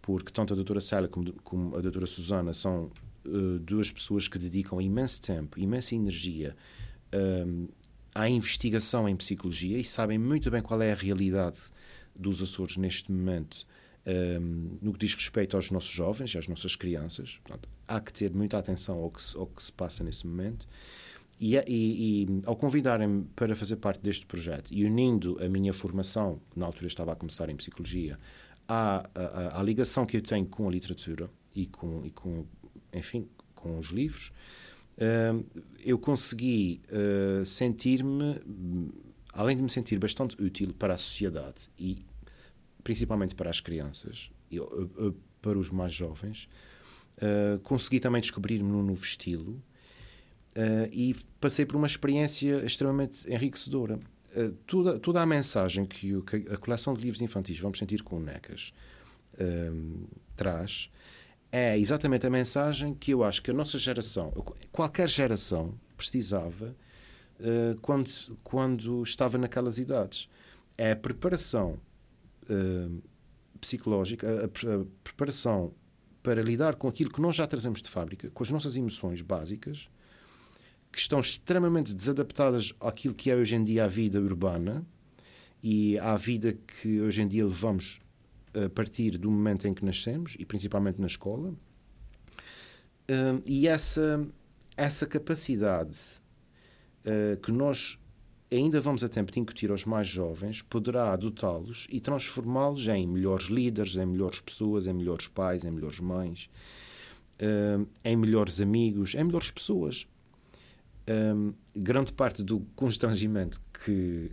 porque 0.00 0.32
tanto 0.32 0.52
a 0.52 0.56
doutora 0.56 0.80
Célia 0.80 1.08
como, 1.08 1.32
como 1.42 1.76
a 1.76 1.80
doutora 1.80 2.06
Susana 2.06 2.52
são 2.52 2.90
duas 3.60 3.92
pessoas 3.92 4.26
que 4.26 4.38
dedicam 4.38 4.80
imenso 4.80 5.20
tempo, 5.20 5.60
imensa 5.60 5.94
energia 5.94 6.56
à 8.14 8.30
investigação 8.30 9.06
em 9.06 9.14
psicologia 9.14 9.76
e 9.78 9.84
sabem 9.84 10.18
muito 10.18 10.50
bem 10.50 10.62
qual 10.62 10.80
é 10.80 10.90
a 10.90 10.94
realidade 10.94 11.60
dos 12.16 12.40
Açores 12.40 12.78
neste 12.78 13.12
momento 13.12 13.66
no 14.80 14.94
que 14.94 15.00
diz 15.00 15.14
respeito 15.14 15.54
aos 15.54 15.70
nossos 15.70 15.90
jovens 15.90 16.34
às 16.34 16.48
nossas 16.48 16.74
crianças. 16.74 17.38
Portanto, 17.44 17.68
há 17.86 18.00
que 18.00 18.10
ter 18.10 18.32
muita 18.32 18.56
atenção 18.56 18.96
ao 18.96 19.10
que 19.10 19.22
se, 19.22 19.36
ao 19.36 19.46
que 19.46 19.62
se 19.62 19.70
passa 19.70 20.02
nesse 20.02 20.26
momento. 20.26 20.66
E, 21.40 21.56
e, 21.56 21.62
e 21.66 22.42
ao 22.44 22.54
convidarem-me 22.54 23.24
para 23.34 23.56
fazer 23.56 23.76
parte 23.76 24.02
deste 24.02 24.26
projeto 24.26 24.70
e 24.70 24.84
unindo 24.84 25.42
a 25.42 25.48
minha 25.48 25.72
formação, 25.72 26.38
que 26.50 26.60
na 26.60 26.66
altura 26.66 26.86
estava 26.86 27.12
a 27.12 27.16
começar 27.16 27.48
em 27.48 27.56
psicologia, 27.56 28.18
à, 28.68 29.08
à, 29.14 29.58
à 29.58 29.62
ligação 29.62 30.04
que 30.04 30.18
eu 30.18 30.20
tenho 30.20 30.44
com 30.44 30.68
a 30.68 30.70
literatura 30.70 31.30
e 31.56 31.64
com, 31.66 32.04
e 32.04 32.10
com 32.10 32.44
enfim, 32.92 33.26
com 33.54 33.78
os 33.78 33.88
livros, 33.88 34.32
eu 35.84 35.98
consegui 35.98 36.82
uh, 36.90 37.44
sentir-me, 37.44 38.38
além 39.32 39.56
de 39.56 39.62
me 39.62 39.70
sentir 39.70 39.98
bastante 39.98 40.40
útil 40.42 40.74
para 40.78 40.94
a 40.94 40.98
sociedade 40.98 41.70
e 41.78 41.98
principalmente 42.84 43.34
para 43.34 43.48
as 43.48 43.60
crianças 43.60 44.30
e 44.50 44.60
uh, 44.60 45.16
para 45.40 45.58
os 45.58 45.70
mais 45.70 45.94
jovens, 45.94 46.48
consegui 47.62 47.98
também 47.98 48.20
descobrir-me 48.20 48.70
num 48.70 48.82
novo 48.82 49.02
estilo 49.02 49.62
e 50.92 51.14
passei 51.40 51.64
por 51.64 51.76
uma 51.76 51.86
experiência 51.86 52.64
extremamente 52.64 53.30
enriquecedora. 53.32 53.98
toda, 54.66 54.98
toda 54.98 55.22
a 55.22 55.26
mensagem 55.26 55.86
que, 55.86 56.14
o, 56.14 56.22
que, 56.22 56.36
a 56.50 56.56
coleção 56.56 56.94
de 56.94 57.02
livros 57.02 57.20
infantis 57.20 57.58
Vamos 57.58 57.78
Sentir 57.78 58.02
com 58.02 58.18
Necas 58.20 58.72
traz 60.36 60.90
é 61.52 61.78
exatamente 61.78 62.26
a 62.26 62.30
mensagem 62.30 62.94
que 62.94 63.12
eu 63.12 63.24
acho 63.24 63.42
que 63.42 63.50
a 63.50 63.54
nossa 63.54 63.78
geração, 63.78 64.32
qualquer 64.70 65.08
geração, 65.08 65.74
precisava 65.96 66.74
uh, 67.40 67.78
quando, 67.80 68.10
quando 68.42 69.02
estava 69.02 69.36
naquelas 69.36 69.78
idades. 69.78 70.28
É 70.78 70.92
a 70.92 70.96
preparação 70.96 71.78
uh, 72.44 73.02
psicológica, 73.60 74.26
a, 74.26 74.44
a, 74.44 74.84
preparação 75.02 75.74
para 76.22 76.42
lidar 76.42 76.76
com 76.76 76.88
aquilo 76.88 77.10
que 77.10 77.20
nós 77.20 77.36
já 77.36 77.46
trazemos 77.46 77.82
de 77.82 77.90
fábrica, 77.90 78.30
com 78.30 78.42
as 78.42 78.50
nossas 78.50 78.76
emoções 78.76 79.20
básicas, 79.20 79.88
que 80.92 80.98
estão 80.98 81.20
extremamente 81.20 81.94
desadaptadas 81.94 82.74
àquilo 82.80 83.14
que 83.14 83.30
é 83.30 83.36
hoje 83.36 83.54
em 83.54 83.64
dia 83.64 83.84
a 83.84 83.88
vida 83.88 84.20
urbana 84.20 84.84
e 85.62 85.98
à 85.98 86.16
vida 86.16 86.52
que 86.52 87.00
hoje 87.00 87.22
em 87.22 87.28
dia 87.28 87.44
levamos 87.44 88.00
a 88.54 88.68
partir 88.68 89.16
do 89.16 89.30
momento 89.30 89.68
em 89.68 89.74
que 89.74 89.84
nascemos 89.84 90.36
e 90.38 90.44
principalmente 90.44 91.00
na 91.00 91.06
escola. 91.06 91.54
Uh, 93.10 93.42
e 93.44 93.66
essa, 93.68 94.26
essa 94.76 95.06
capacidade 95.06 95.98
uh, 97.04 97.36
que 97.40 97.52
nós 97.52 97.98
ainda 98.52 98.80
vamos 98.80 99.04
a 99.04 99.08
tempo 99.08 99.30
de 99.30 99.38
incutir 99.38 99.70
aos 99.70 99.84
mais 99.84 100.08
jovens 100.08 100.62
poderá 100.62 101.12
adotá-los 101.12 101.86
e 101.90 102.00
transformá-los 102.00 102.88
em 102.88 103.06
melhores 103.06 103.46
líderes, 103.46 103.94
em 103.94 104.06
melhores 104.06 104.40
pessoas, 104.40 104.86
em 104.86 104.92
melhores 104.92 105.28
pais, 105.28 105.64
em 105.64 105.70
melhores 105.70 106.00
mães, 106.00 106.50
uh, 107.40 107.86
em 108.04 108.16
melhores 108.16 108.60
amigos, 108.60 109.14
em 109.14 109.24
melhores 109.24 109.50
pessoas. 109.50 110.06
Grande 111.74 112.12
parte 112.12 112.42
do 112.42 112.60
constrangimento 112.74 113.60
que, 113.72 114.30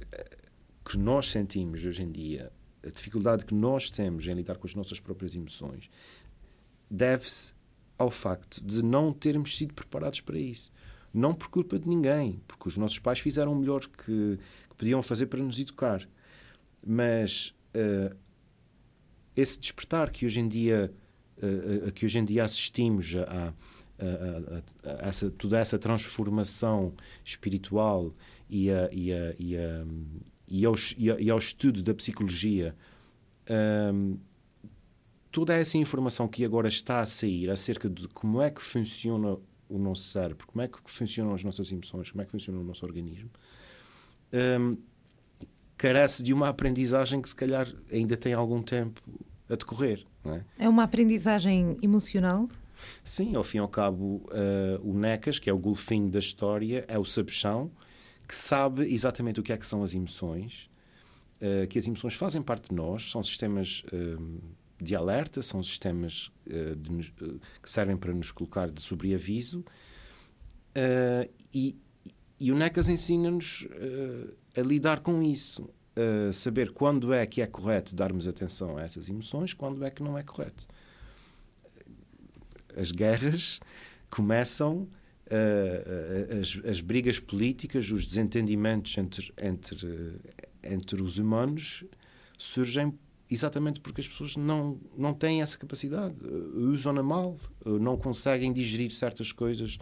que 0.85 0.97
nós 0.97 1.31
sentimos 1.31 1.83
hoje 1.85 2.03
em 2.03 2.11
dia 2.11 2.51
a 2.85 2.89
dificuldade 2.89 3.45
que 3.45 3.53
nós 3.53 3.89
temos 3.89 4.25
em 4.27 4.33
lidar 4.33 4.57
com 4.57 4.67
as 4.67 4.75
nossas 4.75 4.99
próprias 4.99 5.35
emoções 5.35 5.89
deve-se 6.89 7.53
ao 7.97 8.11
facto 8.11 8.65
de 8.65 8.83
não 8.83 9.11
termos 9.11 9.57
sido 9.57 9.73
preparados 9.73 10.21
para 10.21 10.37
isso. 10.37 10.71
Não 11.13 11.33
por 11.33 11.47
culpa 11.47 11.79
de 11.79 11.87
ninguém, 11.87 12.41
porque 12.47 12.67
os 12.67 12.77
nossos 12.77 12.99
pais 12.99 13.19
fizeram 13.19 13.53
o 13.53 13.55
melhor 13.55 13.81
que, 13.81 14.37
que 14.69 14.75
podiam 14.77 15.01
fazer 15.01 15.25
para 15.27 15.41
nos 15.41 15.57
educar. 15.57 16.07
Mas 16.85 17.55
uh, 17.75 18.15
esse 19.35 19.59
despertar 19.59 20.11
que 20.11 20.25
hoje 20.25 20.39
em 20.39 20.47
dia, 20.47 20.93
uh, 21.37 21.91
que 21.91 22.05
hoje 22.05 22.19
em 22.19 22.25
dia 22.25 22.43
assistimos 22.43 23.15
a, 23.15 23.47
a, 23.47 23.53
a, 23.99 24.89
a, 24.89 25.07
essa, 25.07 25.29
toda 25.31 25.57
essa 25.57 25.77
transformação 25.77 26.93
espiritual 27.23 28.13
e 28.49 28.69
a, 28.69 28.89
e 28.91 29.11
a, 29.11 29.35
e 29.39 29.57
a, 29.57 29.85
e 30.47 30.65
ao, 30.65 30.75
e 30.97 31.29
ao 31.29 31.37
estudo 31.37 31.83
da 31.83 31.93
psicologia, 31.93 32.75
um, 33.93 34.17
toda 35.31 35.53
essa 35.53 35.77
informação 35.77 36.27
que 36.27 36.43
agora 36.45 36.67
está 36.67 36.99
a 36.99 37.05
sair 37.05 37.49
acerca 37.49 37.89
de 37.89 38.07
como 38.09 38.41
é 38.41 38.49
que 38.49 38.61
funciona 38.61 39.37
o 39.69 39.77
nosso 39.77 40.03
cérebro, 40.03 40.47
como 40.47 40.61
é 40.61 40.67
que 40.67 40.77
funcionam 40.85 41.33
as 41.33 41.43
nossas 41.43 41.71
emoções, 41.71 42.09
como 42.11 42.21
é 42.21 42.25
que 42.25 42.31
funciona 42.31 42.59
o 42.59 42.63
nosso 42.63 42.85
organismo, 42.85 43.29
um, 44.59 44.77
carece 45.77 46.23
de 46.23 46.33
uma 46.33 46.49
aprendizagem 46.49 47.21
que 47.21 47.29
se 47.29 47.35
calhar 47.35 47.71
ainda 47.91 48.17
tem 48.17 48.33
algum 48.33 48.61
tempo 48.61 49.01
a 49.49 49.55
decorrer. 49.55 50.05
É? 50.25 50.65
é? 50.65 50.69
uma 50.69 50.83
aprendizagem 50.83 51.77
emocional? 51.81 52.49
Sim, 53.03 53.35
ao 53.35 53.43
fim 53.43 53.57
e 53.57 53.59
ao 53.59 53.67
cabo, 53.67 54.25
uh, 54.27 54.81
o 54.89 54.93
NECAS, 54.93 55.39
que 55.39 55.49
é 55.49 55.53
o 55.53 55.57
golfinho 55.57 56.09
da 56.09 56.19
história, 56.19 56.85
é 56.87 56.97
o 56.97 57.05
sabichão, 57.05 57.71
que 58.27 58.35
sabe 58.35 58.83
exatamente 58.93 59.39
o 59.39 59.43
que 59.43 59.53
é 59.53 59.57
que 59.57 59.65
são 59.65 59.83
as 59.83 59.93
emoções, 59.93 60.69
uh, 61.41 61.67
que 61.67 61.79
as 61.79 61.87
emoções 61.87 62.13
fazem 62.13 62.41
parte 62.41 62.69
de 62.69 62.75
nós, 62.75 63.09
são 63.09 63.23
sistemas 63.23 63.83
uh, 63.93 64.41
de 64.79 64.95
alerta, 64.95 65.41
são 65.41 65.63
sistemas 65.63 66.31
de, 66.45 67.11
que 67.63 67.69
servem 67.69 67.97
para 67.97 68.13
nos 68.13 68.31
colocar 68.31 68.69
de 68.69 68.79
sobreaviso 68.79 69.65
e, 71.51 71.75
e 72.39 72.51
o 72.51 72.55
NECAS 72.55 72.87
ensina-nos 72.87 73.67
a 74.55 74.61
lidar 74.61 74.99
com 74.99 75.23
isso, 75.23 75.67
saber 76.31 76.69
quando 76.73 77.11
é 77.11 77.25
que 77.25 77.41
é 77.41 77.47
correto 77.47 77.95
darmos 77.95 78.27
atenção 78.27 78.77
a 78.77 78.83
essas 78.83 79.09
emoções, 79.09 79.51
quando 79.51 79.83
é 79.83 79.89
que 79.89 80.03
não 80.03 80.15
é 80.15 80.21
correto. 80.21 80.67
As 82.77 82.91
guerras 82.91 83.59
começam, 84.09 84.87
uh, 85.27 86.39
as, 86.41 86.59
as, 86.69 86.81
brigas 86.81 87.19
políticas, 87.19 87.91
os 87.91 88.05
desentendimentos 88.05 88.97
entre, 88.97 89.33
entre, 89.41 90.15
entre 90.63 91.01
os 91.01 91.17
humanos 91.17 91.83
surgem 92.37 92.93
exatamente 93.29 93.79
porque 93.81 93.99
as 93.99 94.07
pessoas 94.07 94.35
não, 94.35 94.79
não 94.95 95.13
têm 95.13 95.41
essa 95.41 95.57
capacidade, 95.57 96.15
usam-na 96.55 97.03
mal, 97.03 97.37
não 97.65 97.97
conseguem 97.97 98.53
digerir 98.53 98.91
certas 98.93 99.33
coisas, 99.33 99.77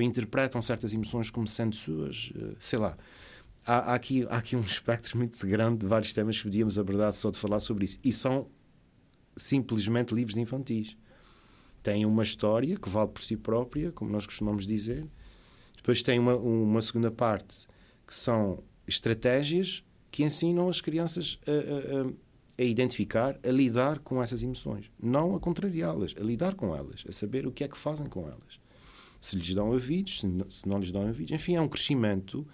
interpretam 0.00 0.62
certas 0.62 0.92
emoções 0.92 1.30
como 1.30 1.48
sendo 1.48 1.74
suas, 1.74 2.32
sei 2.60 2.78
lá. 2.78 2.96
Há, 3.66 3.92
há, 3.92 3.94
aqui, 3.94 4.26
há 4.30 4.36
aqui 4.36 4.56
um 4.56 4.60
espectro 4.60 5.18
muito 5.18 5.44
grande 5.46 5.78
de 5.78 5.86
vários 5.86 6.12
temas 6.12 6.38
que 6.38 6.44
podíamos 6.44 6.78
abordar 6.78 7.12
só 7.12 7.30
de 7.30 7.38
falar 7.38 7.60
sobre 7.60 7.84
isso. 7.84 7.98
E 8.04 8.12
são 8.12 8.46
simplesmente 9.36 10.14
livros 10.14 10.36
infantis. 10.36 10.96
Tem 11.82 12.04
uma 12.04 12.22
história 12.22 12.76
que 12.76 12.88
vale 12.88 13.10
por 13.10 13.22
si 13.22 13.36
própria, 13.36 13.90
como 13.92 14.10
nós 14.10 14.26
costumamos 14.26 14.66
dizer. 14.66 15.06
Depois 15.76 16.02
tem 16.02 16.18
uma, 16.18 16.36
uma 16.36 16.82
segunda 16.82 17.10
parte 17.10 17.66
que 18.06 18.14
são 18.14 18.62
estratégias 18.86 19.82
que 20.10 20.24
ensinam 20.24 20.68
as 20.68 20.80
crianças 20.80 21.38
a, 21.46 21.50
a, 21.50 22.62
a 22.62 22.64
identificar, 22.64 23.38
a 23.42 23.50
lidar 23.50 24.00
com 24.00 24.22
essas 24.22 24.42
emoções. 24.42 24.90
Não 25.00 25.34
a 25.34 25.40
contrariá-las, 25.40 26.14
a 26.18 26.22
lidar 26.22 26.54
com 26.54 26.76
elas, 26.76 27.04
a 27.08 27.12
saber 27.12 27.46
o 27.46 27.52
que 27.52 27.64
é 27.64 27.68
que 27.68 27.78
fazem 27.78 28.08
com 28.08 28.26
elas. 28.26 28.60
Se 29.20 29.36
lhes 29.36 29.54
dão 29.54 29.70
ouvidos, 29.70 30.20
se 30.20 30.26
não, 30.26 30.50
se 30.50 30.68
não 30.68 30.78
lhes 30.78 30.92
dão 30.92 31.06
ouvidos. 31.06 31.32
Enfim, 31.32 31.54
é 31.54 31.60
um 31.60 31.68
crescimento, 31.68 32.46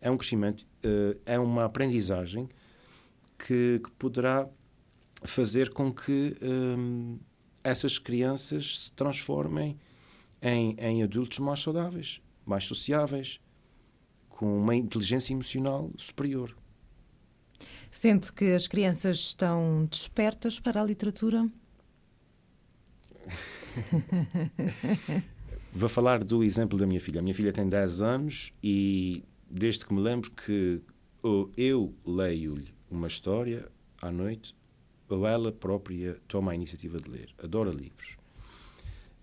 é 0.00 0.10
um 0.10 0.16
crescimento, 0.16 0.66
eh, 0.82 1.16
é 1.24 1.38
uma 1.38 1.64
aprendizagem 1.64 2.48
que, 3.38 3.80
que 3.82 3.90
poderá 3.92 4.48
fazer 5.24 5.70
com 5.70 5.92
que 5.92 6.36
hum, 6.42 7.18
essas 7.64 7.98
crianças 7.98 8.84
se 8.84 8.92
transformem 8.92 9.78
em, 10.40 10.76
em 10.78 11.02
adultos 11.02 11.38
mais 11.38 11.60
saudáveis, 11.60 12.20
mais 12.44 12.64
sociáveis, 12.64 13.40
com 14.28 14.58
uma 14.58 14.74
inteligência 14.74 15.32
emocional 15.32 15.90
superior. 15.96 16.56
Sente 17.90 18.32
que 18.32 18.52
as 18.52 18.66
crianças 18.66 19.18
estão 19.18 19.86
despertas 19.90 20.58
para 20.58 20.80
a 20.80 20.84
literatura? 20.84 21.48
Vou 25.72 25.88
falar 25.88 26.24
do 26.24 26.42
exemplo 26.42 26.78
da 26.78 26.86
minha 26.86 27.00
filha. 27.00 27.20
A 27.20 27.22
minha 27.22 27.34
filha 27.34 27.52
tem 27.52 27.68
10 27.68 28.02
anos 28.02 28.52
e 28.62 29.22
desde 29.48 29.86
que 29.86 29.94
me 29.94 30.00
lembro 30.00 30.30
que 30.30 30.82
eu 31.56 31.94
leio-lhe 32.04 32.74
uma 32.90 33.06
história 33.06 33.70
à 34.00 34.10
noite, 34.10 34.54
ou 35.14 35.26
ela 35.26 35.52
própria 35.52 36.16
toma 36.26 36.52
a 36.52 36.54
iniciativa 36.54 36.98
de 36.98 37.10
ler. 37.10 37.28
Adora 37.42 37.70
livros. 37.70 38.16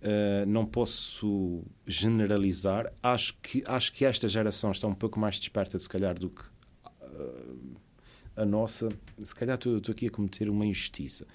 Uh, 0.01 0.45
não 0.47 0.65
posso 0.65 1.61
generalizar. 1.85 2.91
Acho 3.03 3.35
que, 3.41 3.63
acho 3.65 3.91
que 3.91 4.05
esta 4.05 4.29
geração 4.29 4.71
está 4.71 4.87
um 4.87 4.93
pouco 4.93 5.19
mais 5.19 5.37
desperta, 5.39 5.77
se 5.77 5.89
calhar, 5.89 6.17
do 6.17 6.29
que 6.29 6.41
uh, 6.41 7.77
a 8.35 8.45
nossa. 8.45 8.89
Se 9.23 9.35
calhar 9.35 9.55
estou, 9.55 9.81
aqui 9.89 10.07
a 10.07 10.11
cometer 10.11 10.49
uma 10.49 10.65
injustiça. 10.65 11.27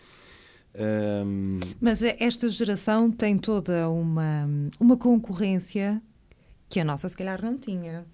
Um... 0.74 1.60
Mas 1.80 2.02
esta 2.02 2.48
geração 2.48 3.10
tem 3.10 3.38
toda 3.38 3.88
uma, 3.88 4.48
uma 4.80 4.96
concorrência 4.96 6.02
que 6.68 6.80
a 6.80 6.84
nossa, 6.84 7.08
se 7.08 7.16
calhar, 7.16 7.42
não 7.42 7.58
tinha. 7.58 8.04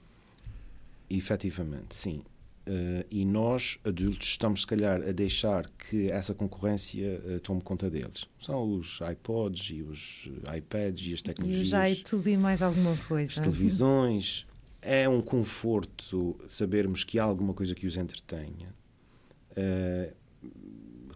Efetivamente, 1.09 1.95
sim. 1.95 2.22
Uh, 2.70 3.04
e 3.10 3.24
nós, 3.24 3.80
adultos, 3.82 4.28
estamos, 4.28 4.60
se 4.60 4.66
calhar, 4.68 5.02
a 5.02 5.10
deixar 5.10 5.68
que 5.70 6.08
essa 6.08 6.32
concorrência 6.32 7.20
uh, 7.24 7.40
tome 7.40 7.60
conta 7.60 7.90
deles. 7.90 8.28
São 8.40 8.76
os 8.78 9.00
iPods 9.00 9.70
e 9.70 9.82
os 9.82 10.30
iPads 10.56 11.08
e 11.08 11.14
as 11.14 11.20
tecnologias. 11.20 11.66
E 11.66 11.68
já 11.68 11.90
é 11.90 11.96
tudo 11.96 12.28
e 12.28 12.36
mais 12.36 12.62
alguma 12.62 12.96
coisa. 13.08 13.32
As 13.32 13.40
televisões. 13.40 14.46
é 14.80 15.08
um 15.08 15.20
conforto 15.20 16.38
sabermos 16.46 17.02
que 17.02 17.18
há 17.18 17.24
alguma 17.24 17.52
coisa 17.52 17.74
que 17.74 17.88
os 17.88 17.96
entretenha. 17.96 18.72
Uh, 19.56 20.14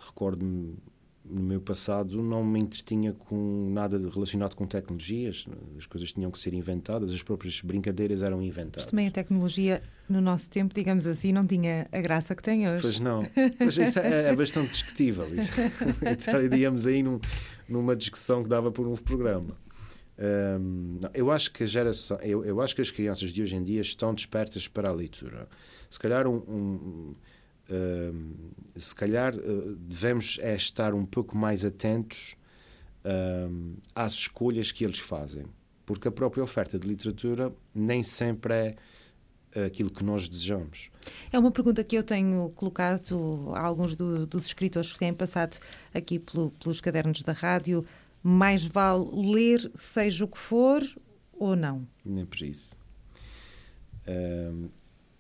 Recordo-me 0.07 0.77
no 1.25 1.43
meu 1.43 1.61
passado 1.61 2.23
não 2.23 2.45
me 2.45 2.61
entretinha 2.61 3.13
com 3.13 3.71
nada 3.73 3.99
relacionado 4.13 4.55
com 4.55 4.67
tecnologias. 4.67 5.47
As 5.79 5.87
coisas 5.87 6.13
tinham 6.13 6.31
que 6.31 6.39
ser 6.39 6.53
inventadas, 6.53 7.13
as 7.13 7.23
próprias 7.23 7.61
brincadeiras 7.63 8.23
eram 8.23 8.43
inventadas. 8.43 8.85
Mas 8.85 8.91
também 8.91 9.09
a 9.09 9.11
tecnologia, 9.11 9.83
no 10.09 10.21
nosso 10.21 10.51
tempo, 10.51 10.75
digamos 10.75 11.07
assim, 11.07 11.33
não 11.33 11.47
tinha 11.47 11.89
a 11.91 12.01
graça 12.01 12.35
que 12.35 12.43
tem 12.43 12.69
hoje. 12.69 12.83
Pois 12.83 13.01
não. 13.01 13.23
Mas 13.59 13.77
isso 13.79 13.99
é, 13.99 14.31
é 14.31 14.37
bastante 14.37 14.73
discutível. 14.73 15.27
Estaríamos 16.19 16.87
aí 16.87 17.03
num, 17.03 17.19
numa 17.69 17.97
discussão 17.97 18.43
que 18.43 18.49
dava 18.49 18.71
por 18.71 18.87
um 18.87 18.95
programa. 18.95 19.57
Não, 20.17 21.11
eu 21.13 21.31
acho 21.31 21.51
que 21.51 21.65
a 21.65 21.67
geração, 21.67 22.17
eu, 22.19 22.45
eu, 22.45 22.61
acho 22.61 22.75
que 22.77 22.83
as 22.83 22.91
crianças 22.91 23.31
de 23.31 23.43
hoje 23.43 23.57
em 23.57 23.65
dia 23.65 23.81
estão 23.81 24.15
despertas 24.15 24.69
para 24.69 24.89
a 24.89 24.93
leitura. 24.93 25.49
Se 25.91 25.99
calhar 25.99 26.27
um, 26.27 26.37
um 26.37 27.15
Uh, 27.71 28.53
se 28.77 28.95
calhar 28.95 29.35
uh, 29.35 29.75
devemos 29.77 30.39
é 30.43 30.55
estar 30.55 30.93
um 30.93 31.07
pouco 31.07 31.37
mais 31.37 31.65
atentos 31.65 32.37
uh, 33.05 33.77
às 33.95 34.13
escolhas 34.13 34.71
que 34.71 34.85
eles 34.85 34.99
fazem, 34.99 35.47
porque 35.87 36.09
a 36.09 36.13
própria 36.13 36.43
oferta 36.43 36.79
de 36.79 36.87
literatura 36.87 37.53
nem 37.75 38.03
sempre 38.03 38.55
é 38.55 38.77
aquilo 39.67 39.89
que 39.89 40.05
nós 40.05 40.29
desejamos. 40.29 40.91
É 41.33 41.39
uma 41.39 41.51
pergunta 41.51 41.85
que 41.85 41.97
eu 41.97 42.03
tenho 42.03 42.51
colocado 42.57 43.53
a 43.55 43.61
alguns 43.61 43.95
do, 43.95 44.27
dos 44.27 44.47
escritores 44.47 44.93
que 44.93 44.99
têm 44.99 45.15
passado 45.15 45.57
aqui 45.95 46.19
pelo, 46.19 46.51
pelos 46.51 46.81
cadernos 46.81 47.23
da 47.23 47.33
rádio. 47.33 47.87
Mais 48.21 48.65
vale 48.65 49.05
ler, 49.13 49.71
seja 49.75 50.25
o 50.25 50.29
que 50.29 50.39
for, 50.39 50.83
ou 51.33 51.55
não? 51.55 51.87
Nem 52.05 52.27
por 52.27 52.41
isso. 52.43 52.75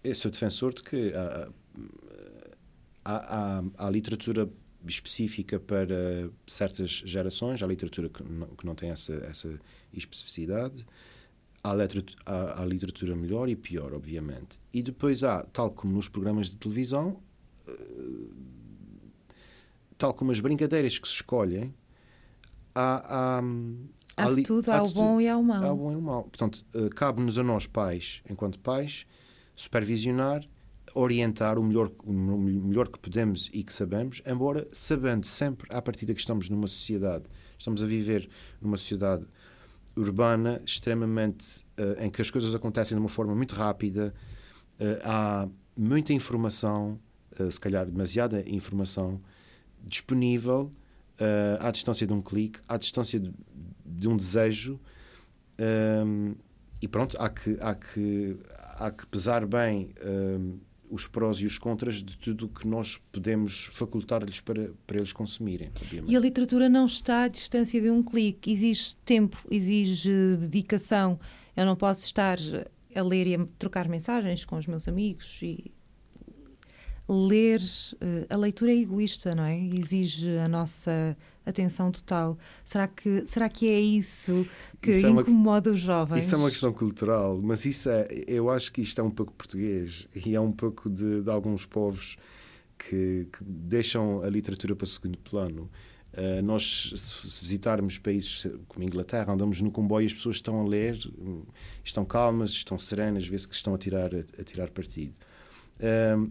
eu 0.02 0.14
sou 0.16 0.32
defensor 0.32 0.74
de 0.74 0.82
que 0.82 1.12
há, 3.04 3.58
há, 3.58 3.86
há 3.86 3.90
literatura 3.90 4.48
específica 4.86 5.58
para 5.58 6.30
certas 6.46 6.90
gerações, 7.04 7.62
há 7.62 7.66
literatura 7.66 8.08
que 8.08 8.22
não, 8.22 8.46
que 8.48 8.66
não 8.66 8.74
tem 8.74 8.90
essa, 8.90 9.14
essa 9.26 9.60
especificidade, 9.92 10.84
há, 11.62 11.74
literatura, 11.74 12.22
há, 12.26 12.62
há 12.62 12.66
literatura 12.66 13.16
melhor 13.16 13.48
e 13.48 13.56
pior, 13.56 13.92
obviamente. 13.94 14.60
E 14.72 14.82
depois 14.82 15.24
há, 15.24 15.42
tal 15.44 15.70
como 15.70 15.94
nos 15.94 16.08
programas 16.08 16.50
de 16.50 16.56
televisão, 16.56 17.20
uh, 17.68 18.34
tal 19.96 20.12
como 20.12 20.32
as 20.32 20.40
brincadeiras 20.40 20.98
que 20.98 21.08
se 21.08 21.14
escolhem, 21.14 21.74
há. 22.74 23.38
há 23.38 23.42
Há 24.16 24.30
de 24.30 24.44
tudo, 24.44 24.70
há, 24.70 24.78
há 24.78 24.82
o 24.84 24.92
bom 24.92 25.20
e 25.20 25.26
há 25.26 25.36
o 25.36 25.42
mau. 25.42 25.64
Há 25.64 25.72
o 25.72 25.76
bom 25.76 25.92
e 25.92 25.96
o 25.96 26.00
mau. 26.00 26.22
Portanto, 26.22 26.64
uh, 26.72 26.88
cabe-nos 26.90 27.36
a 27.36 27.42
nós, 27.42 27.66
pais, 27.66 28.22
enquanto 28.30 28.60
pais, 28.60 29.06
supervisionar 29.56 30.48
orientar 30.94 31.58
o 31.58 31.62
melhor, 31.62 31.90
o 32.04 32.12
melhor 32.12 32.88
que 32.88 32.98
podemos 32.98 33.50
e 33.52 33.64
que 33.64 33.72
sabemos, 33.72 34.22
embora 34.24 34.66
sabendo 34.72 35.26
sempre, 35.26 35.66
à 35.74 35.82
partida 35.82 36.14
que 36.14 36.20
estamos 36.20 36.48
numa 36.48 36.68
sociedade, 36.68 37.24
estamos 37.58 37.82
a 37.82 37.86
viver 37.86 38.28
numa 38.60 38.76
sociedade 38.76 39.26
urbana 39.96 40.60
extremamente 40.64 41.64
uh, 41.78 42.02
em 42.02 42.10
que 42.10 42.22
as 42.22 42.30
coisas 42.30 42.54
acontecem 42.54 42.96
de 42.96 43.00
uma 43.00 43.08
forma 43.08 43.34
muito 43.34 43.54
rápida, 43.54 44.14
uh, 44.80 45.00
há 45.04 45.48
muita 45.76 46.12
informação, 46.12 46.98
uh, 47.38 47.50
se 47.50 47.60
calhar 47.60 47.86
demasiada 47.86 48.44
informação 48.48 49.20
disponível 49.82 50.72
à 51.60 51.70
distância 51.70 52.06
de 52.06 52.12
um 52.12 52.20
clique, 52.20 52.58
à 52.66 52.76
distância 52.76 53.20
de, 53.20 53.32
de 53.86 54.08
um 54.08 54.16
desejo. 54.16 54.80
e 56.82 56.88
pronto, 56.88 57.16
há 57.20 57.28
que, 57.28 57.56
há 57.60 57.74
que, 57.74 58.36
há 58.58 58.90
que 58.90 59.06
pesar 59.06 59.46
bem 59.46 59.94
os 60.94 61.08
prós 61.08 61.38
e 61.38 61.46
os 61.46 61.58
contras 61.58 62.02
de 62.02 62.16
tudo 62.16 62.46
o 62.46 62.48
que 62.48 62.66
nós 62.66 62.98
podemos 63.10 63.68
facultar-lhes 63.72 64.40
para, 64.40 64.70
para 64.86 64.98
eles 64.98 65.12
consumirem. 65.12 65.70
Obviamente. 65.82 66.12
E 66.12 66.16
a 66.16 66.20
literatura 66.20 66.68
não 66.68 66.86
está 66.86 67.24
à 67.24 67.28
distância 67.28 67.80
de 67.80 67.90
um 67.90 68.02
clique, 68.02 68.52
exige 68.52 68.96
tempo, 69.04 69.36
exige 69.50 70.36
dedicação. 70.38 71.18
Eu 71.56 71.66
não 71.66 71.74
posso 71.74 72.06
estar 72.06 72.38
a 72.94 73.02
ler 73.02 73.26
e 73.26 73.34
a 73.34 73.46
trocar 73.58 73.88
mensagens 73.88 74.44
com 74.44 74.56
os 74.56 74.66
meus 74.68 74.86
amigos 74.86 75.40
e 75.42 75.72
ler, 77.08 77.60
eh, 78.00 78.26
a 78.30 78.36
leitura 78.36 78.72
é 78.72 78.76
egoísta, 78.76 79.34
não 79.34 79.44
é? 79.44 79.58
Exige 79.58 80.38
a 80.38 80.48
nossa 80.48 81.16
atenção 81.44 81.90
total. 81.90 82.38
Será 82.64 82.88
que, 82.88 83.24
será 83.26 83.48
que 83.48 83.68
é 83.68 83.78
isso 83.78 84.46
que 84.80 84.90
isso 84.90 85.06
incomoda 85.06 85.68
é 85.68 85.72
uma, 85.72 85.76
os 85.76 85.80
jovens? 85.80 86.26
Isso 86.26 86.34
é 86.34 86.38
uma 86.38 86.50
questão 86.50 86.72
cultural, 86.72 87.38
mas 87.42 87.66
isso 87.66 87.90
é, 87.90 88.08
eu 88.26 88.48
acho 88.48 88.72
que 88.72 88.80
isto 88.80 89.00
é 89.00 89.04
um 89.04 89.10
pouco 89.10 89.32
português 89.32 90.08
e 90.14 90.34
é 90.34 90.40
um 90.40 90.52
pouco 90.52 90.88
de, 90.88 91.22
de 91.22 91.30
alguns 91.30 91.66
povos 91.66 92.16
que, 92.78 93.28
que, 93.30 93.44
deixam 93.44 94.22
a 94.22 94.30
literatura 94.30 94.74
para 94.74 94.86
segundo 94.86 95.18
plano. 95.18 95.70
Uh, 96.14 96.40
nós, 96.42 96.92
se 96.94 97.40
visitarmos 97.42 97.98
países 97.98 98.46
como 98.68 98.84
Inglaterra, 98.84 99.32
andamos 99.32 99.60
no 99.60 99.70
comboio 99.70 100.04
e 100.04 100.06
as 100.06 100.14
pessoas 100.14 100.36
estão 100.36 100.60
a 100.60 100.64
ler, 100.64 100.96
estão 101.82 102.04
calmas, 102.04 102.52
estão 102.52 102.78
serenas, 102.78 103.26
vê-se 103.26 103.48
que 103.48 103.54
estão 103.54 103.74
a 103.74 103.78
tirar, 103.78 104.14
a, 104.14 104.20
a 104.40 104.44
tirar 104.44 104.70
partido. 104.70 105.12
Uh, 105.80 106.30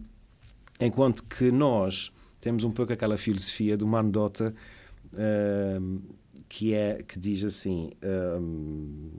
enquanto 0.80 1.24
que 1.24 1.50
nós 1.50 2.12
temos 2.40 2.64
um 2.64 2.70
pouco 2.70 2.92
aquela 2.92 3.16
filosofia 3.16 3.76
de 3.76 3.84
uma 3.84 4.00
anedota 4.00 4.54
uh, 5.12 6.02
que 6.48 6.74
é 6.74 6.98
que 7.02 7.18
diz 7.18 7.42
assim: 7.42 7.90
hum, 8.40 9.10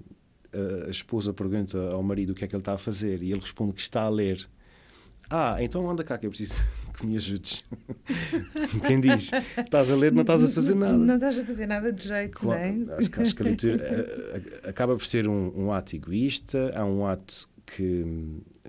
a 0.88 0.90
esposa 0.90 1.34
pergunta 1.34 1.78
ao 1.92 2.02
marido 2.02 2.32
o 2.32 2.36
que 2.36 2.46
é 2.46 2.48
que 2.48 2.56
ele 2.56 2.62
está 2.62 2.74
a 2.74 2.78
fazer 2.78 3.22
e 3.22 3.32
ele 3.32 3.42
responde 3.42 3.74
que 3.74 3.82
está 3.82 4.04
a 4.04 4.10
ler. 4.10 4.48
Ah, 5.30 5.58
então 5.60 5.90
anda 5.90 6.04
cá 6.04 6.18
que 6.18 6.28
eu 6.28 6.30
preciso 6.30 6.54
que 6.98 7.06
me 7.06 7.18
ajudes. 7.18 7.64
Quem 8.88 9.02
diz 9.02 9.32
estás 9.58 9.92
a 9.92 9.96
ler, 9.96 10.14
não 10.14 10.22
estás 10.22 10.44
a 10.44 10.50
fazer 10.50 10.76
nada. 10.76 10.98
Não 10.98 11.16
estás 11.16 11.38
a 11.40 11.44
fazer 11.44 11.66
nada 11.66 11.92
de 11.92 12.08
jeito, 12.08 12.38
Claro, 12.38 12.74
não 12.74 12.94
é? 12.94 12.98
acho, 13.00 13.10
que, 13.10 13.22
acho 13.22 13.36
que 13.36 13.42
a 13.42 13.46
leitura 13.46 14.30
acaba 14.70 14.96
por 14.96 15.06
ser 15.06 15.28
um, 15.28 15.52
um 15.56 15.72
ato 15.72 15.96
egoísta, 15.96 16.72
é 16.74 16.84
um 16.84 17.06
ato 17.06 17.50
que, 17.66 18.06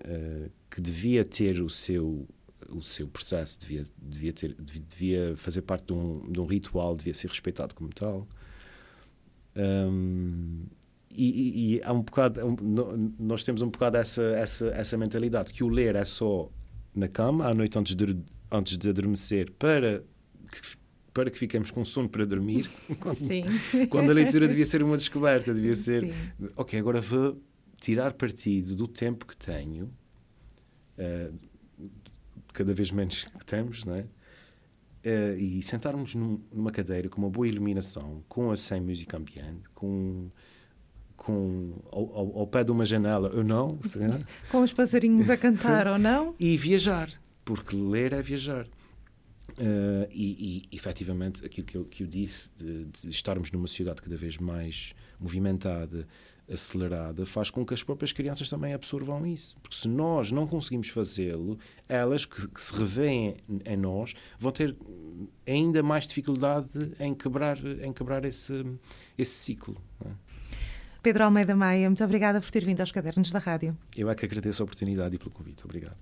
eh, 0.03 0.49
que 0.71 0.81
devia 0.81 1.25
ter 1.25 1.61
o 1.61 1.69
seu 1.69 2.27
o 2.71 2.83
seu 2.83 3.07
processo 3.09 3.59
devia, 3.61 3.85
devia, 4.01 4.33
ter, 4.33 4.55
devia- 4.55 5.37
fazer 5.37 5.63
parte 5.63 5.87
de 5.87 5.93
um, 5.93 6.31
de 6.31 6.41
um 6.41 6.45
ritual, 6.47 6.95
devia 6.95 7.15
ser 7.15 7.29
respeitado 7.29 7.75
como 7.75 7.91
tal. 7.91 8.27
Hum, 9.57 10.65
e, 11.11 11.25
e- 11.25 11.77
e 11.77 11.83
há 11.83 11.93
um 11.93 12.03
bocado, 12.03 12.45
um- 12.47 13.13
nós 13.19 13.43
temos 13.43 13.63
um 13.63 13.71
bocado 13.71 13.97
essa, 13.97 14.23
essa, 14.23 14.67
essa 14.69 14.97
mentalidade 14.99 15.53
que 15.53 15.65
o 15.65 15.69
ler 15.69 15.95
é 15.97 16.05
só 16.05 16.51
na 16.95 17.09
cama, 17.09 17.47
à 17.47 17.55
noite 17.55 17.79
antes 17.79 17.95
de, 17.95 18.17
antes 18.51 18.77
de 18.77 18.89
adormecer, 18.91 19.51
para 19.53 20.03
que, 20.51 20.61
para 21.15 21.31
que 21.31 21.39
fiquemos 21.39 21.71
com 21.71 21.85
sono 21.85 22.09
para 22.09 22.27
dormir. 22.27 22.69
Quando, 23.01 23.17
Sim. 23.17 23.43
quando 23.89 24.11
a 24.11 24.15
leitura 24.15 24.47
devia 24.47 24.67
ser 24.67 24.83
uma 24.83 24.97
descoberta, 24.97 25.55
devia 25.55 25.75
ser 25.75 26.05
Sim. 26.05 26.49
ok, 26.57 26.79
agora 26.79 27.01
vou 27.01 27.41
tirar 27.81 28.13
partido 28.13 28.75
do 28.77 28.87
tempo 28.87 29.27
que 29.27 29.37
tenho, 29.37 29.91
eh, 30.99 31.31
cada 32.57 32.75
vez 32.75 32.91
menos 32.91 33.25
que 33.25 33.45
temos, 33.45 33.85
não 33.85 33.95
é? 33.95 34.05
Eh, 35.05 35.37
e 35.39 35.63
sentarmos 35.63 36.15
num- 36.15 36.41
numa 36.53 36.71
cadeira 36.73 37.09
com 37.09 37.21
uma 37.21 37.31
boa 37.31 37.47
iluminação, 37.47 38.25
com 38.29 38.51
a 38.51 38.57
sem 38.57 38.81
música 38.81 39.17
ambiente, 39.17 39.63
com, 39.75 40.29
com 41.17 41.75
ao, 41.93 42.13
ao- 42.17 42.39
ao 42.41 42.47
pé 42.47 42.65
de 42.65 42.71
uma 42.73 42.85
janela, 42.85 43.31
ou 43.35 43.45
não, 43.45 43.79
Com 44.51 44.63
os 44.63 44.73
passarinhos 44.73 45.31
a 45.31 45.37
cantar 45.37 45.87
ou 45.89 45.99
não? 45.99 46.35
e 46.41 46.57
viajar, 46.57 47.09
porque 47.45 47.77
ler 47.77 48.13
é 48.13 48.21
viajar. 48.23 48.67
Eh, 49.59 50.09
e, 50.11 50.69
e 50.73 50.77
efetivamente 50.77 51.45
aquilo 51.45 51.67
que 51.67 51.77
eu, 51.77 51.85
que 51.85 52.03
eu 52.03 52.07
disse 52.07 52.51
de, 52.57 52.85
de 52.87 53.09
estarmos 53.11 53.51
numa 53.53 53.67
sociedade 53.69 54.03
cada 54.03 54.17
vez 54.17 54.37
mais 54.39 54.93
movimentada, 55.21 56.07
acelerada, 56.51 57.27
faz 57.27 57.51
com 57.51 57.65
que 57.65 57.75
as 57.75 57.83
próprias 57.83 58.13
crianças 58.13 58.49
também 58.49 58.73
absorvam 58.73 59.27
isso. 59.27 59.57
Porque 59.63 59.77
se 59.77 59.89
nós 59.89 60.31
não 60.31 60.47
conseguimos 60.47 60.89
fazê-lo, 60.89 61.59
elas 61.89 62.25
que, 62.25 62.47
que 62.49 62.61
se 62.61 62.75
revêem 62.75 63.37
em 63.65 63.77
nós 63.77 64.15
vão 64.39 64.53
ter 64.53 64.77
ainda 65.47 65.83
mais 65.83 66.07
dificuldade 66.07 66.93
em 67.01 67.15
quebrar, 67.15 67.59
em 67.65 67.93
quebrar 67.93 68.25
esse, 68.25 68.65
esse 69.19 69.35
ciclo. 69.35 69.77
é? 70.05 70.11
Pedro 71.03 71.25
Almeida 71.25 71.55
Maia, 71.55 71.89
muito 71.89 72.03
obrigada 72.03 72.41
por 72.41 72.51
ter 72.51 72.65
vindo 72.65 72.81
aos 72.81 72.91
Cadernos 72.91 73.31
da 73.31 73.39
Rádio. 73.39 73.77
Eu 73.97 74.11
é 74.11 74.15
que 74.15 74.25
agradeço 74.25 74.63
a 74.63 74.65
oportunidade 74.65 75.15
e 75.15 75.19
pelo 75.19 75.31
convite. 75.31 75.65
Obrigado. 75.65 75.97